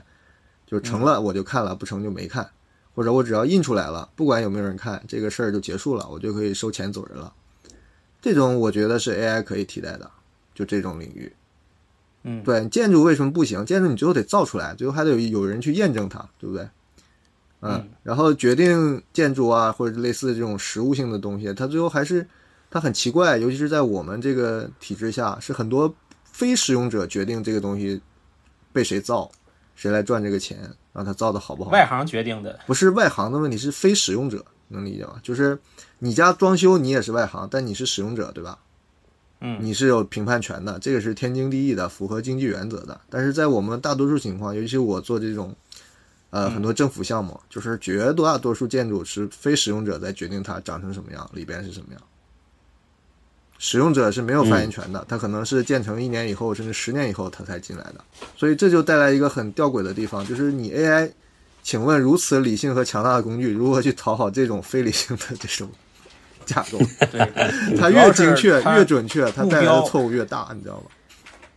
[0.67, 2.51] 就成了我就看了，不成就没看，
[2.95, 7.33] 或者我只要印出来了，不管有没有人看，这个事儿就结束了，我就可以收钱走人了。
[8.21, 10.11] 这种我觉得是 AI 可以替代的，
[10.55, 11.33] 就这种领域。
[12.25, 13.65] 嗯，对，建筑为什么不行？
[13.65, 16.69] 建筑你最后得造出来，最后还得有有人去验证它，对不对？
[17.61, 22.27] 嗯，然后决定建筑啊，或者类似这种实物性的东西，它最后还是
[22.71, 25.95] 它很奇怪，尤其是在我们这个体制下，是很多
[26.25, 28.01] 非使用者决定这个东西
[28.73, 29.31] 被谁造，
[29.77, 30.59] 谁来赚这个钱，
[30.93, 31.71] 让它造的好不好。
[31.71, 35.21] 外行决定的，不是外行的问题，是非使用者，能理解吗？
[35.23, 35.57] 就是
[36.01, 38.59] 你家装修，你也是外行，但你是使用者，对吧？
[39.43, 42.99] 嗯你是有评判权的，这个是天经地义的，符合经济原则的。
[43.11, 45.55] 但是在我们大多数情况，尤其我做这种，
[46.31, 52.03] 呃，很多政府项目，就是绝大多数建筑是非使用者在决定它长成什么样，里边是什么样。
[53.59, 57.97] 使用者是没有发言权的，他可能是建成一年以后，甚至十年以后他才进来的，
[58.37, 61.11] 所以这就带来一个很吊诡的地方，就是你 AI
[61.63, 65.69] 请问，如此理性和强大的工具，如何去讨好这种非理性的这种
[66.45, 66.79] 架构？
[67.11, 67.21] 对，
[67.77, 70.83] 它越精确、越准确，它带来的错误越大，你知道吗？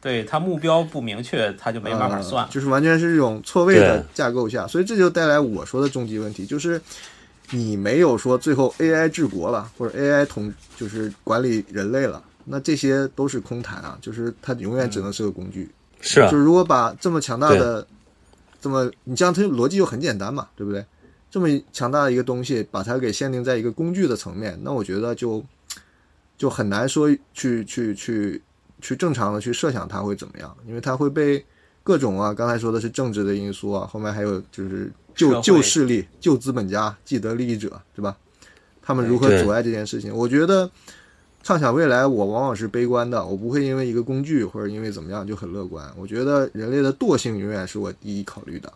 [0.01, 2.49] 对它目标不明确，它就没办法算呃。
[2.49, 6.81] 就是完全是这种错位的架构下，所以这就带来我说的终极问题，就是
[7.51, 15.69] 你没有说最后 AI 治国了，或者 AI 统就是管理人类了，那这些都是空谈啊，就是它永远只能是个工具。
[16.01, 17.85] 是啊就，如果把这么强大的，
[18.61, 20.85] 这么你这样它逻辑就很简单嘛，对不对？
[21.31, 25.43] 这么强大的一个东西，把它给限定在一个工具的层面，那我觉得就
[26.37, 28.41] 就很难说去去去
[28.81, 31.45] 去正常的去设想它会怎么样，因为它会被
[31.83, 38.15] 各种啊，刚才说的是政治的因素啊，后面还有就是社旧会旧势力、旧资本家、既得利益者，对吧？
[38.81, 40.15] 他们如何阻碍这件事情？
[40.15, 40.69] 我觉得
[41.43, 45.85] 畅想未来，我往往是悲观的，我不会因为一个工具或者因为怎么样就很乐观。
[45.97, 48.71] 我觉得人类的惰性永远是我第一考虑的。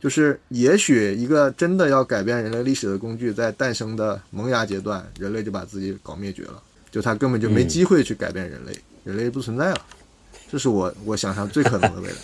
[0.00, 8.72] 就是也许一个真的要改变人类历史的工具，在诞生的萌芽阶段，人类就把自己搞灭绝了，就他根本就没嗯机会去改变人类，
[9.04, 9.80] 人类不存在了。
[10.50, 12.16] 这是我我想象最可能的未来。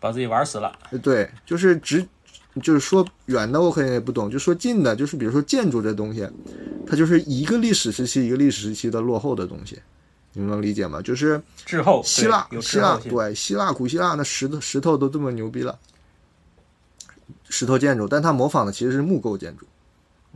[0.00, 0.76] 把自己玩死了。
[0.90, 2.04] 呃对，就是直，
[2.62, 6.28] 就是说远的我肯定也不懂，就说近的，就是比如说建筑这东西，
[6.86, 9.78] 它就是一个历史时期一个历史时期的落后的东西，
[10.32, 11.00] 你们能理解吗？
[11.00, 12.96] 就是滞后，希腊希腊。
[12.96, 15.78] 对希腊古希腊那石头石头都这么牛逼了，
[17.48, 19.66] 石头建筑，但它模仿的其实是木构建筑，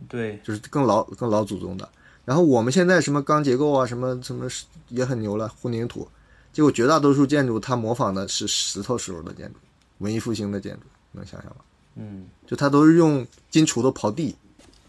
[0.08, 1.88] 对就是更老更老祖宗的。
[2.24, 4.48] 然后我们现在什么钢结构啊，什么什么
[4.88, 6.08] 也很牛了，混凝土，
[6.54, 9.58] 结果绝大多数建筑它模仿的是石头时候的建筑，
[9.98, 10.80] 文艺复兴的建筑，
[11.12, 11.56] 能想象吗？
[11.96, 14.34] 嗯，就它都是用金锄头刨地，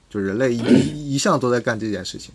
[0.09, 2.33] 就人类一一一向都在干这件事情。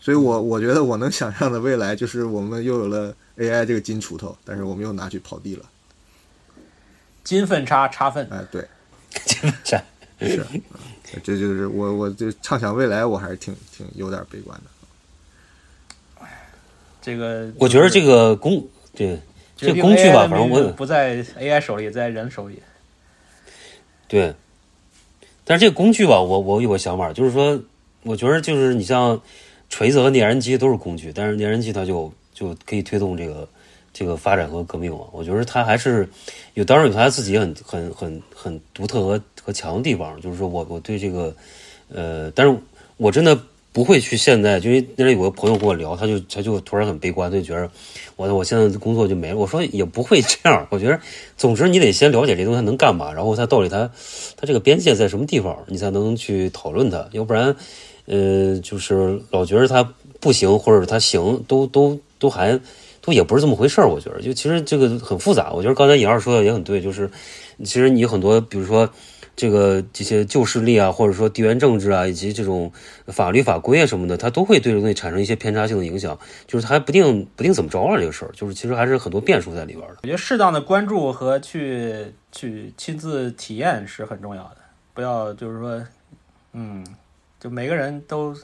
[0.00, 5.64] 所以我我觉得我能想象的未来就是我们又有了 AI 这个金锄头，但是我们又拿去刨地了。
[7.22, 8.68] 金粪叉叉粪，哎，对，
[9.24, 9.82] 金粪叉
[10.20, 10.60] 是，嗯
[11.22, 14.70] 这就是我我就畅想未来，我还是挺挺有点悲观的。
[17.04, 18.66] 这个我觉得这个工
[18.96, 19.18] 对
[19.54, 22.58] 这个工具吧，反正我不在 AI 手里，在人手里。
[24.08, 24.32] 对，
[25.44, 27.60] 但是这个工具吧，我我有个想法，就是说，
[28.04, 29.20] 我觉得就是你像
[29.68, 33.46] 锤子和粘人机都是工具，但是粘人机它就就可以推动这个
[33.92, 35.04] 这个发展和革命嘛。
[35.12, 36.08] 我觉得它还是
[36.54, 40.18] 有，当然有它自己很很很很独特和和强的地方。
[40.22, 41.34] 就是说我我对这个
[41.88, 42.56] 呃，但是
[42.96, 43.38] 我真的
[43.74, 47.68] 不会去现在，就因为那里有个朋友跟我聊，他就他就突然很悲观，就觉得
[48.14, 49.36] 我我现在的工作就没了。
[49.36, 50.98] 我说也不会这样，我觉得
[51.36, 53.90] 总之你得先了解这东西能干嘛，然后它到底它
[54.36, 57.54] 它这个边界在什么地方，你才能去讨论它，要不然
[58.06, 59.82] 呃就是老觉得它
[60.20, 62.58] 不行或者它行，都都都还。
[63.06, 65.52] 都也不是这么回事儿，我觉得，就其实这个很复杂。
[65.52, 67.06] 我觉得刚才尹二说的也很对，就是
[67.62, 68.88] 其实你很多，比如说
[69.36, 72.72] 这个这些旧势力啊，或者说地缘政治啊，以及这种
[73.06, 79.96] 法律法规啊什么的，它都会对这个东西产生一些偏差性的影响，就是它还不定不定怎么着了这个事儿，就是其实还是很多变数在里边的。
[80.02, 84.56] 我觉得适当的关注和去去亲自体验是很重要的，
[84.92, 85.84] 不要就是说，
[86.52, 86.86] 嗯，
[87.40, 88.36] 就每个人都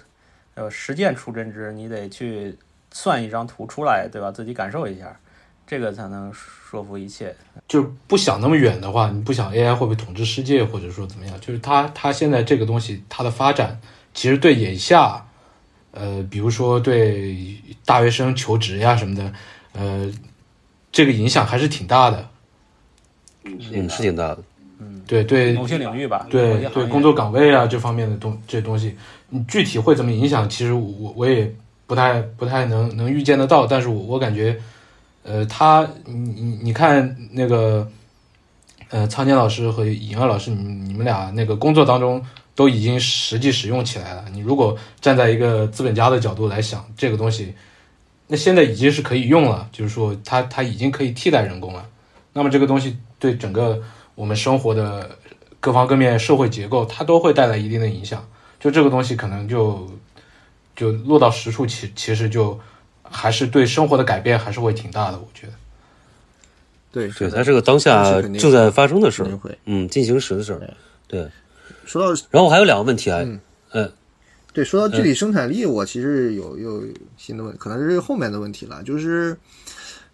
[0.54, 2.56] 呃实践出真知，你得去
[2.92, 4.32] 算一张图出来，对吧？
[4.32, 5.18] 自己感受一下，
[5.70, 7.32] 这个才能说服一切。
[7.68, 11.40] 就是不想那么远的话，你不想 AI 会不会统治世界，或者说怎么样？
[11.40, 13.80] 就是它它现在这个东西它的发展，
[14.12, 15.24] 其实对眼下
[15.92, 19.32] 呃，比如说对大学生求职呀什么的，
[19.72, 20.10] 呃，
[20.90, 22.28] 这个影响还是挺大的。
[23.44, 24.42] 嗯，是挺大的。
[24.80, 28.96] 嗯对对某些领域吧，某对对工作岗位啊这方面的东这东西，
[29.28, 31.48] 你具体会怎么影响，其实我我也
[31.86, 34.58] 不太不太能能预见得到，但是我我感觉，
[35.22, 37.86] 呃，他你你你看那个，
[38.88, 42.24] 呃，苍坚老师和尹二老师，你你们俩那个工作当中
[42.54, 44.24] 都已经实际使用起来了。
[44.32, 47.54] 你如果站在一个资本家的角度来想这个东西，
[48.26, 51.86] 那现在已经是可以用了，就是说它它已经可以替代人工了。
[52.32, 53.82] 那么这个东西对整个
[54.14, 55.18] 我们生活的
[55.60, 58.26] 各方各面社会结构，它都会带来一定的影响。
[58.58, 59.90] 就这个东西可能就
[60.76, 62.58] 就落到实处，其其实就
[63.10, 65.52] 还是对生活的改变还是会挺大的，我觉得。
[66.92, 69.58] 对，对，它是个当下正在发生的事儿，肯定会。
[69.66, 70.74] 嗯，进行时的事儿。
[71.06, 71.28] 对，
[71.84, 73.92] 说到然后我还有两个问题啊，嗯呃，
[74.52, 76.84] 对，说到具体生产力，我其实有有
[77.16, 79.36] 新的问，可能是后面的问题了，就是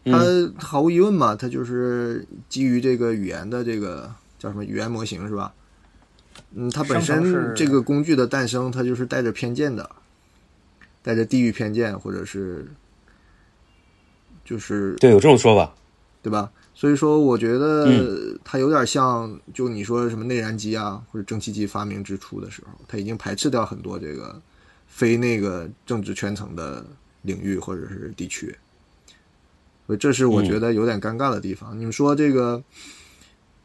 [0.05, 0.21] 它
[0.59, 5.55] 毫无疑问嘛，它就是基于这个语言的这个叫什么语言模型是吧？
[6.55, 9.89] 嗯，它本身这个工具的诞生，它就是带着偏见的，
[11.03, 12.67] 带着地域偏见，或者是
[14.47, 15.75] 就是对，有这种说法。
[16.23, 16.51] 对吧？
[16.75, 24.41] 所以说，我觉得嗯它有点像，就你说什么内燃机啊，或者蒸汽机发明之初的时候，它已经排斥掉很多这个
[24.89, 26.85] 非那个政治圈层的
[27.23, 28.53] 领域或者是地区。
[29.87, 31.79] 所以这是我觉得有点尴尬的地方。
[31.79, 32.61] 你们说这个，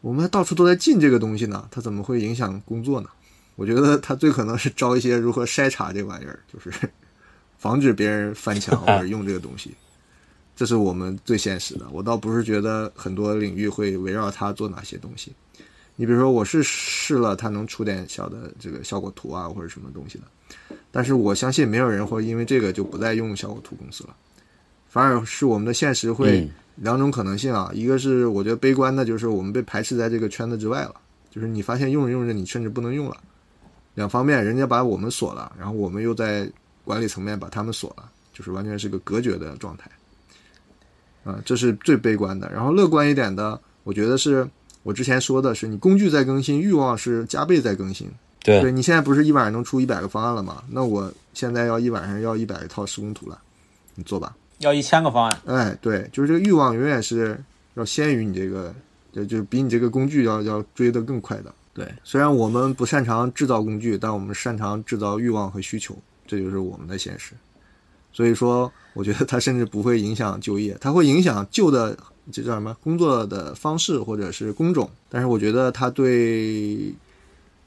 [0.01, 3.09] 我们到处都在禁这个东西呢，它怎么会影响工作呢？
[3.55, 6.71] 我觉得它最可能是招一些如何筛查这玩意儿，就是
[7.57, 9.73] 防止别人翻墙或者用这个东西。
[10.61, 11.87] 这是我们最现实的。
[11.91, 15.33] 我倒不是觉得很多领域会围绕它做哪些东西。
[15.95, 20.25] 你比如说，我是试了它能出点小的这个效果图啊，或者什么东西的，
[20.91, 24.15] 但是我相信没有人会因为这个就不再用效果图公司了。
[24.87, 30.93] 反而是我们的现实会嗯两种可能性啊，一个是我觉得悲观的，就是我们被排斥在这个圈子之外了，
[31.31, 33.17] 就是你发现用着用着你甚至不能用了。
[33.95, 36.47] 两方面，人家把我们锁了，然后我们又在
[36.83, 39.89] 管理层面把他们锁了，就是完全是个隔绝的状态。
[41.23, 42.51] 啊，这是最悲观的。
[42.51, 44.47] 然后乐观一点的，我觉得是
[44.83, 48.09] 我之前说的是，你工具在更新，欲望是加倍在更新。
[48.43, 50.63] 对对你现在不是一晚上能出一百个方案了吗？
[50.69, 53.39] 那我现在要一晚上要一百套施工图了，
[53.93, 54.35] 你做吧。
[54.57, 57.39] 要一千个方案，哎，对，就是这个欲望永远是
[57.75, 58.73] 要先于你这个，
[59.11, 61.53] 就就比你这个工具要要追得更快的。
[61.73, 65.95] 对，虽然我们不擅长制造工具，但我们擅长制造欲望和需求，
[66.27, 67.33] 这就是我们的现实。
[68.13, 71.97] 所以说，我觉得它甚至不会影响就业，它会影响旧的
[72.31, 76.93] 这叫什么工作的方式或者是工种，但是我觉得它对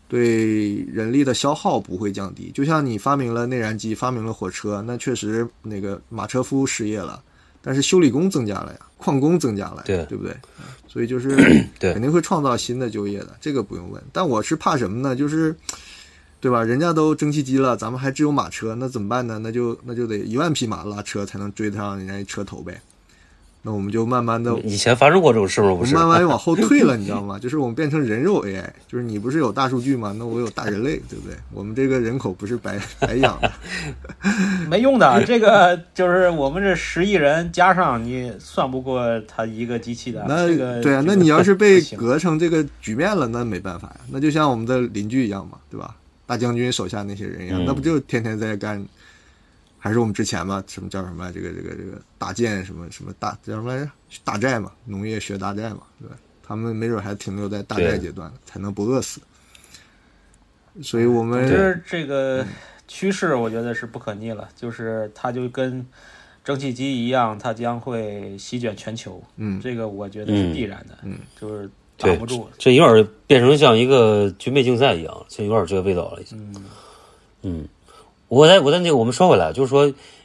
[0.06, 2.50] 对人力的消耗不会降低。
[2.52, 7.22] 就像你发明了内燃机，发明了火车，那确实那个马车夫失业了，
[7.62, 10.36] 但是修理工增加了呀，矿工增加了呀，对对不对？
[10.86, 11.34] 所以就是
[11.80, 14.00] 肯定会创造新的就业的，这个不用问。
[14.12, 15.16] 但我是怕什么呢？
[15.16, 15.56] 就是。
[16.44, 16.62] 对吧？
[16.62, 19.38] 人家都蒸汽机了，咱们还只有马车，那怎么办呢？
[19.42, 22.78] 那就那就得一万匹马拉车才能追得上人家一车头呗。
[23.62, 25.74] 那我们就慢慢的，以前发生过这种事吗？
[25.74, 27.38] 不是，我们慢慢往后退了， 你知道吗？
[27.38, 30.14] 就是我们变成人肉 AI，就是你不是有大数据吗？
[30.18, 31.34] 那我有大人类，对不对？
[31.50, 33.50] 我们这个人口不是白白养的，
[34.68, 35.24] 没用的。
[35.24, 40.22] 这个就是我们这十亿人加上你算不过他一个机器的。
[40.28, 43.96] 那这个对啊，那你要是 被隔成这个局面了，那没办法呀。
[44.10, 45.96] 那就像我们的邻居一样嘛，对吧？
[46.26, 48.84] 大将军手下那些人一样，嗯那不就天天在干？
[49.78, 53.90] 还是我们之前嘛，什么叫什么这个这个这个大建什么什么大叫什么来着？
[54.24, 56.16] 大寨嘛，农业学大寨嘛，对吧？
[56.42, 59.20] 他们没准还停留在大寨阶段，才能不饿死。
[60.82, 62.46] 所以我总们之，这个
[62.88, 65.86] 趋势我觉得是不可逆了，就是它就跟
[66.42, 69.22] 蒸汽机一样，它将会席卷全球。
[69.36, 72.46] 嗯这个我觉得是必然的，嗯，就是挡对不住。
[72.58, 76.38] 这有点变成像一个军备竞赛一样，这有点这个味道了已经。
[76.38, 76.64] 嗯，
[77.42, 77.68] 嗯，
[78.28, 79.82] 我在我在那个我们说回来，就是说，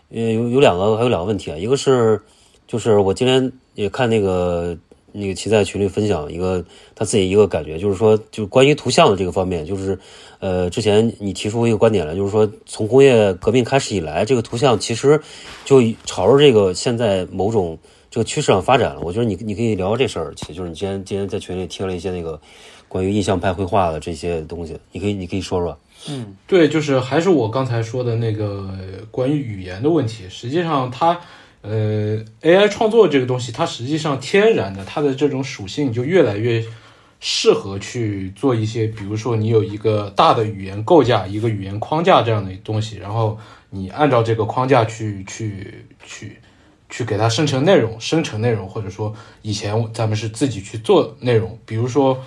[0.09, 2.21] 呃，有有两个还有两个问题啊，一个是
[2.67, 4.77] 就是我今天也看那个
[5.11, 6.63] 那个齐在群里分享一个
[6.95, 9.97] 他自己一个感觉，就是说就是关于图像的这个方面，就是
[10.39, 15.19] 呃之前你提出一个观点来，就是说从工业革命开始以来，这个图像其实
[15.65, 17.77] 就朝着这个现在某种
[18.09, 19.01] 这个趋势上发展了。
[19.01, 22.39] 我觉得你你可以聊聊这事儿，其实就是你今天今天在群里听了一些那个
[22.87, 25.77] 关于印象派绘画的这些东西，你可以你可以说说。
[26.07, 28.73] 嗯，对，就是还是我刚才说的那个
[29.11, 30.23] 关于语言的问题。
[30.29, 31.19] 实际上它，
[31.61, 36.63] 呃，AI 创作这个东西，它实际上天然的它的这种属性就越来越
[37.19, 43.37] 适合去做一些，比如说你有一个大的语言构架、一个语言框架这样的东西，然后
[43.69, 46.39] 你按照这个框架去去去
[46.89, 49.13] 去给它生成内容、生成内容，或者说
[49.43, 52.19] 以前咱们是自己去做内容，比如说，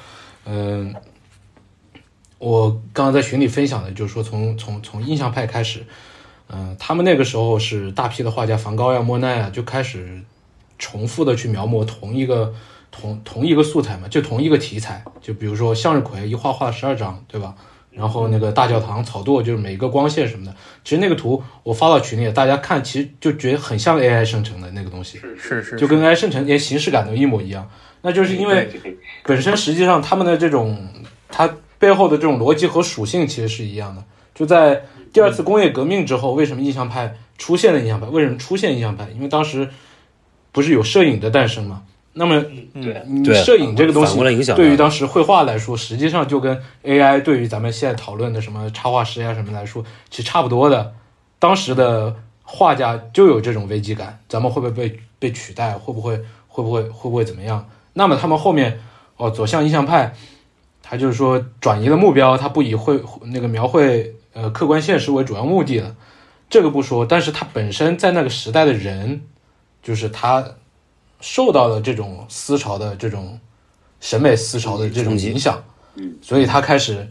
[0.44, 0.94] 嗯、
[2.38, 5.84] 我刚刚在群里分享的，就是说从从从印象派开始，
[6.48, 10.22] 嗯、他们那个时候是大批的画家，梵高呀、莫奈啊，就开始
[10.78, 12.54] 重复的去描摹同一个
[12.90, 17.54] 同同一个素材嘛，就同一个题材，就比如说向日葵一画画十二张，对吧？
[17.92, 27.68] 然后那个大教堂草垛就是每一个光线什么的，其实那个图我发到群里，大家看其实就觉得很像 AI 生成的那个东西，是是，就跟 AI 生成连形式感都一模一样。
[28.00, 28.68] 那就是因为
[29.24, 30.88] 本身实际上他们的这种
[31.28, 31.48] 它
[31.78, 34.02] 背后的这种逻辑和属性其实是一样的。
[34.34, 34.82] 就在
[35.12, 38.06] 第二次工业革命之后，为什么印象派出现了印象派？
[38.06, 39.06] 为什么出现印象派？
[39.14, 39.68] 因为当时
[40.50, 41.82] 不是有摄影的诞生嘛？
[42.14, 42.42] 那么
[42.74, 44.18] 对，对你摄影这个东西
[44.54, 50.92] 对于当时绘画来说，实际上就跟 AI 对于咱们现在讨论的什么插画师呀什么来说，其实差不多的。
[51.38, 55.72] 当时的画家就有这种危机感，咱们会不会被被取代？
[55.72, 56.16] 会不会
[56.48, 57.66] 会不会会不会怎么样？
[57.94, 58.80] 那么他们后面
[59.16, 60.14] 哦走向印象派，
[60.82, 65.96] 他就是说转移了目标，他不以绘那个描绘呃客观现实为主要目的了。
[66.50, 69.22] 这个不说，但是他本身在那个时代的人，
[69.82, 70.44] 就是他
[71.22, 73.38] 受到了这种思潮的这种
[74.00, 75.62] 审美思潮的这种影响，
[75.94, 77.08] 嗯，所以他开始，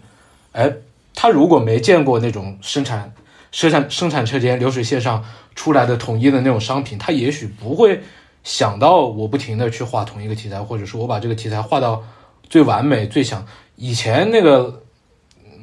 [0.52, 0.72] 哎，
[1.16, 3.12] 他如果没见过那种生产
[3.52, 5.24] 生产生产车间流水线上
[5.56, 8.02] 出来的统一的那种商品，他也许不会
[8.44, 12.04] 想到我不停的去画同一个题材，或者说我把这个题材画到
[12.50, 13.46] 最完美、最想。
[13.78, 14.84] 以前那个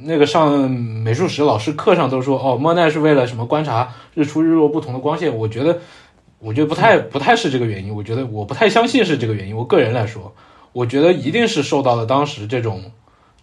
[0.03, 5.37] 那个上美术史老师课上都说，哦，莫奈是为了什么观察日出日落不同的光线。
[5.37, 5.79] 我觉得，
[6.39, 7.95] 我觉得不太不太是这个原因。
[7.95, 9.57] 我觉得我不太相信是这个原因。
[9.57, 10.35] 我个人来说，
[10.73, 12.83] 我觉得一定是受到了当时这种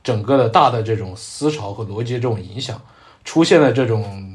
[0.04, 2.82] 整个的大的这种思潮和逻辑这种影响，
[3.24, 4.26] 出现了这种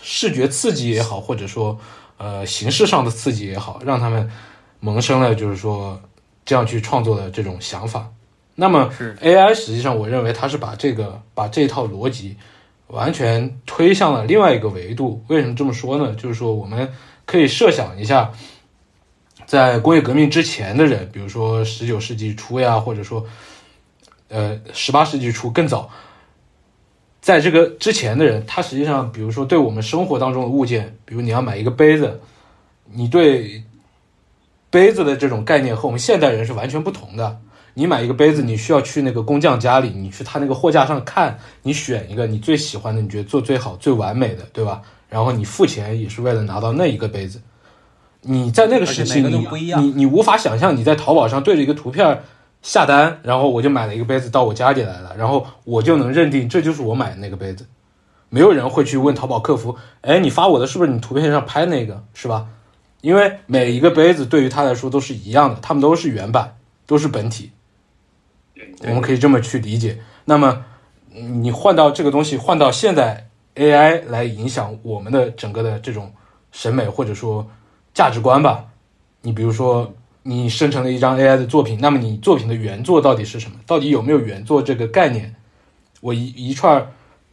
[0.00, 1.78] 视觉刺激也好，或者说
[2.18, 4.30] 呃形式上的刺激也好，让他们
[4.80, 6.00] 萌生了就是说
[6.44, 8.06] 这样去创作的这种想法。
[8.54, 12.36] 那么是 AI 实际上，我认为它是把这个把这套逻辑
[12.86, 15.24] 完全推向了另外一个维度。
[15.26, 16.14] 为什么这么说呢？
[16.14, 16.88] 就是说，我们
[17.26, 18.32] 可以设想一下，
[19.46, 23.26] 在工业革命之前的人，比如说十九世纪初呀，或者说
[24.28, 25.90] 呃十八世纪初更早，
[27.20, 32.20] 在这个之前的人，他实际上，比如说对我们生活当中的物件，比如你要买一个杯子，
[32.92, 33.64] 你对
[34.70, 37.40] 杯子的这种概念和我们现代人是完全不同的。
[37.76, 44.82] 你买一个杯子，你需要去那个工匠家里，你去他那个货架上看，你选一个你最喜欢的，你觉得做最好、最完美的，对吧？
[45.14, 47.40] 然后你付钱也是为了拿到那一个杯子。
[48.22, 49.46] 你在那个时期，你
[49.76, 52.22] 你你无法想象你在淘宝上对着一个图片
[52.62, 57.64] 下单，然后我就买了一个杯子到我家里来了，然后我就能认定这就是我买的那个杯子。
[58.28, 62.48] 没有人会去问淘宝客服，哎，你发我的是不是你图片上拍那个，是吧？
[63.00, 67.52] 因为每一个杯子对于他来说都是一样的，他们都是原版，都是本体。
[68.80, 70.00] 我们可以这么去理解。
[70.24, 70.64] 那么，
[71.14, 76.12] 嗯你换到这个东西，换到现在 AI 来影响我们的整个的这种
[76.52, 77.48] 审美或者说
[77.92, 78.66] 价值观吧。
[79.22, 83.58] 你比如说，你生成了一张 AI 的作品，那么你作品的原作到底是什么？
[83.66, 85.34] 到底有没有原作这个概念？
[86.00, 86.92] 我一一串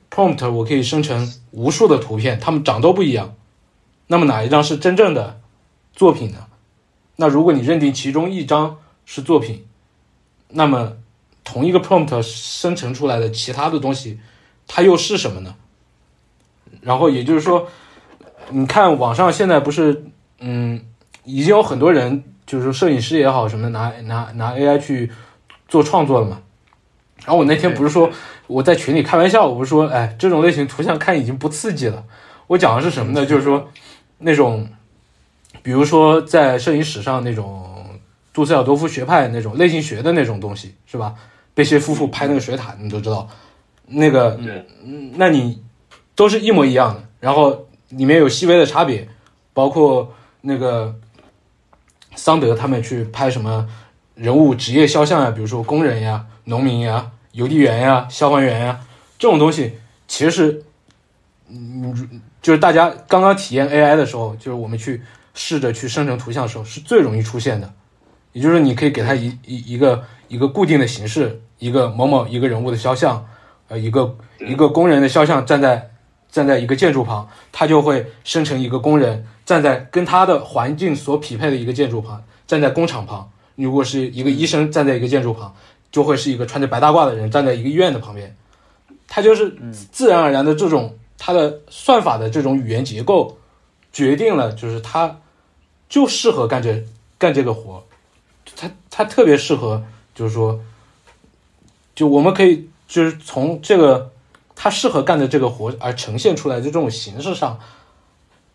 [0.10, 3.36] prompt 我可以生成无数的图片，它们长都不一样。
[4.08, 5.42] 那么哪一张是真正的
[5.94, 6.48] 作品呢？
[7.18, 9.66] 那如果你认定其中一张是作品，
[10.50, 10.94] 那么
[11.44, 14.20] 同一个 prompt 生成出来的其他的东西，
[14.68, 15.56] 它又是什么呢？
[16.82, 17.68] 然后也就是说，
[18.50, 20.04] 你看网上现在不是，
[20.40, 20.82] 嗯，
[21.24, 25.12] 已经有很多人，就是说摄影师也好，什么拿拿拿 AI 去
[25.68, 26.42] 做创作了嘛。
[27.24, 28.10] 然后我那天不是说
[28.48, 32.04] 我在群里开玩笑，我不是说，哎，这种类型图像看已经不刺激了。
[32.48, 33.26] 我讲的是什么呢？
[33.26, 33.70] 就是说
[34.18, 34.68] 那种，
[35.62, 37.70] 比如说在摄影史上那种
[38.34, 41.14] 杜塞尔多夫学派那种类型学的那种东西，是吧？
[41.54, 43.28] 贝谢夫妇拍那个水塔，你都知道，
[43.86, 44.40] 那个，
[44.84, 45.62] 嗯，那你
[46.22, 49.08] 都是一模一样的，然后里面有细微的差别，
[49.54, 50.94] 包括那个
[52.16, 53.68] 桑德他们去拍什么
[54.14, 58.80] 人物职业肖像呀，比如说工人呀、农民呀、邮递员呀、消防员呀
[59.18, 60.64] 这种东西，其实是，
[61.50, 65.02] 嗯，就是大家刚刚体验 AI 的时候，就是我们去
[65.34, 67.68] 试着去生成图像的时候，是最容易出现的。
[68.32, 73.26] 也就是你可以给它一一一个一个固定的形式，一个某某一个人物的肖像，
[73.70, 75.90] 呃，一个一个工人的肖像站在
[76.32, 83.30] 站在一个建筑旁，它就会生成一个工人站在跟他的环境所匹配的一个建筑旁，站在工厂旁。
[83.56, 85.54] 如果是一个医生站在一个建筑旁，
[85.92, 88.36] 就会是一个穿着白大褂的人站在一个医院的旁边，
[89.08, 89.56] 他就是
[89.92, 93.38] 自然而然的这种它的算法的这种语言结构
[93.92, 95.20] 决定了，就是他
[95.88, 96.84] 就适合干这
[97.20, 97.84] 干这个活，
[98.56, 99.84] 他他特别适合，
[100.16, 100.60] 就是说，
[101.94, 104.11] 就我们可以就是从这个
[104.64, 107.58] 他适合干的这个活而呈现出来的这种形式上，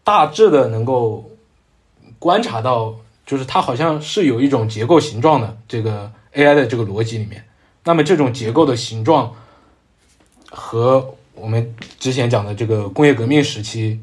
[0.04, 1.28] 大致的能够
[2.20, 2.94] 观察到，
[3.26, 7.44] 就是它好像是有一种结构形状的这个 AI 的这个逻辑里面。
[7.82, 9.34] 那么这种结构的形状
[10.48, 14.00] 和我们之前讲的这个工业革命时期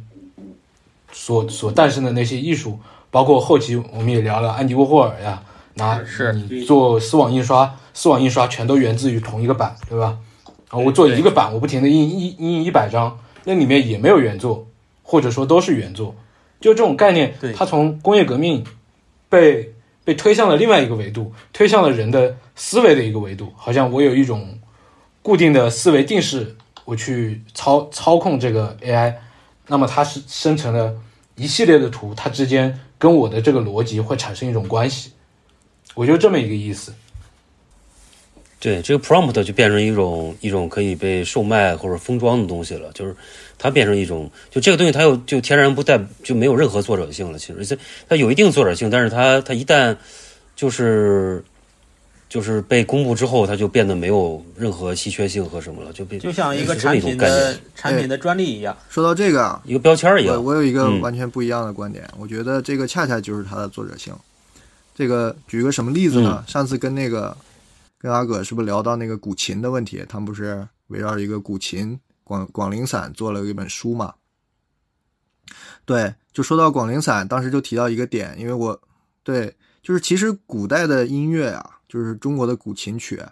[1.13, 2.77] 所所诞生的那些艺术，
[3.11, 5.41] 包括后期我们也聊了安迪沃霍尔呀，
[5.75, 10.17] 拿是你做丝网印刷，丝网印刷全都源自于同一个版，对吧？
[10.73, 14.65] 啊，我做一个版，我不停的印印印一百张，那里面也没有原作，
[15.03, 16.15] 或者说都是原作。
[16.59, 18.65] 就这种概念对，它从工业革命
[19.29, 19.71] 被
[20.03, 23.53] 被推向了另外一个维度，推向了人的思维的一个维度。
[23.55, 24.57] 好像我有一种
[25.21, 26.55] 固定的思维定式，
[26.85, 29.13] 我去操操控这个 AI，
[29.67, 30.95] 那么它是生成了
[31.35, 35.11] 一系列的图，它之间跟我的这个逻辑会产生一种关系。
[35.93, 36.91] 我就这么一个意思。
[38.63, 43.13] 对，这个 prompt 就变成一种一种可以被售卖或者封装的东西了，就是
[43.57, 47.37] 它变成一种，就这个东西它又就天然不带就没有任何作者性了。
[47.37, 49.93] 其实它它有一定作者性，但是它它一旦
[50.55, 51.43] 就是
[52.29, 58.73] 就是被公布之后，它就变得没有任何稀缺性和什么了，就变就像一个产品的，产品的专利一样。
[58.89, 60.37] 说到这个啊，一个标签一样。
[60.37, 64.13] 我我有一个嗯完全不一样的观点，我觉得这个恰恰就是它的作者性。
[64.95, 66.45] 这个举个什么例子呢？
[66.47, 67.35] 上次跟那个
[68.03, 70.05] 跟阿葛是不是聊到那个古琴的问题？
[70.09, 74.13] 他们不是围绕一个古琴广广陵散做了一本书嘛？
[75.85, 78.77] 对，就说到广陵散，当时就提到一个点，因为我
[79.23, 83.23] 对，就是其实古代的音乐啊，就是中国的古琴曲，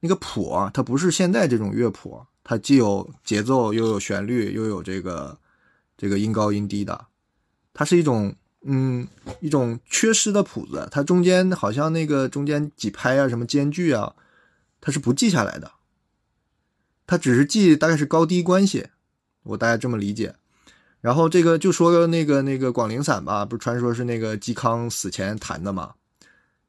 [0.00, 5.38] 那个谱啊，它不是现在这种乐谱，它既有节奏，又有旋律，又有这个
[5.96, 7.06] 这个音高音低的，
[7.72, 8.34] 它是一种
[8.64, 9.06] 嗯
[9.40, 14.14] 一种缺失的谱子，它中间好像那个中间几拍啊，什么间距啊，
[14.80, 15.70] 它是不记下来的，
[17.06, 18.88] 它只是记大概是高低关系，
[19.42, 20.34] 我大概这么理解。
[21.00, 25.92] 然后这个就说那个那个广陵散吧，不是传说是那个嵇康死前弹的嘛，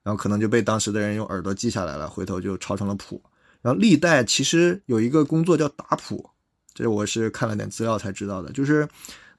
[0.01, 3.21] 然后可能就被当时的人用耳朵记下来了，回头就抄成了谱。
[3.61, 6.27] 然后历代其实有一个工作叫打谱，
[6.73, 8.89] 这我是看了点资料才知道的，就是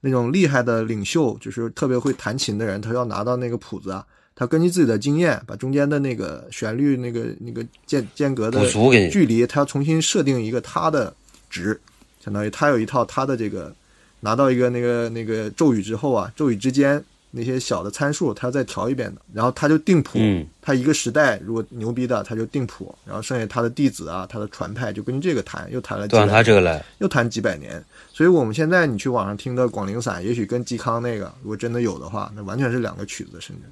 [0.06, 4.04] 那种厉害的领袖，就是特别会弹琴的人，他要拿到那个谱子啊，
[4.36, 8.68] 他根据自己的经验，把中间的那个旋律那个那个间间隔的
[9.10, 11.10] 距离，他要重新设定一个他的
[11.48, 11.80] 值，
[12.22, 13.74] 相当于他有一套他的这个
[14.20, 17.02] 拿到一个那个那个咒语之后啊，咒语之间
[17.36, 26.82] 那些小的参数，他要再调一遍的，然后他就定谱，嗯他一个时代如果牛逼的，他就定谱，然后剩下他的弟子啊，他的传派就根据这个弹，又弹了几都按百他这个来。
[26.98, 27.82] 又弹几百年，
[28.12, 33.62] 所以我们现在你去网上听的广陵散，也许跟嵇康那个如果真的有的话，那完全是两个曲子，甚至。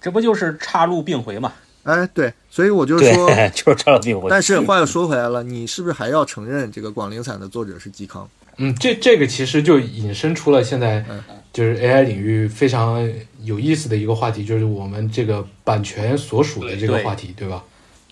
[0.00, 1.52] 这不就是岔路并回嘛？
[1.84, 4.30] 哎，对，所以我就说，对，就是岔路并回。
[4.30, 8.28] 但是话又说回来了，你是不是还要承认这个广陵散的作者是嵇康？
[8.56, 11.22] 嗯，这这个其实就引申出了现在嗯
[11.52, 13.06] 就是 AI 领域非常
[13.42, 17.62] 有意思的一个话题，就是我们这个版权所属的这个话题，对吧？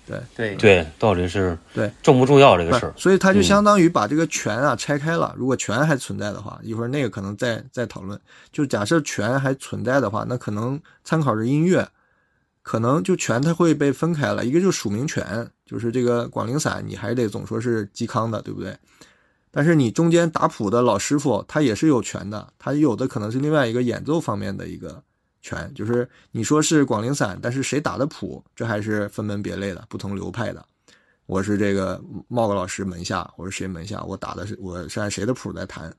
[0.07, 2.93] 对，对对，到底是对重不重要这个事儿？
[2.97, 5.33] 所以它就嗯相当于把这个权啊拆开了。
[5.39, 8.19] 如果权还存在的话，一会儿那个可能再再讨论。
[8.51, 11.89] 就假设权还存在的话，那可能参考着音乐，
[12.63, 14.45] 可能就权它会被分开了。
[14.45, 18.77] 一个就是署名权，就是这个广陵散，你还得总说是嵇康的，对不对？
[19.51, 25.03] 但是你中间打谱的老师傅他也是有权的，他有的可能是另外一个演奏方面的一个
[25.43, 30.65] 权，就是你说是广陵散，但是谁打的谱，这还是分门别类的，不同流派的。
[31.27, 35.93] 我是这个茂个老师门下，我是谁门下，我打的是我是按谁的谱在弹。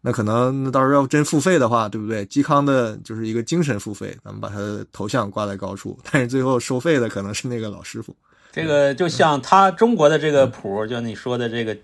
[0.00, 2.26] 那可能那到时候要真付费的话，对不对？
[2.26, 8.16] 嵇康的就是一个精神付费，咱们把他的头像挂在高处， 但是最后收费的可能是那个老师傅。
[8.50, 11.76] 这个就像他中国的这个谱，就你说的这个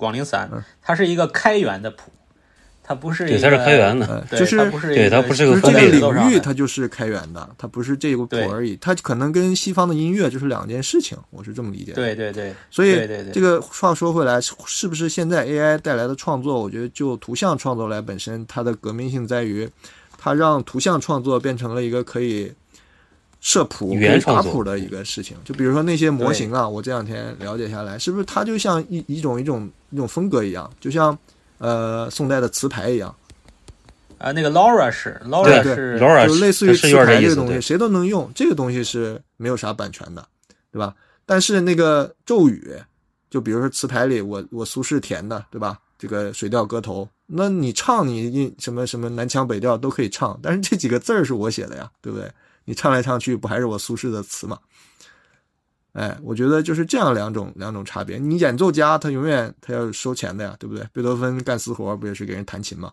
[0.00, 2.10] 广陵散嗯，它是一个开源的谱，
[2.82, 4.26] 它不是对，一它是开源的。
[4.30, 11.96] 就是它不是对一个它不是个就是这个领域，它就是开源的，它不是这个谱而已，它可能跟西方的音乐就是两件事情，我是这么理解的。
[11.96, 16.60] 对对对，所以对对对这个话说回来，是是不是现在 AI 带来的创作？
[16.60, 19.68] 我觉得就图像创作来本身，它的革命性在于，
[20.16, 22.52] 它让图像创作变成了一个可以
[23.40, 25.36] 设谱、语可以言创作打谱的一个事情。
[25.44, 31.16] 就比如说那些模型啊，我这两天了解下来，是不是它就像一一种一种一种风格一样，就像
[31.58, 33.14] 呃宋代的词牌一样，
[34.18, 40.26] 啊，那个 Laura 是对 Laura 是 Laura 就类似于词牌这个东西，谁都能用，这个东西是没有啥版权的，
[40.70, 40.94] 对吧？
[41.24, 42.74] 但是那个咒语，
[43.30, 45.78] 就比如说词牌里我我苏轼填的，对吧？
[45.98, 52.26] 这个《水调歌头》，那你唱你你什么什么南腔北调都可以唱，但是这几个字儿是我写的呀，对不对？
[52.70, 54.56] 你唱来唱去不还是我苏轼的词吗？
[55.92, 58.16] 哎，我觉得就是这样两种两种差别。
[58.16, 60.86] 你演奏家他永远他要收钱的呀，对不对？
[60.92, 62.92] 贝多芬干私活不也是给人弹琴嘛？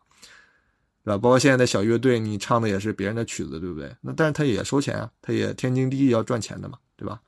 [1.05, 1.17] 对吧？
[1.19, 3.95] 包括现在的小乐队，你唱的也是别人的曲子，对不对？
[4.01, 7.21] 那但是他也收钱啊，他也天经地义要赚钱的嘛，对吧？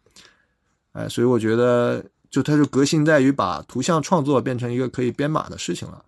[0.94, 6.04] 哎，所以我觉得就他就革新在于把图像创作变成一个可以编码的事情了。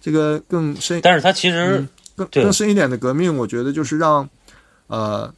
[0.00, 4.28] 这个更深，但是他其实、嗯更更深一点的革命，我觉得就是让
[4.86, 5.34] 呃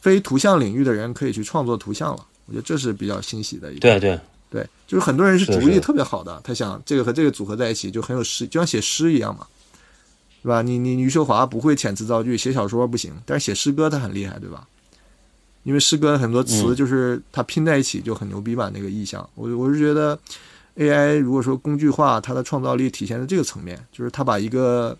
[0.00, 2.24] 非图像领域的人可以去创作图像了。
[2.46, 3.80] 我觉得这是比较欣喜的一个。
[3.80, 4.18] 对对
[4.50, 9.46] 对，就是很多人是是是主意特别好的，他想这个和这个组合在一起就很有诗，就像写诗一样嘛，
[10.42, 10.62] 对吧？
[10.62, 14.66] 你你余秀华不会遣词造句，写小说不行，但是写诗歌他很厉害，对吧？
[15.64, 19.28] 因为诗歌很多词嗯就是它拼在一起就很牛逼嘛，那个意象。
[19.34, 20.18] 我我是觉得
[20.76, 24.96] AI 如果说工具化，它的创造力体现在这个层面，就是它把一个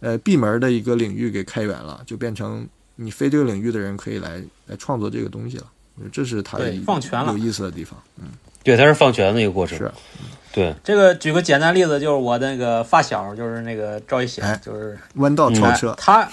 [0.00, 2.66] 呃闭门的一个领域给开源了，就变成
[3.02, 5.64] 你非这个领域的人可以来来创作这个东西了。
[5.94, 7.98] 我觉得这是他的放权了有意思的地方。
[8.20, 8.26] 嗯
[8.62, 9.78] 对，它是放权的一个过程。
[9.78, 9.90] 是
[10.52, 16.28] 对，这个举个简单例子，就是我那个发小，就是那个赵一贤，哎就是弯道超车哎，他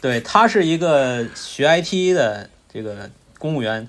[0.00, 3.08] 对他是一个学 IT 的这个
[3.38, 3.86] 公务员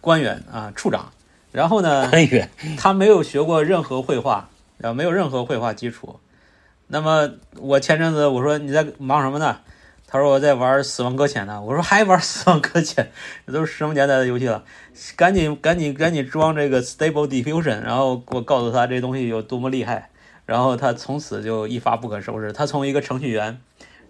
[0.00, 1.10] 官员啊，处长。
[1.50, 2.48] 然后呢，很远。
[2.78, 4.48] 他没有学过任何绘画，
[4.78, 6.20] 然后没有任何绘画基础。
[6.86, 9.58] 那么我前阵子我说你在忙什么呢？
[10.10, 11.62] 他说我在玩《死亡搁浅》呢。
[11.62, 13.04] 我说还玩《死亡搁浅》，
[13.46, 14.64] 这都是什么年代的游戏了？
[15.14, 20.10] 赶紧赶紧赶紧装这个 Stable Diffusion，然后我告诉他这东西有多么厉害。
[20.46, 22.52] 然后他从此就一发不可收拾。
[22.52, 23.60] 他从一个程序员，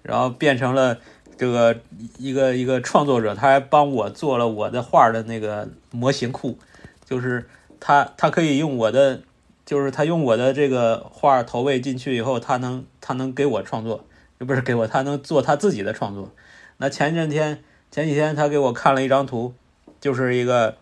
[0.03, 0.97] 然后变成了
[1.37, 1.77] 这个
[2.17, 6.57] 一个一个创作者，他还帮我做了我的画的那个模型库，
[7.05, 7.47] 就是
[7.79, 9.21] 他他可以用我的，
[9.67, 14.07] 就是他用我的这个画投喂进去以后，他能他能给我创作，
[14.47, 16.33] 不是给我，他能做他自己的创作。
[16.79, 19.55] 那前阵天前几天他给我看了一张图，
[20.01, 20.77] 就是一个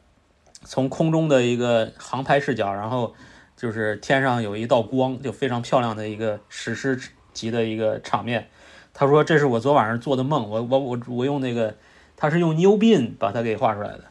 [0.62, 3.14] 从空中的一个航拍视角，然后
[3.56, 7.00] 就是天上有一道光，就非常漂亮的一个史诗
[7.32, 8.48] 级的一个场面。
[8.94, 11.74] 他说这是我昨晚上做的梦，我我我我用那个，
[12.16, 14.04] 他是用 New Bin 把它给画出来的，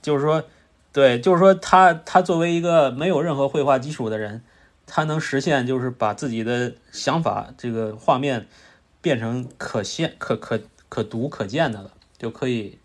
[0.00, 0.44] 就是说，
[0.92, 4.42] 对，就是说他他作为一个没有任何绘画基础的人，
[4.86, 8.46] 他能实现就是把自己的想法这个画面
[9.02, 10.58] 变成可现可可
[10.88, 12.78] 可读可见的了，就可以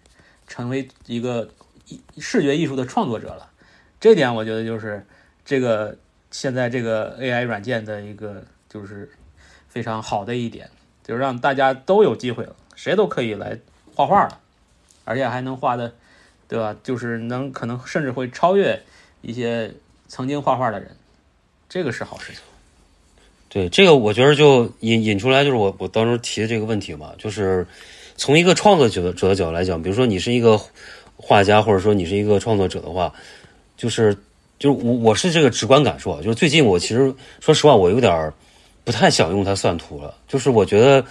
[0.48, 1.50] 成为一个
[1.88, 3.52] 艺视觉艺术的创作者了。
[4.00, 5.06] 这点我觉得就是
[5.46, 5.98] 这个
[6.32, 9.10] 现在这个 AI 软件的一个就是
[9.70, 10.70] 非常好的一点，
[11.04, 13.60] 就是让大家都有机会了，谁都可以来
[13.96, 14.40] 画画了，
[15.06, 15.94] 而且还能画的，
[16.48, 16.76] 对吧？
[16.84, 18.84] 就是能可能甚至会超越
[19.22, 19.74] 一些
[20.08, 20.96] 曾经画画的人，
[21.70, 22.42] 这个是好事情。
[23.50, 27.66] 对，这个我觉得就引引出来，就是我我当时提的这个问题嘛，就是
[28.18, 30.60] 从一个创作者者的角度来讲，比如说你是一个
[31.16, 33.14] 画家，或者说你是一个创作者的话，
[33.78, 34.14] 就是
[34.60, 38.34] 就是我我是这个直观感受，就是最近我其实说实话，我有点
[38.84, 41.04] 不太想用它算图了，就是我觉得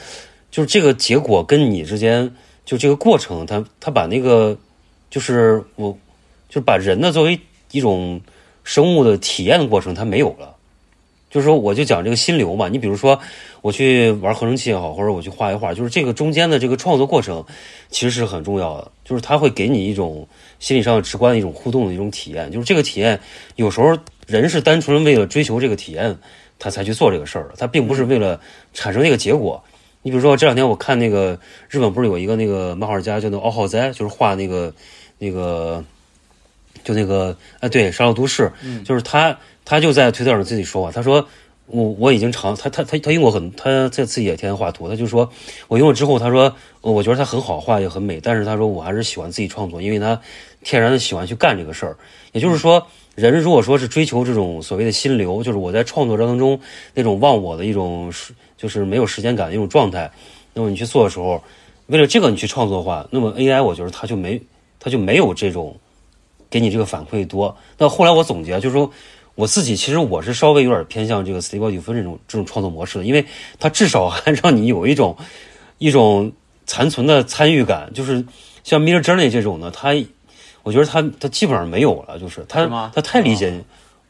[0.50, 2.30] 就是这个结果跟你之间
[2.64, 4.56] 就这个过程，它它把那个
[5.08, 5.96] 就是我
[6.48, 7.40] 就是把人呢作为
[7.70, 8.20] 一种
[8.62, 10.55] 生物的体验的过程，它没有了。
[11.36, 12.66] 就是说，我就讲这个心流嘛。
[12.66, 13.20] 你比如说，
[13.60, 17.44] 我去玩合成器也好，或者我去画一画，就是这个中间的这个创作过程，
[17.90, 18.90] 其实是很重要的。
[19.04, 20.26] 就是它会给你一种
[20.60, 22.50] 心理上直观的一种互动的一种体验。
[22.50, 23.20] 就是这个体验，
[23.56, 23.94] 有时候
[24.26, 26.16] 人是单纯为了追求这个体验，
[26.58, 28.40] 他才去做这个事儿的，他并不是为了
[28.72, 29.62] 产生那个结果。
[30.00, 31.38] 你比如说，这两天我看那个
[31.68, 34.72] 日本不是有一个那个漫画家叫那奥浩哉，就是画那个
[35.18, 35.84] 那个
[36.82, 38.50] 就那个啊，对，《沙漏都市》，
[38.84, 41.26] 就是他，他就在推特上自己说话，他说
[41.66, 45.28] 我我已经尝，他他他他用过很，他在自己也天天画图，他就说
[45.66, 50.18] 我用了之后，他说我觉得他很好画也很美，但是他说我还是喜欢自己创作，因为他
[50.62, 51.96] 天然的喜欢去干这个事儿。
[52.32, 52.86] 也就是说，
[53.16, 56.60] 人如果说是追求这种所谓的心流，就是我在创作当中
[56.94, 58.12] 那种忘我的一种，
[58.56, 60.08] 就是没有时间感的一种状态，
[60.54, 61.42] 那么你去做的时候，
[61.86, 64.40] 为了这个你去创作的话，那么 AI 我觉得他就没
[64.78, 65.74] 他就没有这种
[66.48, 67.56] 给你这个反馈多。
[67.78, 68.90] 那后来我总结就是说，
[69.36, 73.24] 我自己其实我是稍微有点偏向这个 Stable Diffusion 这种这种创作模式的，因为
[73.60, 75.14] 它至少还让你有一种
[75.76, 76.32] 一种
[76.64, 78.24] 残存的参与感，就是
[78.64, 79.94] 像 Mira Journey 这种的，它
[80.62, 83.62] 我觉得它它基本上没有了，就是它是它太理解你，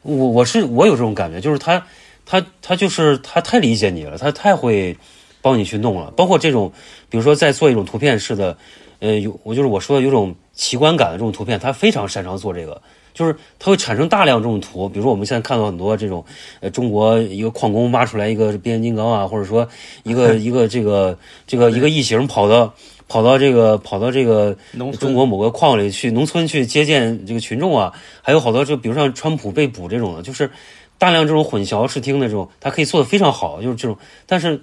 [0.02, 1.84] 我我是我有这种感觉，就是它
[2.24, 4.96] 它它就是它太理解你了，它太会
[5.42, 6.72] 帮你去弄了，包括这种
[7.10, 8.56] 比如说在做一种图片式的，
[9.00, 12.80] 呃，有我就是我说的有种奇观感的这种图片，它非常擅长做这个。
[13.16, 16.22] 就是它会产生大量这种图，比如说我们现在看到很多这种，
[16.60, 19.66] 呃，中国一个矿工挖出来一个变形金刚啊，或者说
[20.02, 22.74] 一个 一个这个这个一个异形跑到
[23.08, 24.54] 跑到这个跑到这个
[25.00, 27.90] 中国某个矿里去，农村去接见这个群众啊，
[28.20, 30.50] 还有好多就比如像川普被捕这种的，就是
[30.98, 34.62] 大量这种混淆视听的这种，它可以做得非常好，就是这种，但是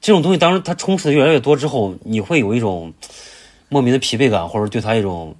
[0.00, 2.92] 这种东西当然它充斥的越来越多之后，你会有一种
[3.68, 5.34] 莫名的疲惫感，或者对它一种。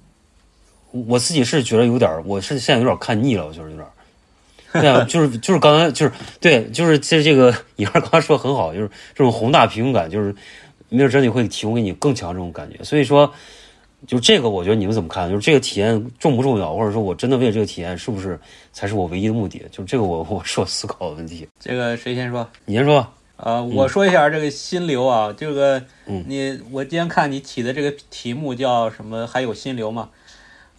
[0.91, 10.33] 我自己是觉得有点儿，我是现在有点儿看腻了，我就是有点儿，对啊，就是就是刚才就是对，就是这这个你二刚才说得很好，就是这种宏大平衡感，就是
[10.89, 12.83] 没有真的会提供给你更强这种感觉。
[12.83, 13.31] 所以说，
[14.07, 15.29] 就这个我觉得你们怎么看？
[15.29, 18.39] 就是这个体验重不重要，或者说我真的为了这个体验是不是
[18.73, 19.61] 才是我唯一的目的？
[19.71, 21.47] 就是这个我我是我思考的问题。
[21.59, 22.47] 这个谁先说？
[22.65, 23.05] 你先说。
[23.37, 29.25] 呃，我说一下这个心流啊，这个嗯你我今天看你起的这个题目叫什么？
[29.25, 30.09] 还有心流吗？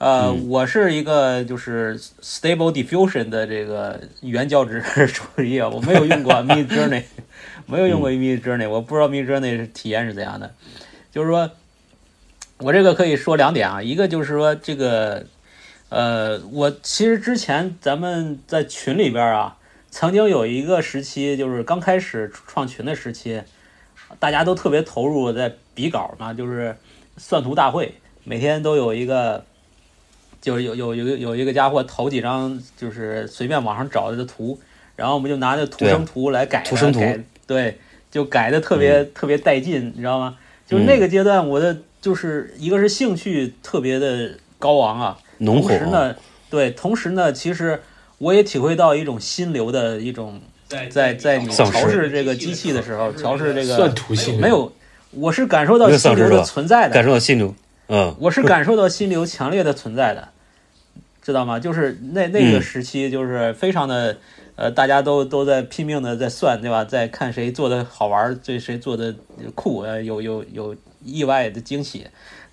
[0.03, 7.05] 呃，嗯我是一个就是 Stable Diffusion 的这个原教旨 主义啊，我没有用过 Mid Journey，
[7.67, 10.53] 没有用过 Mid Journey，我不知道 Mid Journey 体验是怎样的。
[11.13, 11.49] 就是说，
[12.59, 15.25] 我这个可以说两点啊，一个就是说这个，
[15.89, 19.57] 呃，我其实之前咱们在群里边啊，
[19.89, 23.41] 曾经有一个时期，就是刚开始创群的时期，
[24.19, 26.77] 大家都特别投入在比稿嘛，就是
[27.19, 29.45] 算图大会，每天都有一个。
[30.43, 34.59] 就是有有有有有一个家伙投几张就是随便网上找的图，
[34.97, 37.79] 然后我们就拿那图生图来改它，图生图改对，
[38.11, 40.37] 就改的特别、特别带劲，你知道吗？
[40.67, 46.17] 就是那个阶段，我的就是一个是兴趣特别的高昂啊，浓厚同时呢，
[46.51, 47.81] 对，同时呢，其实
[48.19, 54.73] 我也体会到一种心流的一种，在在你调试这个机器的时候，调试这个算图性没有，
[55.11, 57.55] 我是感受到心流的存在的，感受到心流，
[57.95, 60.29] 嗯，我是感受到心流强烈的存在的，
[61.21, 61.61] 知道吗？
[61.61, 64.17] 就是那那个嗯时期，就是非常的，
[64.57, 66.87] 呃，大家都都在拼命的在算，对吧？
[66.87, 69.15] 在看谁做的好玩，对谁做的
[69.55, 70.75] 酷，呃，有有有
[71.05, 72.07] 意外的惊喜。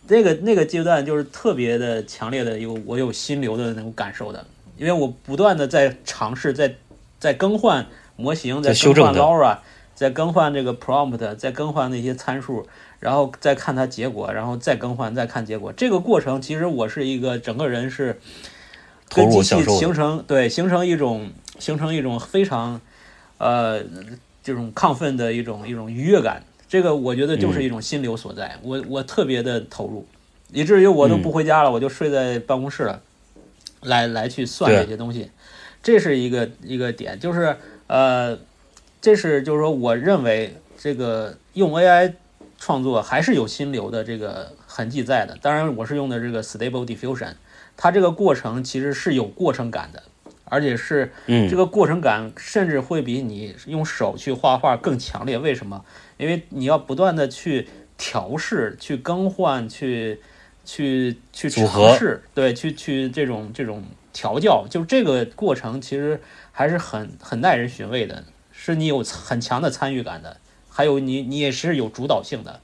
[0.10, 4.45] 那个那个阶段就是特别的强烈的有我有心流的那种感受的，
[4.78, 6.76] 因为我不断的在尝试，在
[7.18, 7.86] 在更换
[8.18, 9.57] 模型，在在更换修正它 LoRa，
[9.95, 12.68] 在更换这个 prompt，在更换那些参数，
[12.99, 15.71] 然后再看它结果，然后再更换，再看结果。
[15.73, 18.19] 这个过程其实我是一个整个人是
[19.09, 22.81] 投跟机器形成对形成一种形成一种非常
[23.38, 23.81] 呃
[24.43, 26.43] 这种亢奋的一种一种愉悦感。
[26.67, 28.59] 这个我觉得就是一种心流所在。
[28.61, 30.05] 我我特别的投入，
[30.51, 33.01] 以至于我都不回家了，我就睡在办公室了，
[33.81, 35.31] 来来去算这些东西。
[35.81, 37.55] 这是一个一个点，就是
[37.88, 38.38] 呃，
[39.01, 42.13] 这是就是说，我认为这个用 AI
[42.60, 45.38] 创作还是有心流的这个痕迹在的。
[45.41, 47.34] 当然，我是用的这个 Stable Diffusion，
[47.77, 50.03] 它这个过程其实是有过程感的，
[50.44, 55.38] 而且是嗯这个过程感甚至会比你用手去画画更强烈。
[55.38, 55.86] 为什么？
[56.18, 57.68] 因为你要不断的去
[57.98, 60.19] 调试、去更换、去
[60.65, 66.22] 去去尝试，对，去去这种这种调教，就这个过程其实
[66.52, 70.38] 还是很很耐人寻味的，是你有很强的参与感的，
[70.80, 72.61] 还有你你也是有主导性的，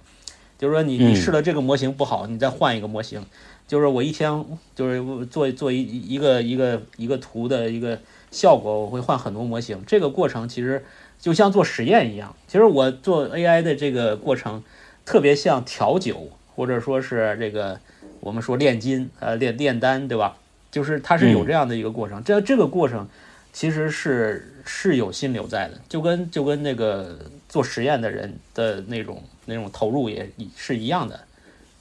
[0.57, 3.21] 就是说你你嗯试了这个模型不好，你再换一个模型。
[3.67, 7.99] 就是我一天就是做做一一个一个一个图的一个
[8.31, 9.83] 效果，我会换很多模型。
[9.85, 10.85] 这个过程其实
[11.19, 12.33] 就像做实验一样。
[12.47, 14.63] 其实我做 AI 的这个过程，
[15.03, 17.77] 特别像调酒，或者说是这个
[18.21, 20.37] 我们说炼金，呃，炼炼丹，对吧？
[20.71, 22.23] 就是它是有这样的一个过程。
[22.23, 23.05] 这这个过程
[23.51, 27.19] 其实是是有心流在的，就跟就跟那个
[27.55, 31.17] 做实验的人的那种那种投入也是一样的。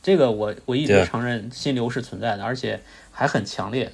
[0.00, 2.80] 这个我我一直承认心流是存在的，而且
[3.10, 3.90] 还很强烈，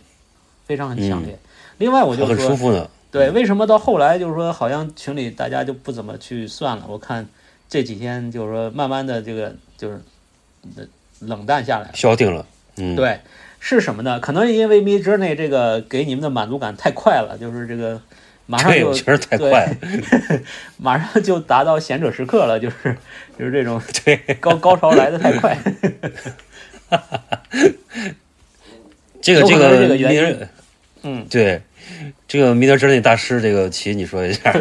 [0.67, 1.39] 非常很强烈。
[1.79, 2.91] 另外，我就还很舒说。
[3.11, 6.85] 对，为什么到后来就是说，好像群里大家就不怎么去算了？
[6.87, 7.27] 我看
[7.67, 10.03] 这几天就是说，慢慢的这个就是
[10.77, 10.85] 呃
[11.21, 11.91] 冷淡下来。
[11.95, 12.45] 消停了，
[12.77, 13.21] 嗯，，对，
[13.59, 14.21] 是什么呢？
[14.21, 18.03] 可能因为 Mid Journey 这个给你们的满足感太快了，就是这个
[18.51, 19.77] 马上对，就我觉得太快了，
[20.77, 22.97] 马上就达到贤者时刻了，就是
[23.39, 25.57] 就是这种 对，高高潮来的太快。
[29.23, 30.25] 这个这个这个原因。
[30.25, 30.49] 米德
[31.03, 31.63] 嗯，对，
[32.27, 34.53] 这个米德之内大师，这个齐你说一下，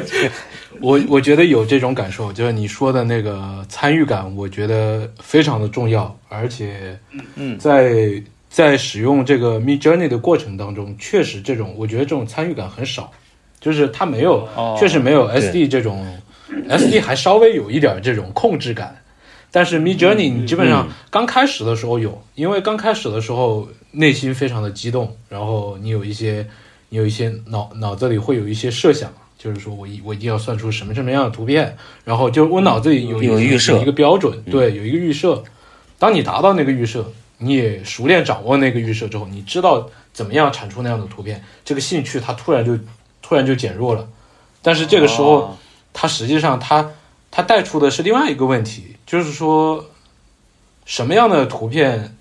[0.80, 7.00] 我我觉得有这种感受，就是你说的那个参与感，我觉得非常的重要，而且，
[7.36, 7.58] 嗯。
[7.58, 13.12] 在在使用这个 Mid Journey 的过程当中，确实这种我觉得这种参与感很少，
[13.60, 14.76] 就是它没有，哦。
[14.80, 16.06] 确实没有 SD 这种
[16.70, 19.02] ，SD 还稍微有一点这种控制感，
[19.52, 20.94] 但是 Mid Journey 你基本上嗯。
[21.10, 26.48] 刚开始的时候有，因为刚开始的时候内心非常的激动，然后你有一些
[26.90, 33.74] 你有一些脑脑子里会有一些设想，就是说我一我一定要算出什么什么样的图片，然后就我脑子里有有预设。
[33.74, 35.44] 有一个标准，对，有一个预设。
[35.98, 42.78] 当你达到那个预设，你也熟练掌握那个预设之后，你知道怎么样产出那样的图片，这个兴趣它突然就
[43.30, 44.10] 突然就减弱了。
[44.64, 45.58] 但是这个时候，哦
[45.94, 46.92] 它实际上它
[47.30, 49.86] 它带出的是另外一个问题，就是说
[50.84, 52.18] 什么样的图片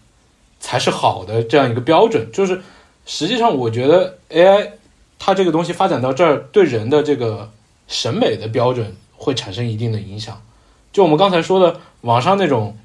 [0.60, 2.30] 才是好的这样一个标准？
[2.30, 2.60] 就是
[3.06, 4.72] 实际上我觉得 AI
[5.18, 7.50] 它这个东西发展到这儿，对人的这个
[7.86, 10.42] 审美的标准会产生一定的影响。
[10.92, 12.76] 就我们刚才说的，网上那种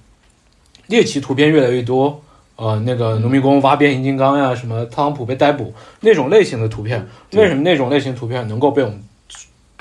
[0.87, 2.21] 猎奇图片越来越多，
[2.55, 9.03] 呃，那个农民工挖变形金刚呀，什么特朗普被逮捕那种类型的图片，为什么那种类型图片能够被我们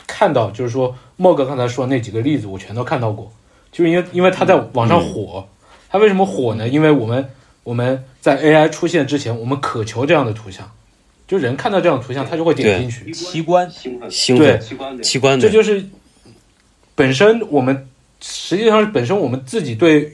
[0.06, 0.50] 看到？
[0.50, 3.30] 就是说，莫哥刚才说那几个例子，我全都看到过，
[3.70, 5.46] 就是因为因为他在网上火，
[5.90, 6.66] 他为什么火呢？
[6.66, 7.28] 因为我们
[7.62, 10.70] 我们在 AI 出现之前，我们渴求这样的图像，
[11.28, 14.52] 就人看到这样的图像，他就会点进去，奇观兴奋，兴对。
[14.52, 15.02] 奋器官的。
[15.02, 15.84] 器官的，这就是
[16.94, 17.86] 本身我们
[18.22, 20.10] 实际上是本身我们自己对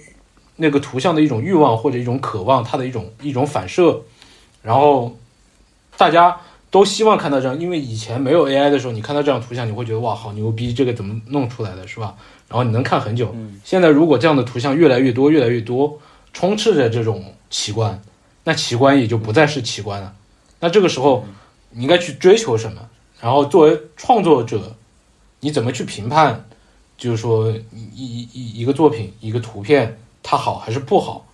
[0.60, 4.02] 那个图像的一种欲望或者一种渴望，它的一种一种反射，
[4.60, 5.16] 然后
[5.96, 6.36] 大家
[6.70, 12.16] 都希望看到这样，因为以前没有 AI 的时候，你看到这样图像，你会觉得哇，好牛逼，这个怎么弄出来的，是吧？
[12.48, 13.34] 然后你能看很久。
[13.64, 15.98] 现在如果这样的图像越来越多，越来越多，
[16.32, 18.02] 充斥着这种奇观，
[18.44, 20.12] 那奇观也就不再是奇观了。
[20.60, 21.24] 那这个时候，
[21.70, 22.80] 你应该去追求什么？
[23.20, 24.74] 然后作为创作者，
[25.40, 26.44] 你怎么去评判？
[26.96, 27.48] 就是说，
[27.94, 29.96] 一一一一个作品，一个图片，
[30.30, 31.26] 它好还是不好？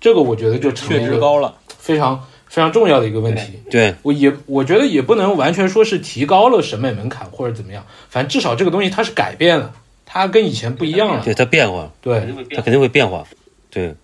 [0.00, 1.58] 这个我觉得就确一个值高了。
[1.78, 3.60] 非常非常重要的一个问题。
[3.70, 9.74] 对我也我觉得也不能完全说是提高了审美门槛或者怎么样，反正至少这个东西它是改变了，
[10.06, 11.22] 它跟以前不一样了。
[11.22, 13.26] 对，它变化，对它肯定会变化，
[13.68, 13.94] 对。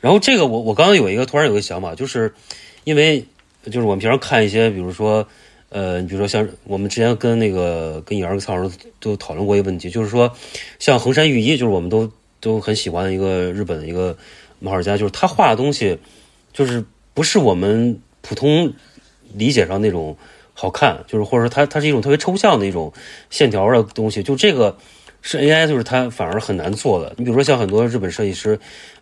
[0.00, 2.32] 然后这个我我刚刚有一个突然有一个想法，就是
[2.84, 3.24] 因为
[3.64, 5.26] 就是我们平常看一些，比如说
[5.70, 10.32] 呃，你比如说像我们之前跟那个跟杨二曹老师都讨论过一个问题，就是说
[10.78, 12.08] 像衡山御医，就是我们都
[12.40, 14.16] 都很喜欢的一个日本的一个
[14.58, 15.98] 漫画家，就是他画的东西，
[16.52, 16.84] 就是
[17.14, 18.72] 不是我们普通
[19.34, 20.16] 理解上那种
[20.54, 22.92] 好看，就是或者说他他是一种特别抽象的一种
[23.30, 24.76] 线条的东西，就这个
[25.22, 27.12] 是 AI，就是它反而很难做的。
[27.16, 28.56] 你比如说像很多日本设计师，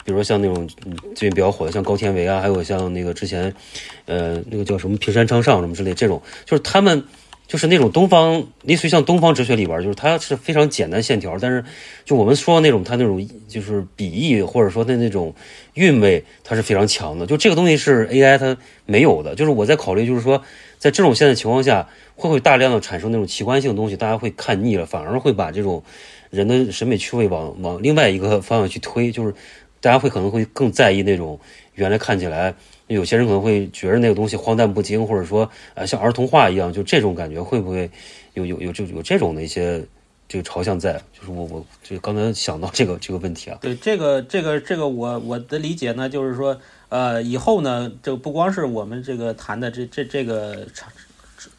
[0.05, 0.69] 比如说像那种
[1.15, 3.55] 最近比较火的像高田唯啊，还有像那个之前
[4.07, 7.05] 呃那个叫什么平山昌上什么之类，这种就是他们。
[7.47, 11.64] 就是那种东方，类似于像东方哲学里边，就是它是非常简单线条，但是
[12.05, 15.32] 就我们说的那种它那种就是笔意或者说的那种
[15.74, 17.24] 韵味，它是非常强的。
[17.24, 19.35] 就这个东西是 AI 它没有的。
[19.36, 20.43] 就是我在考虑，就是说
[20.78, 25.85] 在这种现在情况下，会不会大量的产生那种奇观性的东西，大家会看腻了，反而会把这种
[26.31, 29.32] 人的审美趣味往往另外一个方向去推，就是
[29.81, 31.39] 大家会可能会更在意那种
[31.74, 32.55] 原来看起来。
[32.89, 37.91] 有些人可能会觉得那个东西荒诞不经，或者说呃像儿童画一样，就这种感觉会不会
[38.35, 39.85] 有有有这有这种的一些
[40.29, 41.01] 这个朝向在？
[41.13, 46.59] 就是我我就刚才想到这个这个问题啊，对这个这个这个我我的理解呢，就是说，
[46.89, 50.67] 呃，以后呢，就不光是我们这个谈的这这这个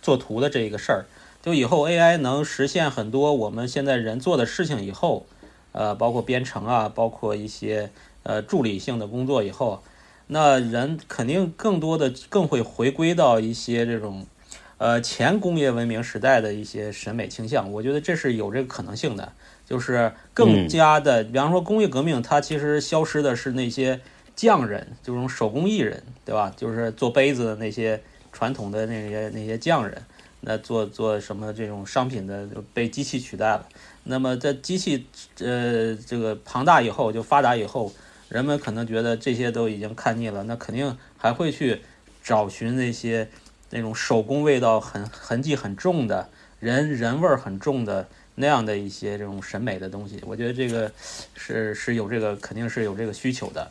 [0.02, 1.06] 做图的这个事儿，
[1.42, 5.26] 就以后 AI 能实现很多我们现在人做的事情以后，
[5.72, 7.90] 呃，包括编程啊，包括一些
[8.24, 9.82] 呃助理性的工作以后，
[10.28, 14.26] 那人肯定更多的更会回归到一些这种。
[14.80, 19.34] 呃，前工业文明时代的一些审美倾向，我觉得这是有这个可能性的，
[19.66, 24.00] 就是更加的，比方说工业革命，它其实消失的是那些
[24.36, 26.54] 匠人，这种手工艺人，对吧？
[26.56, 28.00] 就是做杯子的那些
[28.32, 30.00] 传统的那些那些匠人，
[30.42, 33.68] 那做做什么这种商品的就被机器取代了。
[34.04, 35.08] 那么在机器
[35.40, 37.92] 呃这个庞大以后，就发达以后，
[38.30, 41.82] 人们可能觉得这些都已经看腻了，那肯定还会去
[42.24, 43.30] 找寻那些。
[43.70, 46.30] 那种手工味道很痕迹很重的
[46.62, 50.90] 人人味儿很重的那样的一些这种审美的东西，我觉得这个
[51.36, 53.70] 是是有这个肯定是有这个需求的，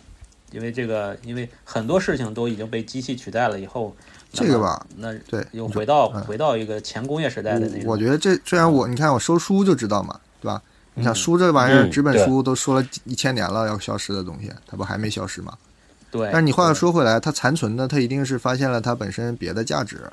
[0.53, 3.97] 因为这个因为很多事情都已经被机器取代了以后，
[4.31, 7.85] 这个吧，那对，又回到嗯回到一个前工业时代的那种。
[7.87, 10.63] 我觉得这虽然我你看我收书就知道嘛，对吧？
[10.99, 15.53] 你想书这玩意儿，嗯纸本书都说了一千年了要消失的东西，它不还没消失吗？
[16.11, 20.11] 对，但是你话又说回来，它残存的，它一定是发现了它本身别的价值，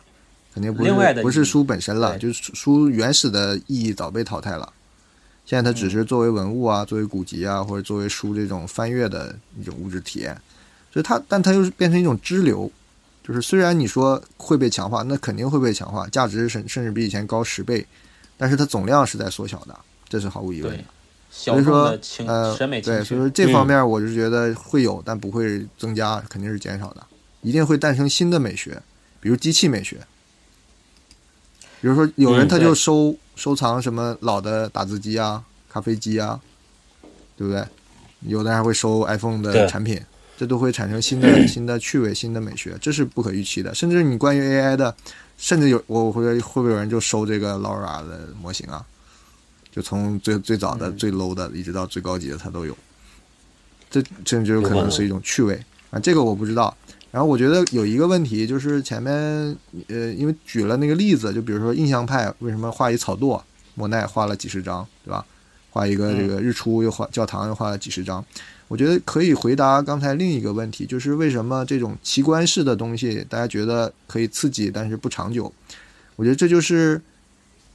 [0.53, 0.84] 肯定不
[1.22, 4.72] 不是书本身了，就是书原始的意义早被淘汰了。
[5.45, 10.35] 现在它只是作为文物啊，作为古籍啊，或者作为书这种翻阅的一种物质体验，
[10.91, 12.69] 所以它，但它又是变成一种支流，
[13.26, 17.85] 就是虽然你说会被强化，那肯定会被强化，价值甚甚至比以前高十倍，
[18.38, 19.77] 但是它总量是在缩小的，
[20.14, 20.84] 这是毫无疑问的
[21.31, 23.19] 所以说呃，审美对，所以。
[23.19, 27.03] 说这方面我是觉得会有，但不会增加，肯定是减少的，
[27.41, 28.80] 一定会诞生新的美学，
[29.19, 29.98] 比如机器美学。
[31.81, 36.40] 比如说，有人嗯他就对收、收藏什么老的打字机啊、咖啡机啊，
[37.35, 37.65] 对不对？
[38.27, 39.99] 有的人还会收 iPhone 的产品，
[40.38, 43.73] 这都会产生新的 新的趣味、新的美学，这是不可预期的。
[43.73, 44.95] 甚至你关于 AI 的，
[45.40, 48.85] 甚至有我会会不会有人就收这个 LoRa 的模型啊？
[49.76, 52.78] 就从最最早的、嗯最 low 的，一直到最高级的，它都有。
[53.90, 55.60] 这甚至有可能是一种趣味
[55.90, 56.76] 啊，这个我不知道。
[57.10, 59.14] 然后我觉得有一个问题就是前面
[59.88, 63.41] 呃，因为举了那个例子，就比如说印象派为什么画一草垛，
[63.74, 65.26] 莫奈画了几十张，对吧？
[65.72, 68.24] 画一个这个日出又画教堂又画了几十张，
[68.68, 75.52] 我觉得可以回答刚才另一个问题，就是为什么这种奇观式的东西大家觉得可以刺激，但是不长久？
[76.16, 77.02] 我觉得这就是。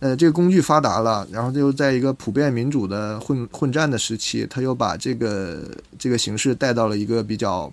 [0.00, 5.60] 呃，这个工具发达了，然后又在一个普遍民主的混混战的时期，他又把这个
[5.98, 7.68] 这个形式带到了一个比较，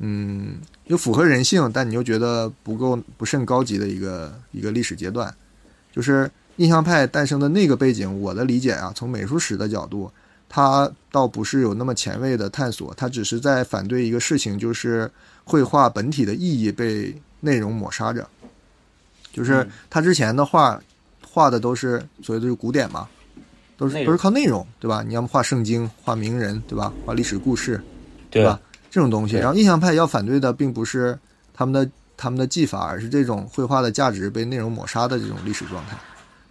[0.00, 0.56] 嗯，
[0.86, 5.32] 又符合人性，但你又觉得不够不甚高级的一个一个历史阶段，
[5.92, 8.20] 就是印象派诞生的那个背景。
[8.20, 10.10] 我的理解啊，从美术史的角度，
[10.48, 15.08] 它倒不是有那么前卫的探索，它只是在反对一个事情，就是
[15.44, 18.28] 绘画本体的意义被内容抹杀着，
[19.32, 20.82] 就是他之前的画。
[21.30, 23.06] 画的都是所谓的古典嘛，
[23.76, 25.02] 都是都是靠内容，对吧？
[25.06, 26.92] 你要么画圣经、画名人，对吧？
[27.06, 27.80] 画历史故事，
[28.30, 28.60] 对吧？
[28.90, 29.36] 这种东西。
[29.36, 31.16] 然后印象派要反对的并不是
[31.54, 35.96] 他们的他们的技法，而是这种绘画的价值被内容抹杀的这种历史状态。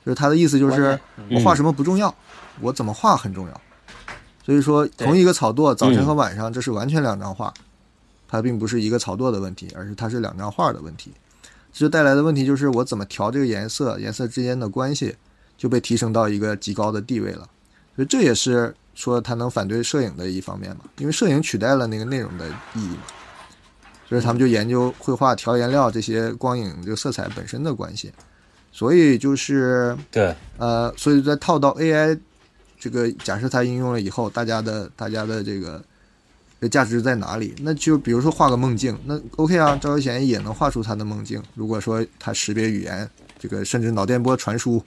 [0.06, 0.98] 就是他的意思就是，
[1.30, 2.14] 我画什么不重要，
[2.62, 3.62] 我怎么画很重要。
[4.46, 7.54] 所以说，同一个草垛，早晨和晚上，这是完全两张画，
[8.28, 11.12] 它并不是一个草垛的问题，而是它是两张画的问题。
[11.80, 15.16] 这就带来的问题就是，我怎么调这个颜色，颜色之间的关系
[15.58, 17.50] 就被提升到一个极高的地位了。
[17.96, 23.04] 所以这也是说他能反对摄影的一方面嘛，因为摄影取代了那个内容的意义嘛。
[24.10, 28.12] 所以他们就研究绘画调颜料这些光影这个色彩本身的关系。
[28.74, 32.20] 所以就是对，呃，所以在套到 AI
[32.78, 35.82] 这个假设它应用了以后，大家的大家的这个。
[36.62, 37.56] 这价值在哪里？
[37.62, 41.42] 那就比如说画个梦境，那 OK 啊，赵又贤也能画出他的梦境。
[41.56, 43.10] 如果说他识别语言，
[43.40, 44.84] 这个甚至脑电波传输，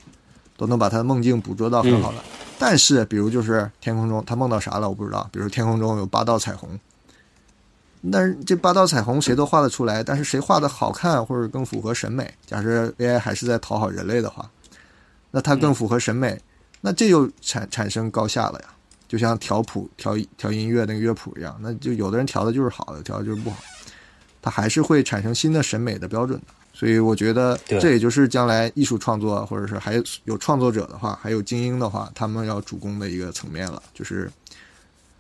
[0.56, 2.22] 都能把他的梦境捕捉到很好了。
[2.26, 5.26] 嗯、但是，比如就是天空中他梦到啥了，我不知道。
[5.32, 6.78] 比如天空中有八道彩虹，
[8.12, 12.34] 但是这八道彩虹谁都画得出来，但是谁画的好看或者更符合审美？
[12.44, 14.50] 假设 AI 还是在讨好人类的话，
[15.30, 16.42] 那它更符合审美，嗯、
[16.82, 18.66] 那这就产产生高下了呀。
[19.12, 23.58] 就像调谱、调调音乐那个乐谱一样，那就有的人调的就是好的，调的就是不好，
[24.40, 26.46] 它还是会产生新的审美的标准的。
[26.72, 34.30] 所以我觉得这也就是将来艺术创作，或者是还有创作者的话，还有精英的话，他们要主攻的一个层面了，就是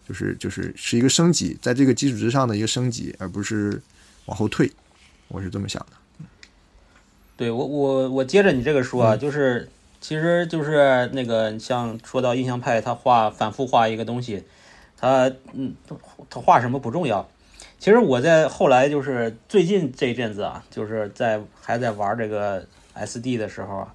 [0.08, 3.78] 就是就是是一个升级，在这个基础之上的一个升级，而不是
[4.24, 4.72] 往后退。
[5.28, 6.24] 我是这么想的。
[7.36, 9.68] 对我我我接着你这个说啊，嗯、就是。
[10.02, 14.42] 其实就是那个像说到印象派，他画反复画一个东西，
[14.98, 15.74] 他嗯，
[16.28, 17.26] 他画什么不重要。
[17.78, 22.66] 其实我在后来就是最近这一阵子啊，就是在还在玩这个
[22.96, 23.94] SD 的时候啊，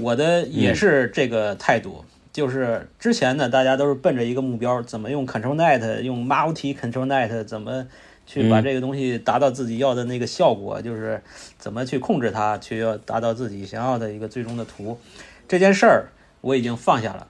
[0.00, 2.02] 我的也是这个态度，
[2.32, 7.86] 就是之前呢，大家都是奔着一个目标，怎么用 Control Net，用 Multi Control Net，怎么
[8.26, 11.22] 去把这个东西达到自己要的那个效果，就是
[11.58, 14.98] 怎么去控制它，去要达到自己想要的一个最终的图。
[15.48, 16.08] 这件事儿
[16.40, 17.28] 我已经放下了，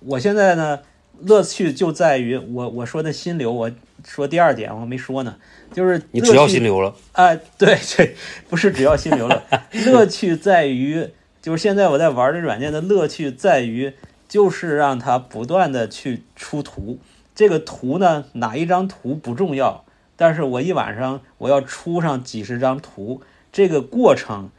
[0.00, 0.80] 我现在呢，
[1.20, 3.70] 乐趣就在于我我说的心流，我
[4.06, 5.36] 说第二点我还没说呢，
[5.72, 8.14] 就是你只要心流了，哎、呃，对， 这
[8.48, 9.42] 不是只要心流了，
[9.86, 11.08] 乐趣在于，
[11.42, 13.92] 就是现在我在玩这软件的乐趣在于，
[14.28, 16.98] 就是让它不断的去出图，
[17.34, 19.84] 这个图呢，哪一张图不重要，
[20.16, 23.20] 但是我一晚上我要出上几十张图，
[23.52, 24.50] 这个过程，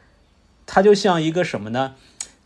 [0.66, 1.96] 它就像一个什么呢？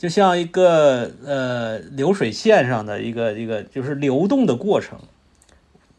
[0.02, 4.98] 就像一个呃流水线上的一个一个就是流动的过程，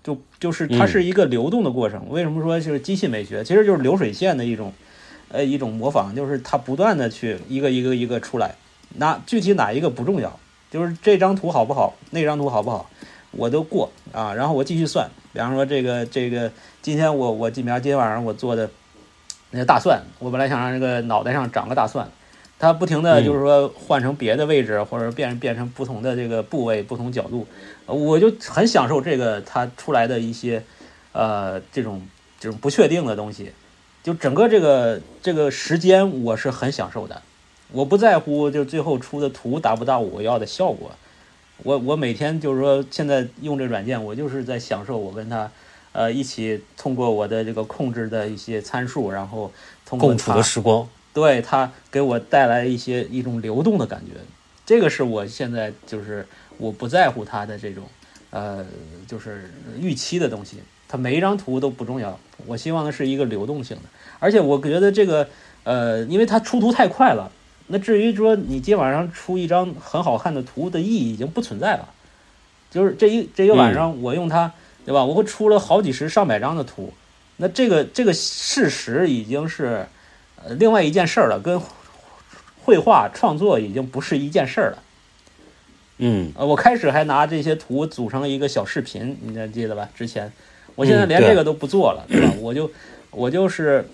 [0.02, 2.08] 就就是它是一个流动的过程。
[2.08, 3.44] 为什么说就是机器美学？
[3.44, 4.72] 其实就是流水线的一种
[5.28, 8.56] 呃一种模仿，就是它不断的去一个一个一个出来。
[8.96, 10.36] 那具体哪一个不重要，
[10.68, 12.90] 就是这张图好不好，那张图好不好，
[13.30, 14.34] 我都过啊。
[14.34, 16.50] 然后我继续算，比方说这个这个
[16.80, 18.68] 今天我我今明今天晚上我做的
[19.52, 22.10] 那个大蒜，我本来想让这个脑袋上长个大蒜。
[22.62, 27.44] 它不停的就是说换成别的位置，或者变变成不同的这个部位、不同角度，
[27.86, 30.62] 我就很享受这个它出来的一些，
[31.10, 32.00] 呃，这种
[32.38, 33.50] 这种不确定的东西。
[34.04, 37.20] 就整个这个这个时间，我是很享受的。
[37.72, 40.92] 我不在乎就最后出的图达不到我要的效果，
[41.64, 45.50] 我我每天就是说现在用这软件，我就是在享受我跟他
[45.90, 49.50] 呃一起通过我的这个控制的一些参数，然后
[49.84, 50.86] 通过共处的时光。
[51.12, 54.12] 对它给我带来一些一种流动的感觉，
[54.64, 56.26] 这个是我现在就是
[56.56, 57.84] 我不在乎它的这种
[58.30, 58.64] 呃
[59.06, 60.56] 就是预期的东西，
[60.88, 63.82] 它每一张图都不重要，我希望的是一个流动性的，
[64.18, 65.28] 而且我觉得这个
[65.64, 67.30] 呃，因为它出图太快了，
[67.66, 71.88] 那至于说你今晚上出一张很好看的图的意义已经不存在了，
[72.70, 74.50] 就是这一这一个晚上我用它，
[74.86, 75.04] 对吧？
[75.04, 76.94] 我会出了好几十上百张的图，
[77.36, 79.86] 那这个这个事实已经是。
[80.44, 81.60] 呃，另外一件事儿了，跟
[82.64, 84.82] 绘画创作已经不是一件事儿了。
[85.98, 89.88] 嗯，呃，我开始还拿这些图组成一个小视频，你还记得吧？
[89.94, 90.32] 之前，
[90.74, 92.32] 我现在连这个都不做了，对吧？
[92.40, 92.70] 我就
[93.10, 93.88] 我就是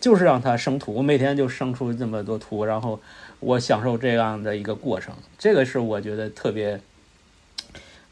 [0.00, 3.00] 就是让它生图，我每天就生出这么多图，然后
[3.40, 6.78] 我享受这样的一个过程，这个是我觉得特别，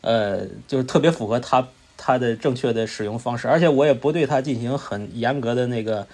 [0.01, 6.07] 呃，就是特别符合它它的正确的使用方式，而且我也不对它进行很严格的那个。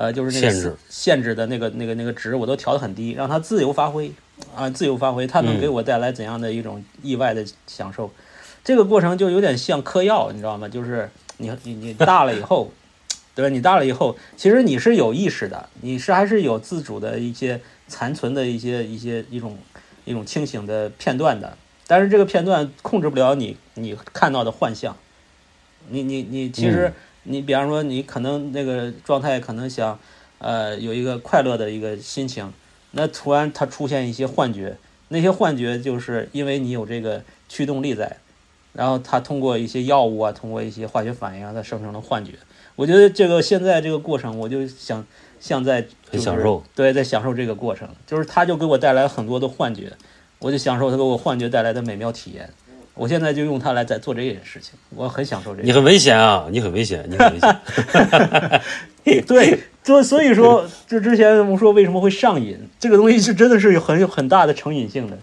[0.00, 4.10] 呃，就是那个限制限制的那个那个那个值，我都调得很低，让它自由发挥
[4.56, 8.10] 啊，自由发挥，它能嗯给我带来怎样的一种意外的享受？
[8.64, 10.66] 这个过程就有点像嗑药，你知道吗？
[10.66, 12.72] 就是你你你大了以后，
[13.34, 13.50] 对吧？
[13.50, 19.58] 你大了以后，其实你是有意识的，你是还是有自主的一些残存的一些一些一种
[20.06, 24.96] 一种清醒的片段的，但是这个片段控制不了你你看到的幻象，
[25.90, 26.86] 你你你其实。
[26.88, 26.94] 嗯
[27.30, 29.98] 你比方说，你可能那个状态可能想，
[30.38, 32.52] 呃，有一个快乐的一个心情，
[32.90, 34.76] 那突然它出现一些幻觉，
[35.08, 38.16] 那些幻觉就是因为你有这个驱动力在，
[38.72, 42.32] 然后它通过一些药物啊，通过一些化学反应啊，它生成了幻觉。
[42.74, 45.06] 我觉得这个现在这个过程，我就想
[45.38, 49.92] 像在、就是、很享受，对，在享受这个过程，就是它就给我带来很多的幻觉，
[50.40, 52.50] 我就享受它给我幻觉带来的美妙体验。
[52.94, 55.62] 我现在就用它来在做这件事情，我很享受这个。
[55.62, 56.46] 你很危险啊！
[56.50, 59.22] 你很危险，你很危险。
[59.26, 65.16] 对，就所以说，就之前我们说为什么会上瘾，这个东西是真的是有很有很大的成瘾性的，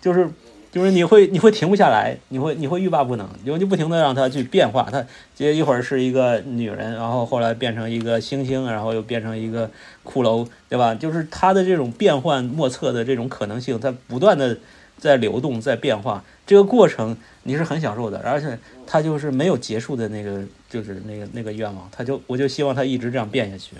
[0.00, 0.28] 就是
[0.70, 9.68] 就是你会你会停不下来，你会你会欲罢不能，你就不停的让它去变化，它这一会儿是一个女人，然后后来变成一个猩猩，然后又变成一个
[10.04, 10.94] 骷髅，对吧？
[10.94, 14.56] 就是它的这种变幻莫测的这种可能性，它不断的
[14.98, 23.76] 在流动，在变化，这个过程你是很享受的，而且它就是没有结束的那个，就是那个那个愿望，它就我就希望它一直这样变下去，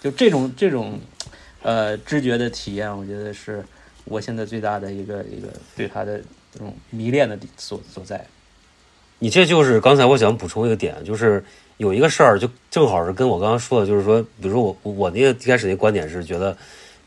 [0.00, 0.98] 就这种这种
[1.62, 3.64] 呃知觉的体验，我觉得是
[4.04, 6.20] 我现在最大的一个一个对它的
[6.52, 8.24] 这种迷恋的所所在。
[9.20, 11.42] 你这就是刚才我想补充一个点，就是
[11.78, 16.54] 有一个事儿，就正好是跟我刚刚说的，就是说，比如说我我那个一开始那观点是觉得，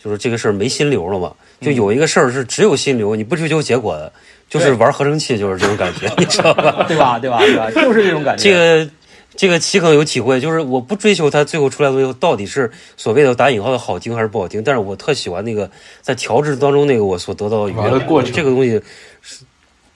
[0.08, 4.10] 就是这个事儿没心流了嘛，就有一个事儿是只有心流，你不追求结果的，
[4.50, 6.86] 就是玩合成器，就是这种感觉，你知道吧？
[6.88, 7.20] 对吧？
[7.20, 7.40] 对吧？
[7.40, 7.70] 对吧？
[7.72, 8.44] 就是这种感觉。
[8.44, 8.90] 这个
[9.36, 15.70] 这个齐可能有体会，就是我不追求它最后出来的东西到底是所谓的打引号的好听还是不好听，但是我特喜欢那个
[16.02, 18.84] 在调制当中那个我所得到的愉悦玩的过程这个东西是。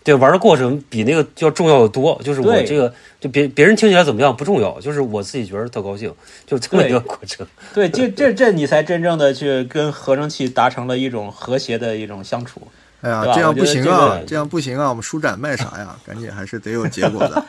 [0.03, 2.19] 对，玩的过程比那个要重要的多。
[2.23, 6.11] 就是我这个，就别别人听起来怎么样不重要，就是我自己觉得特高兴，
[6.48, 7.45] 就这么一个过程。
[7.73, 12.68] 对，这这这你才真正的去跟合成器达成了一种和谐的一种相处。
[13.02, 15.95] 哎呀这样不行啊这个，这样不行啊，我们书展卖啥呀？
[16.06, 17.44] 赶紧还是得有结果的。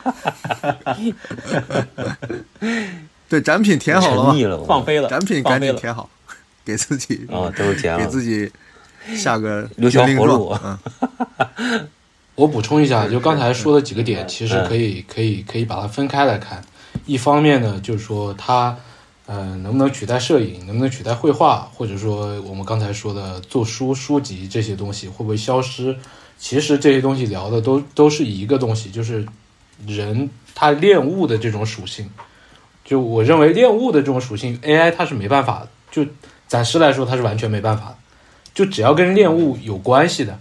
[3.29, 4.65] 对，展品填好了吗？
[4.67, 5.41] 放飞了，展品。
[5.41, 6.07] 赶紧填好，
[6.63, 7.99] 给自己啊，都是甜了。
[7.99, 8.51] 给自己
[9.15, 10.79] 下个留条军令活路状。
[12.35, 16.63] 嗯，我补充一下，就刚才说的几个点，其实可以可以可以把它分开来看。
[17.05, 18.77] 一方面呢，就是说它，
[19.25, 25.95] 呃，能不能取代摄影，能不能取代绘画，或者说我们刚才说的做书、书籍这些东西会不会消失？
[26.37, 29.25] 其实这些东西聊的都都是一个东西，就是
[29.87, 32.09] 人他恋物的这种属性。
[32.83, 36.05] 就我认为恋物的这种属性，AI 它是没办法，就
[36.47, 37.95] 暂时来说它是完全没办法的。
[38.53, 40.37] 就只要跟恋物有关系的，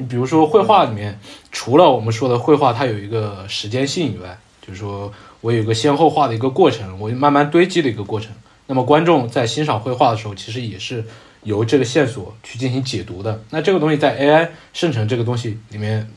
[0.00, 1.20] 你比如说绘画里面，
[1.52, 5.12] 除了我们说的绘画它有一个时间性以外，就是说
[5.42, 8.32] 我有一个先后画的一个过程，我慢慢堆积的一个过程。
[8.66, 11.04] 那么观众在欣赏绘画的时候，其实也是
[11.42, 13.42] 由这个线索去进行解读的。
[13.50, 16.10] 那这个东西在 AI 生成这个东西里面，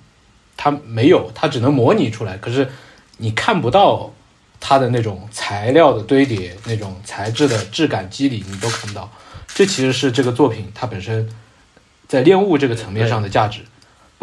[0.55, 2.69] 它没有，它只能模拟出来，可是
[3.17, 4.13] 你看不到
[4.61, 9.11] 它的那种材料的堆叠、那种材质的质感肌理，你都看不到。
[9.53, 11.29] 这其实是这个作品它本身
[12.07, 13.59] 在恋物这个层面上的价值。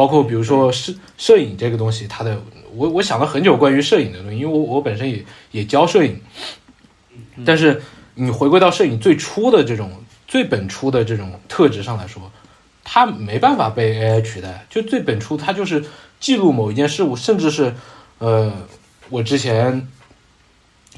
[0.01, 2.41] 包括比如说摄摄影这个东西，它的
[2.75, 6.19] 我我想了很久关于摄影的东西，因为我我本身也也教摄影，
[7.45, 7.83] 但是
[8.15, 9.93] 你回归到摄影最初的这种
[10.27, 12.33] 最本初的这种特质上来说，
[12.83, 14.65] 它没办法被 AI 取代。
[14.71, 15.85] 就最本初，它就是
[16.19, 17.75] 记录某一件事物，甚至是
[18.21, 18.51] 呃，
[19.11, 19.87] 我之前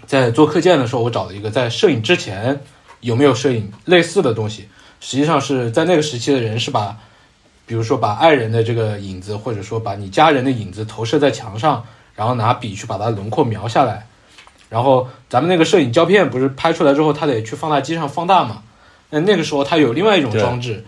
[0.06, 2.60] 在做课件的时候，我找了一个在摄影之前
[3.00, 4.68] 有没有摄影类似的东西，
[5.00, 6.96] 实际上是在那个时期的人是把，
[7.72, 11.82] 比如说把爱人的这个影子，或者说把你家人的影子投射在墙上，
[12.14, 14.06] 然后拿笔去把它轮廓描下来。
[14.68, 18.62] 然后咱们那个摄影胶片不是拍出来之后，它得去放大机上放大嘛？
[19.08, 20.84] 那那个时候它有另外一种装置，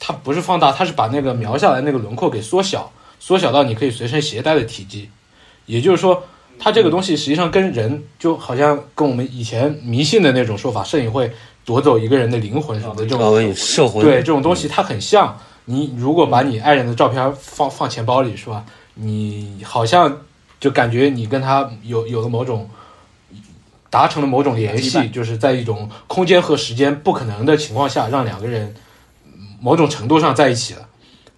[0.00, 5.08] 它不是放大，它是把那个描下来那个轮廓给缩小，缩小到你可以随身携带的体积。
[5.66, 6.24] 也就是说，
[6.58, 11.30] 它这个东西实际上跟人就好像跟我们以前迷信的那种说法，摄影会
[11.64, 13.20] 夺走一个人的灵魂什么的这种
[14.02, 15.38] 对这种东西，它很像。
[15.64, 18.64] 你如果把你爱人的照片放放钱包里，是吧？
[18.94, 20.22] 你好像
[20.60, 22.68] 就感觉你跟他有有了某种
[23.88, 28.74] 达成了某种联系，就是在一种空间和时间不可能的情况下，让两个人
[29.24, 30.88] 嗯某种程度上在一起了。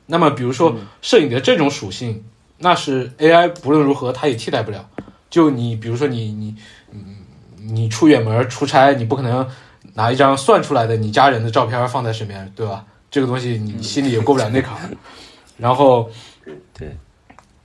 [0.06, 2.24] 那么，比如说摄影的这种属性，
[2.58, 4.88] 那是 AI 不论如何它也替代不了。
[5.30, 6.54] 就你比如说你你
[6.90, 7.02] 你
[7.72, 9.48] 你出远门出差，你不可能
[9.94, 12.84] 拿一张算出来的你家人的照片放在身边，对吧？
[13.14, 14.90] 这个东西你心里也过不了那坎儿。
[15.56, 16.10] 然后，
[16.76, 16.96] 对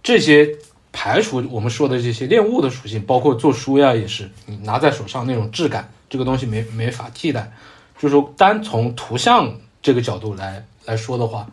[0.04, 0.48] 这些
[0.92, 7.52] 排除我们说的这些恋物的属性，包括做书呀，也是你拿在手上那种质感，这个东西没没法替代。
[7.98, 9.52] 就是说，单从图像
[9.82, 11.48] 这个角度来来说的话，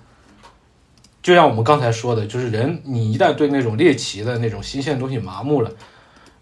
[1.22, 5.70] 就像我们刚才说的，就是人你一旦对那种猎奇的那种新鲜的东西麻木了，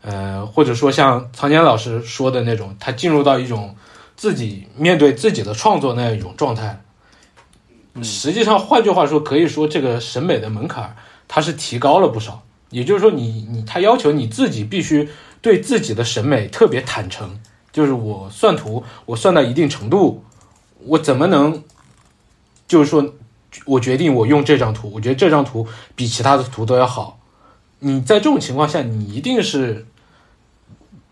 [0.03, 3.77] 呃，或者说像苍坚老师说的那种，他进入到一种
[4.17, 6.81] 自己面对自己的创作那样一种状态。
[8.03, 10.97] 实际上，换句话说，可以说这个审美的门槛
[11.29, 12.43] 它是提高了不少。
[12.71, 15.09] 也就是说你，你他要求你自己必须
[15.41, 17.39] 对自己的审美特别坦诚，
[17.71, 20.25] 就是我算图，我算到一定程度，
[20.81, 21.63] 我怎么能，
[22.67, 23.15] 就是说
[23.67, 27.21] 我决定我用这张图，我觉得这张图比其他的图都要好。
[27.79, 29.87] 你在这种情况下，你一定是，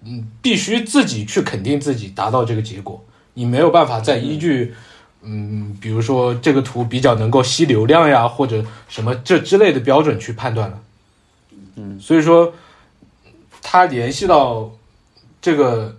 [0.05, 3.05] 嗯，必须自己去肯定自己达到这个结果，
[3.35, 4.75] 你没有办法再依据，
[5.25, 10.81] 嗯比如说这个图比较能够吸流量呀，或者什么这之类的标准去判断了。
[11.77, 12.53] 嗯，所以说，
[13.63, 14.71] 它联系到
[15.41, 15.97] 这个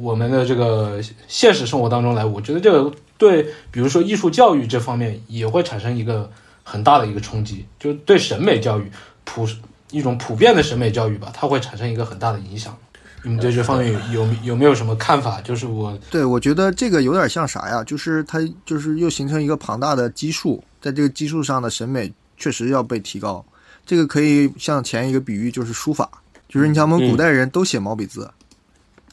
[0.00, 6.30] 我们的这个现实生活当中来，我觉得这个对，比如说艺术教育这方面也会产生一个
[6.62, 8.90] 很大的一个冲击，就对审美教育
[9.24, 9.46] 普
[9.90, 12.76] 一种普遍的审美教育吧，它会产生一个很大的影响。
[13.24, 15.40] 你们对这方面有有有没有什么看法？
[15.40, 17.82] 就是我对，我觉得这个有点像啥呀？
[17.82, 23.44] 就是它就是又形成一个庞大的基数，在这个基数上的审美确实要被提高。
[23.86, 26.08] 这个可以像前一个比喻，就是书法，
[26.48, 28.30] 就是你像我们古代人都写毛笔字，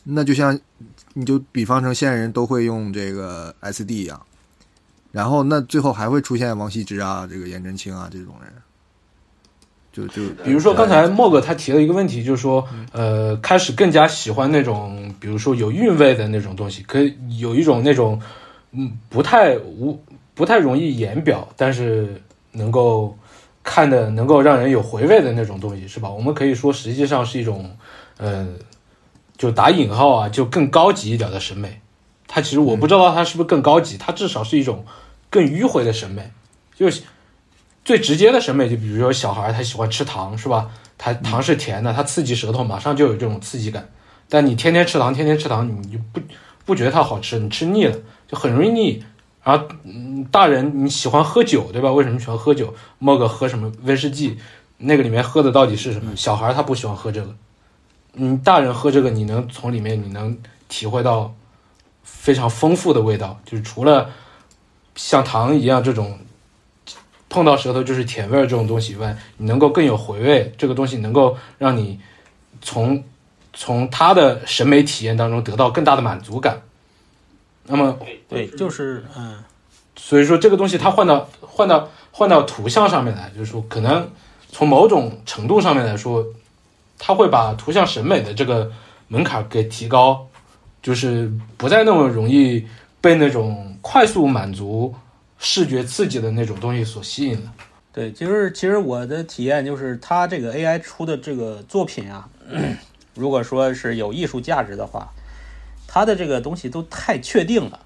[0.04, 0.60] 那就像
[1.14, 4.22] 你就比方成现在人都会用这个 SD 一样，
[5.12, 8.52] 然后那最后还会出现王羲之啊、这个颜真卿啊这种人，
[9.92, 18.22] 就就比如说刚才莫哥他提了一个问题，就是说，呃，开始更加喜欢那种，比如说有韵味的那种东西，可以有一种那种，
[18.72, 20.02] 嗯，不太无
[20.34, 22.22] 不太容易言表，但是
[22.54, 23.18] 能够
[23.64, 26.10] 看的能够让人有回味的那种东西，是吧？
[26.10, 27.70] 我们可以说实际上是一种，
[28.16, 28.48] 呃，
[29.38, 31.82] 就打引号啊，就更高级一点的审美。
[32.30, 34.86] 它其实我不知道它是不是更高级，它至少是一种
[35.30, 36.32] 更迂回的审美，
[36.74, 37.02] 就是。
[37.84, 40.70] 最直接的审美，就比如说小孩他喜欢吃糖，是吧？
[40.98, 43.90] 他糖是甜的，他刺激舌头，马上就有这种刺激感。
[44.30, 46.22] 但你天天吃糖，天天吃糖，你就不
[46.64, 47.98] 不觉得它好吃，你吃腻了
[48.28, 49.04] 就很容易腻。
[49.44, 51.92] 然后，嗯，大人你喜欢喝酒，对吧？
[51.92, 52.72] 为什么喜欢喝酒？
[53.00, 54.38] 莫个喝什么威士忌？
[54.78, 56.16] 那个里面喝的到底是什么？
[56.16, 57.36] 小孩他不喜欢喝这个，
[58.14, 60.38] 嗯，大人喝这个，你能从里面你能
[60.70, 61.34] 体会到
[62.04, 64.12] 非常丰富的味道，就是除了
[64.96, 66.20] 像糖一样这种。
[67.32, 71.98] 碰到舌头就是甜味儿这种东西以外，你能够更有回味，这个东西能够让你
[72.62, 73.02] 从
[73.54, 76.62] 从他的审美体验当中得到更大的满足感。
[77.66, 77.98] 那么，
[78.28, 79.38] 对，就是嗯，
[79.96, 84.10] 所以说这个东西它换到换到换到图像上面来，就是说可能
[84.52, 86.26] 从某种程度上面来说，
[87.00, 88.70] 它会把图像审美的这个
[89.08, 90.28] 门槛给提高，
[90.84, 92.68] 就是不再那么容易
[93.00, 94.94] 被那种快速满足。
[95.44, 97.52] 视觉刺激的那种东西所吸引了。
[97.92, 102.30] 对，其实其实我的体验就是，它这个 AI 出的这个作品啊，
[103.16, 105.12] 如果说是有艺术价值的话，
[105.88, 107.80] 它的这个东西都太确定了，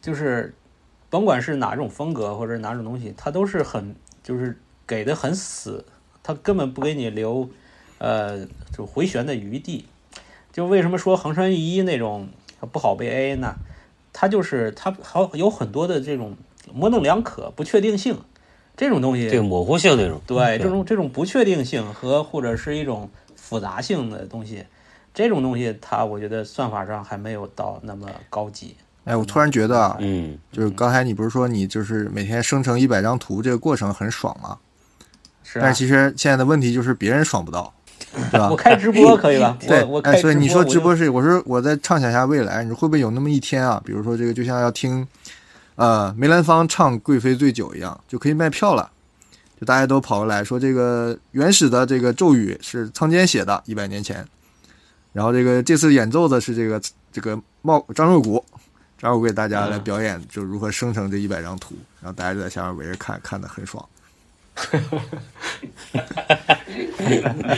[0.00, 0.54] 就是
[1.10, 5.84] 甭管是哪种风格或者哪种东西，它都是很就是给的很死，
[6.22, 7.48] 它根本不给你留
[7.98, 8.46] 呃
[8.76, 9.84] 就回旋的余地。
[10.52, 12.28] 就为什么说横山裕一那种
[12.72, 13.54] 不好被 AI 呢？
[14.12, 16.34] 它就是它好有很多的这种
[16.72, 18.18] 模棱两可、不确定性
[18.76, 24.64] 这种东西，这个模糊性那种，对这种这种不确定性和或者是一种复杂性的东西，
[25.14, 28.76] 这种东西它我觉得算法上还没有到那么高级。
[29.04, 34.58] 哎，我突然觉得啊，嗯，就是刚才你不是说你就是每天生成一百张图这个过程很爽吗？
[35.44, 37.72] 是啊但是，其实现在的问题就是别人爽不到，
[38.32, 38.56] 对吧我？
[38.56, 39.56] 开直播可以吧？
[39.60, 43.80] 对我我，开哎，所以你说直播是，我说我在畅想一下未来，你会不会有那么一天啊？
[43.84, 45.06] 比如说这个就像要听，
[45.76, 48.90] 呃，梅兰芳唱《贵妃醉酒》一样，就可以卖票了，
[49.60, 54.26] 就大家都跑过来说这个原始的这个咒语是仓坚写的，一百年前，
[55.12, 56.80] 然后这个这次演奏的是这个
[57.12, 58.42] 这个茂张若谷，
[58.98, 63.86] 张若谷给大家来表演，就如何生成这一百张图，然后大家就在下面围着看，看的很爽。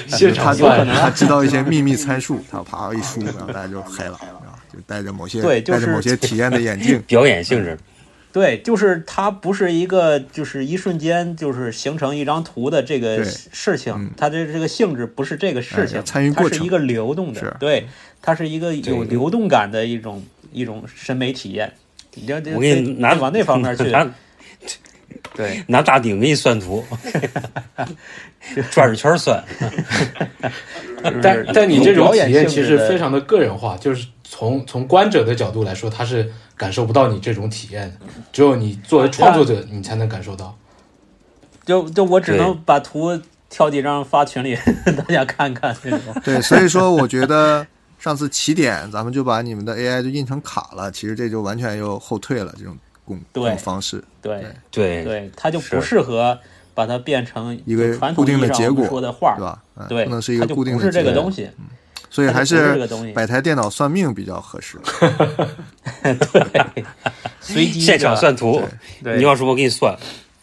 [0.08, 7.78] 现他场算他知道一些秘密参数，他啪一输，然后大家就嗨了，啊，就戴着某些对就是戴着某些体验的眼镜， 表演性质，
[8.38, 17.88] 对，就是它不是一个就是一瞬间就是形成一张图的这个事情嗯，它的这个性质不是这个事情哎，参与过程它是一个流动的，对，
[18.22, 21.72] 它是一个有流动感的一种一种审美体验。
[22.14, 24.08] 你要我给你拿往那方面 去，拿
[25.38, 26.84] 对，拿大顶给你算图，
[28.72, 29.40] 转着圈算，
[31.22, 40.52] 但但你这种表演体验其实非常的个人化，就是从从观者的角度来说，他是感受不到你这种体验的，只有你作为创作者，你才能感受到。
[41.64, 43.16] 就就我只能把图
[43.48, 44.58] 挑几张发群里，
[44.96, 46.00] 大家看看这种。
[46.24, 47.64] 对，所以说我觉得
[48.00, 52.76] 上次起点咱们就把你们的 AI 就印成卡了，其实这就完全又后退了这种
[53.32, 56.38] 对方式，对对对，它就不适合
[56.74, 59.62] 把它变成一个传固定统意义上的结果，说的话对，吧？
[59.76, 61.50] 嗯对，不能是一它就个固定的不是这个东西。
[62.10, 64.78] 所以还是这个东西摆台电脑算命比较合适。
[66.02, 66.84] 对，
[67.38, 68.62] 随机现场算图，
[69.02, 69.94] 你要什么我给你算，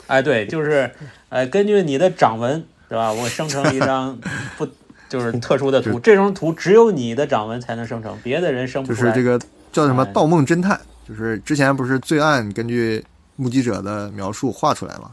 [0.06, 0.90] 哎，对，就是，
[1.30, 3.12] 呃，根据你的掌纹，对吧？
[3.12, 4.16] 我生成一张
[4.58, 4.68] 不
[5.10, 9.12] 就是特殊的图，这张图只有你的掌纹才能生成，别的人生不出来。
[9.12, 13.04] 就是这个叫什么哎《盗梦侦探》，就是之前不是罪案根据
[13.36, 15.12] 目击者的描述画出来嘛？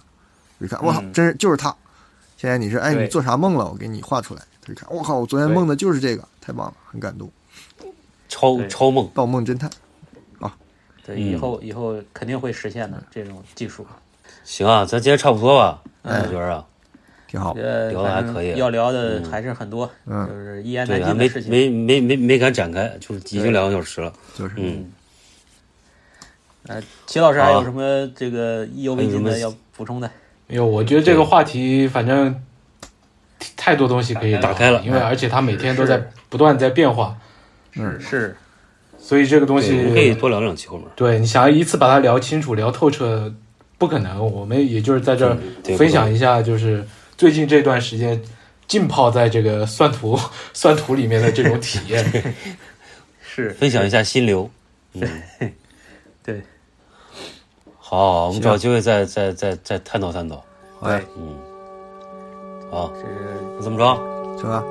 [0.59, 1.75] 一看，哇，嗯真是就是他。
[2.37, 3.69] 现在你是哎，你做啥梦了？
[3.71, 4.43] 我给你画出来。
[4.65, 7.31] 他一看，我靠，我昨天梦的就是这个，太棒了，很感动。
[8.29, 9.69] 超超梦，盗梦侦探
[10.39, 10.57] 啊，
[11.05, 13.87] 对，嗯以后以后肯定会实现的这种技术。
[14.45, 16.65] 行啊，咱今天差不多吧，哎我觉得啊，
[17.29, 17.53] 挺好。
[17.55, 21.51] 呃，聊的还可以要聊的还是很多，嗯就是一言，难尽的事情。
[21.51, 24.91] 没没没没敢展开，就是已经两个小时了，就是嗯，
[26.69, 30.11] 呃，齐老师还有什么这个意犹未尽的要补充的？
[30.47, 32.35] 没有，我觉得这个话题反正
[33.57, 37.17] 太多东西可以打开了因为而且它每天都在不断在变化，
[37.77, 38.37] 嗯是，
[38.99, 40.87] 所以这个东西可以多聊两期后面。
[40.95, 43.33] 对你想要一次把它聊清楚、聊透彻，
[43.79, 44.25] 不可能。
[44.33, 45.37] 我们也就是在这儿
[45.77, 46.87] 分享一下，就是
[47.17, 48.21] 最近这段时间
[48.69, 50.19] 浸泡在这个算图
[50.53, 52.35] 算图里面的这种体验。
[53.35, 54.49] 是分享一下心流。
[54.93, 55.01] 嗯，
[55.41, 55.53] 对，
[57.93, 60.43] 好我们找机会再再再再探讨探讨。
[60.81, 61.37] 哎，嗯，
[62.71, 63.05] 好，是
[63.59, 63.85] 那怎么着？
[64.39, 64.65] 行吧，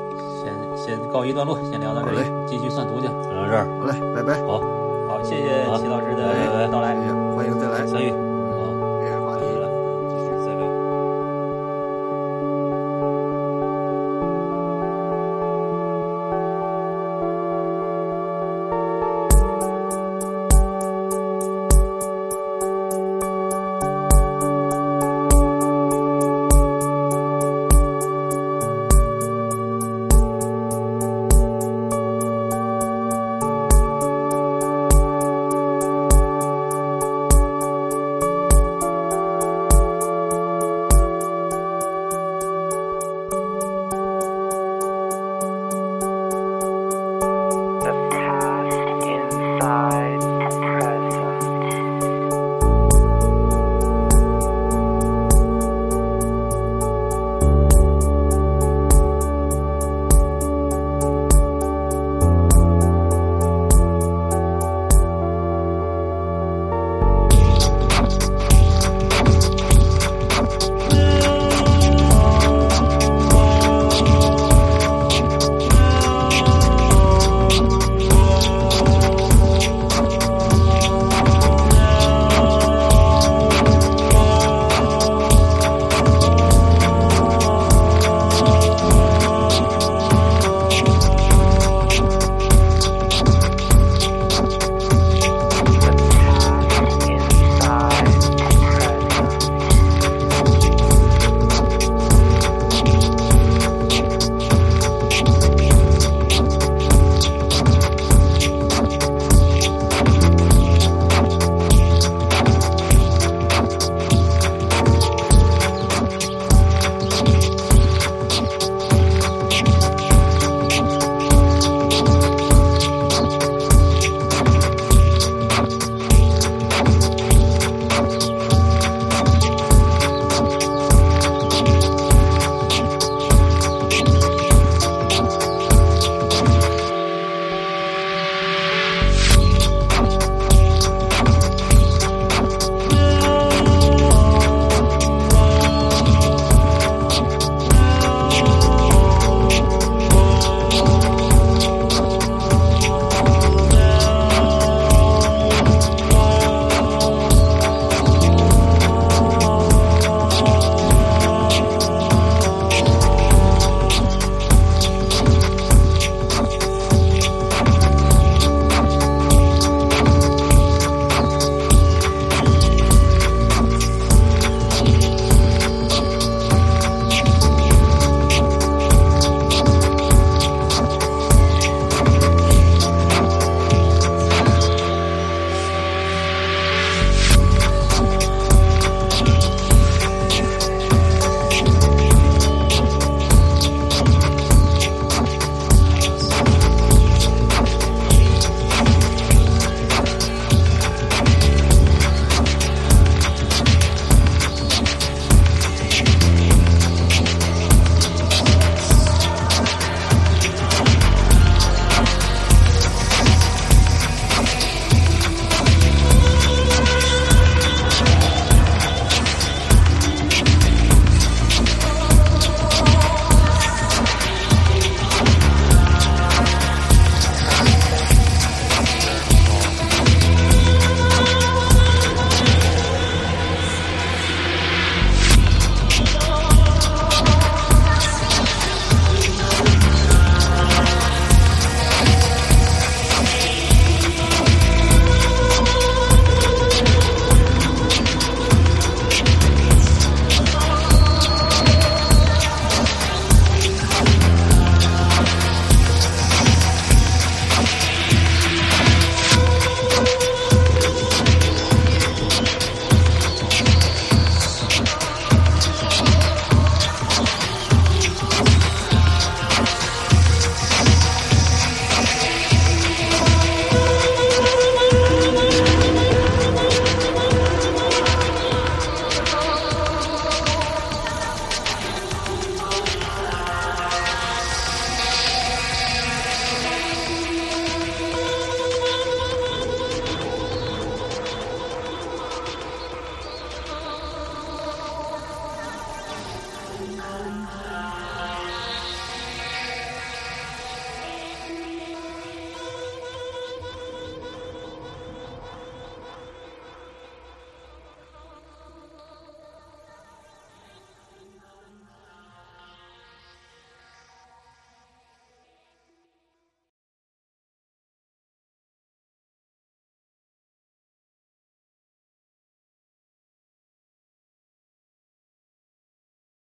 [0.43, 3.05] 先先告一段落，先聊到这里好，继续算图去。
[3.05, 4.57] 聊到这儿，好嘞，拜拜，好，
[5.07, 6.95] 好谢谢齐老师的到来。
[7.35, 7.85] 欢迎再来。
[7.85, 8.30] 三月。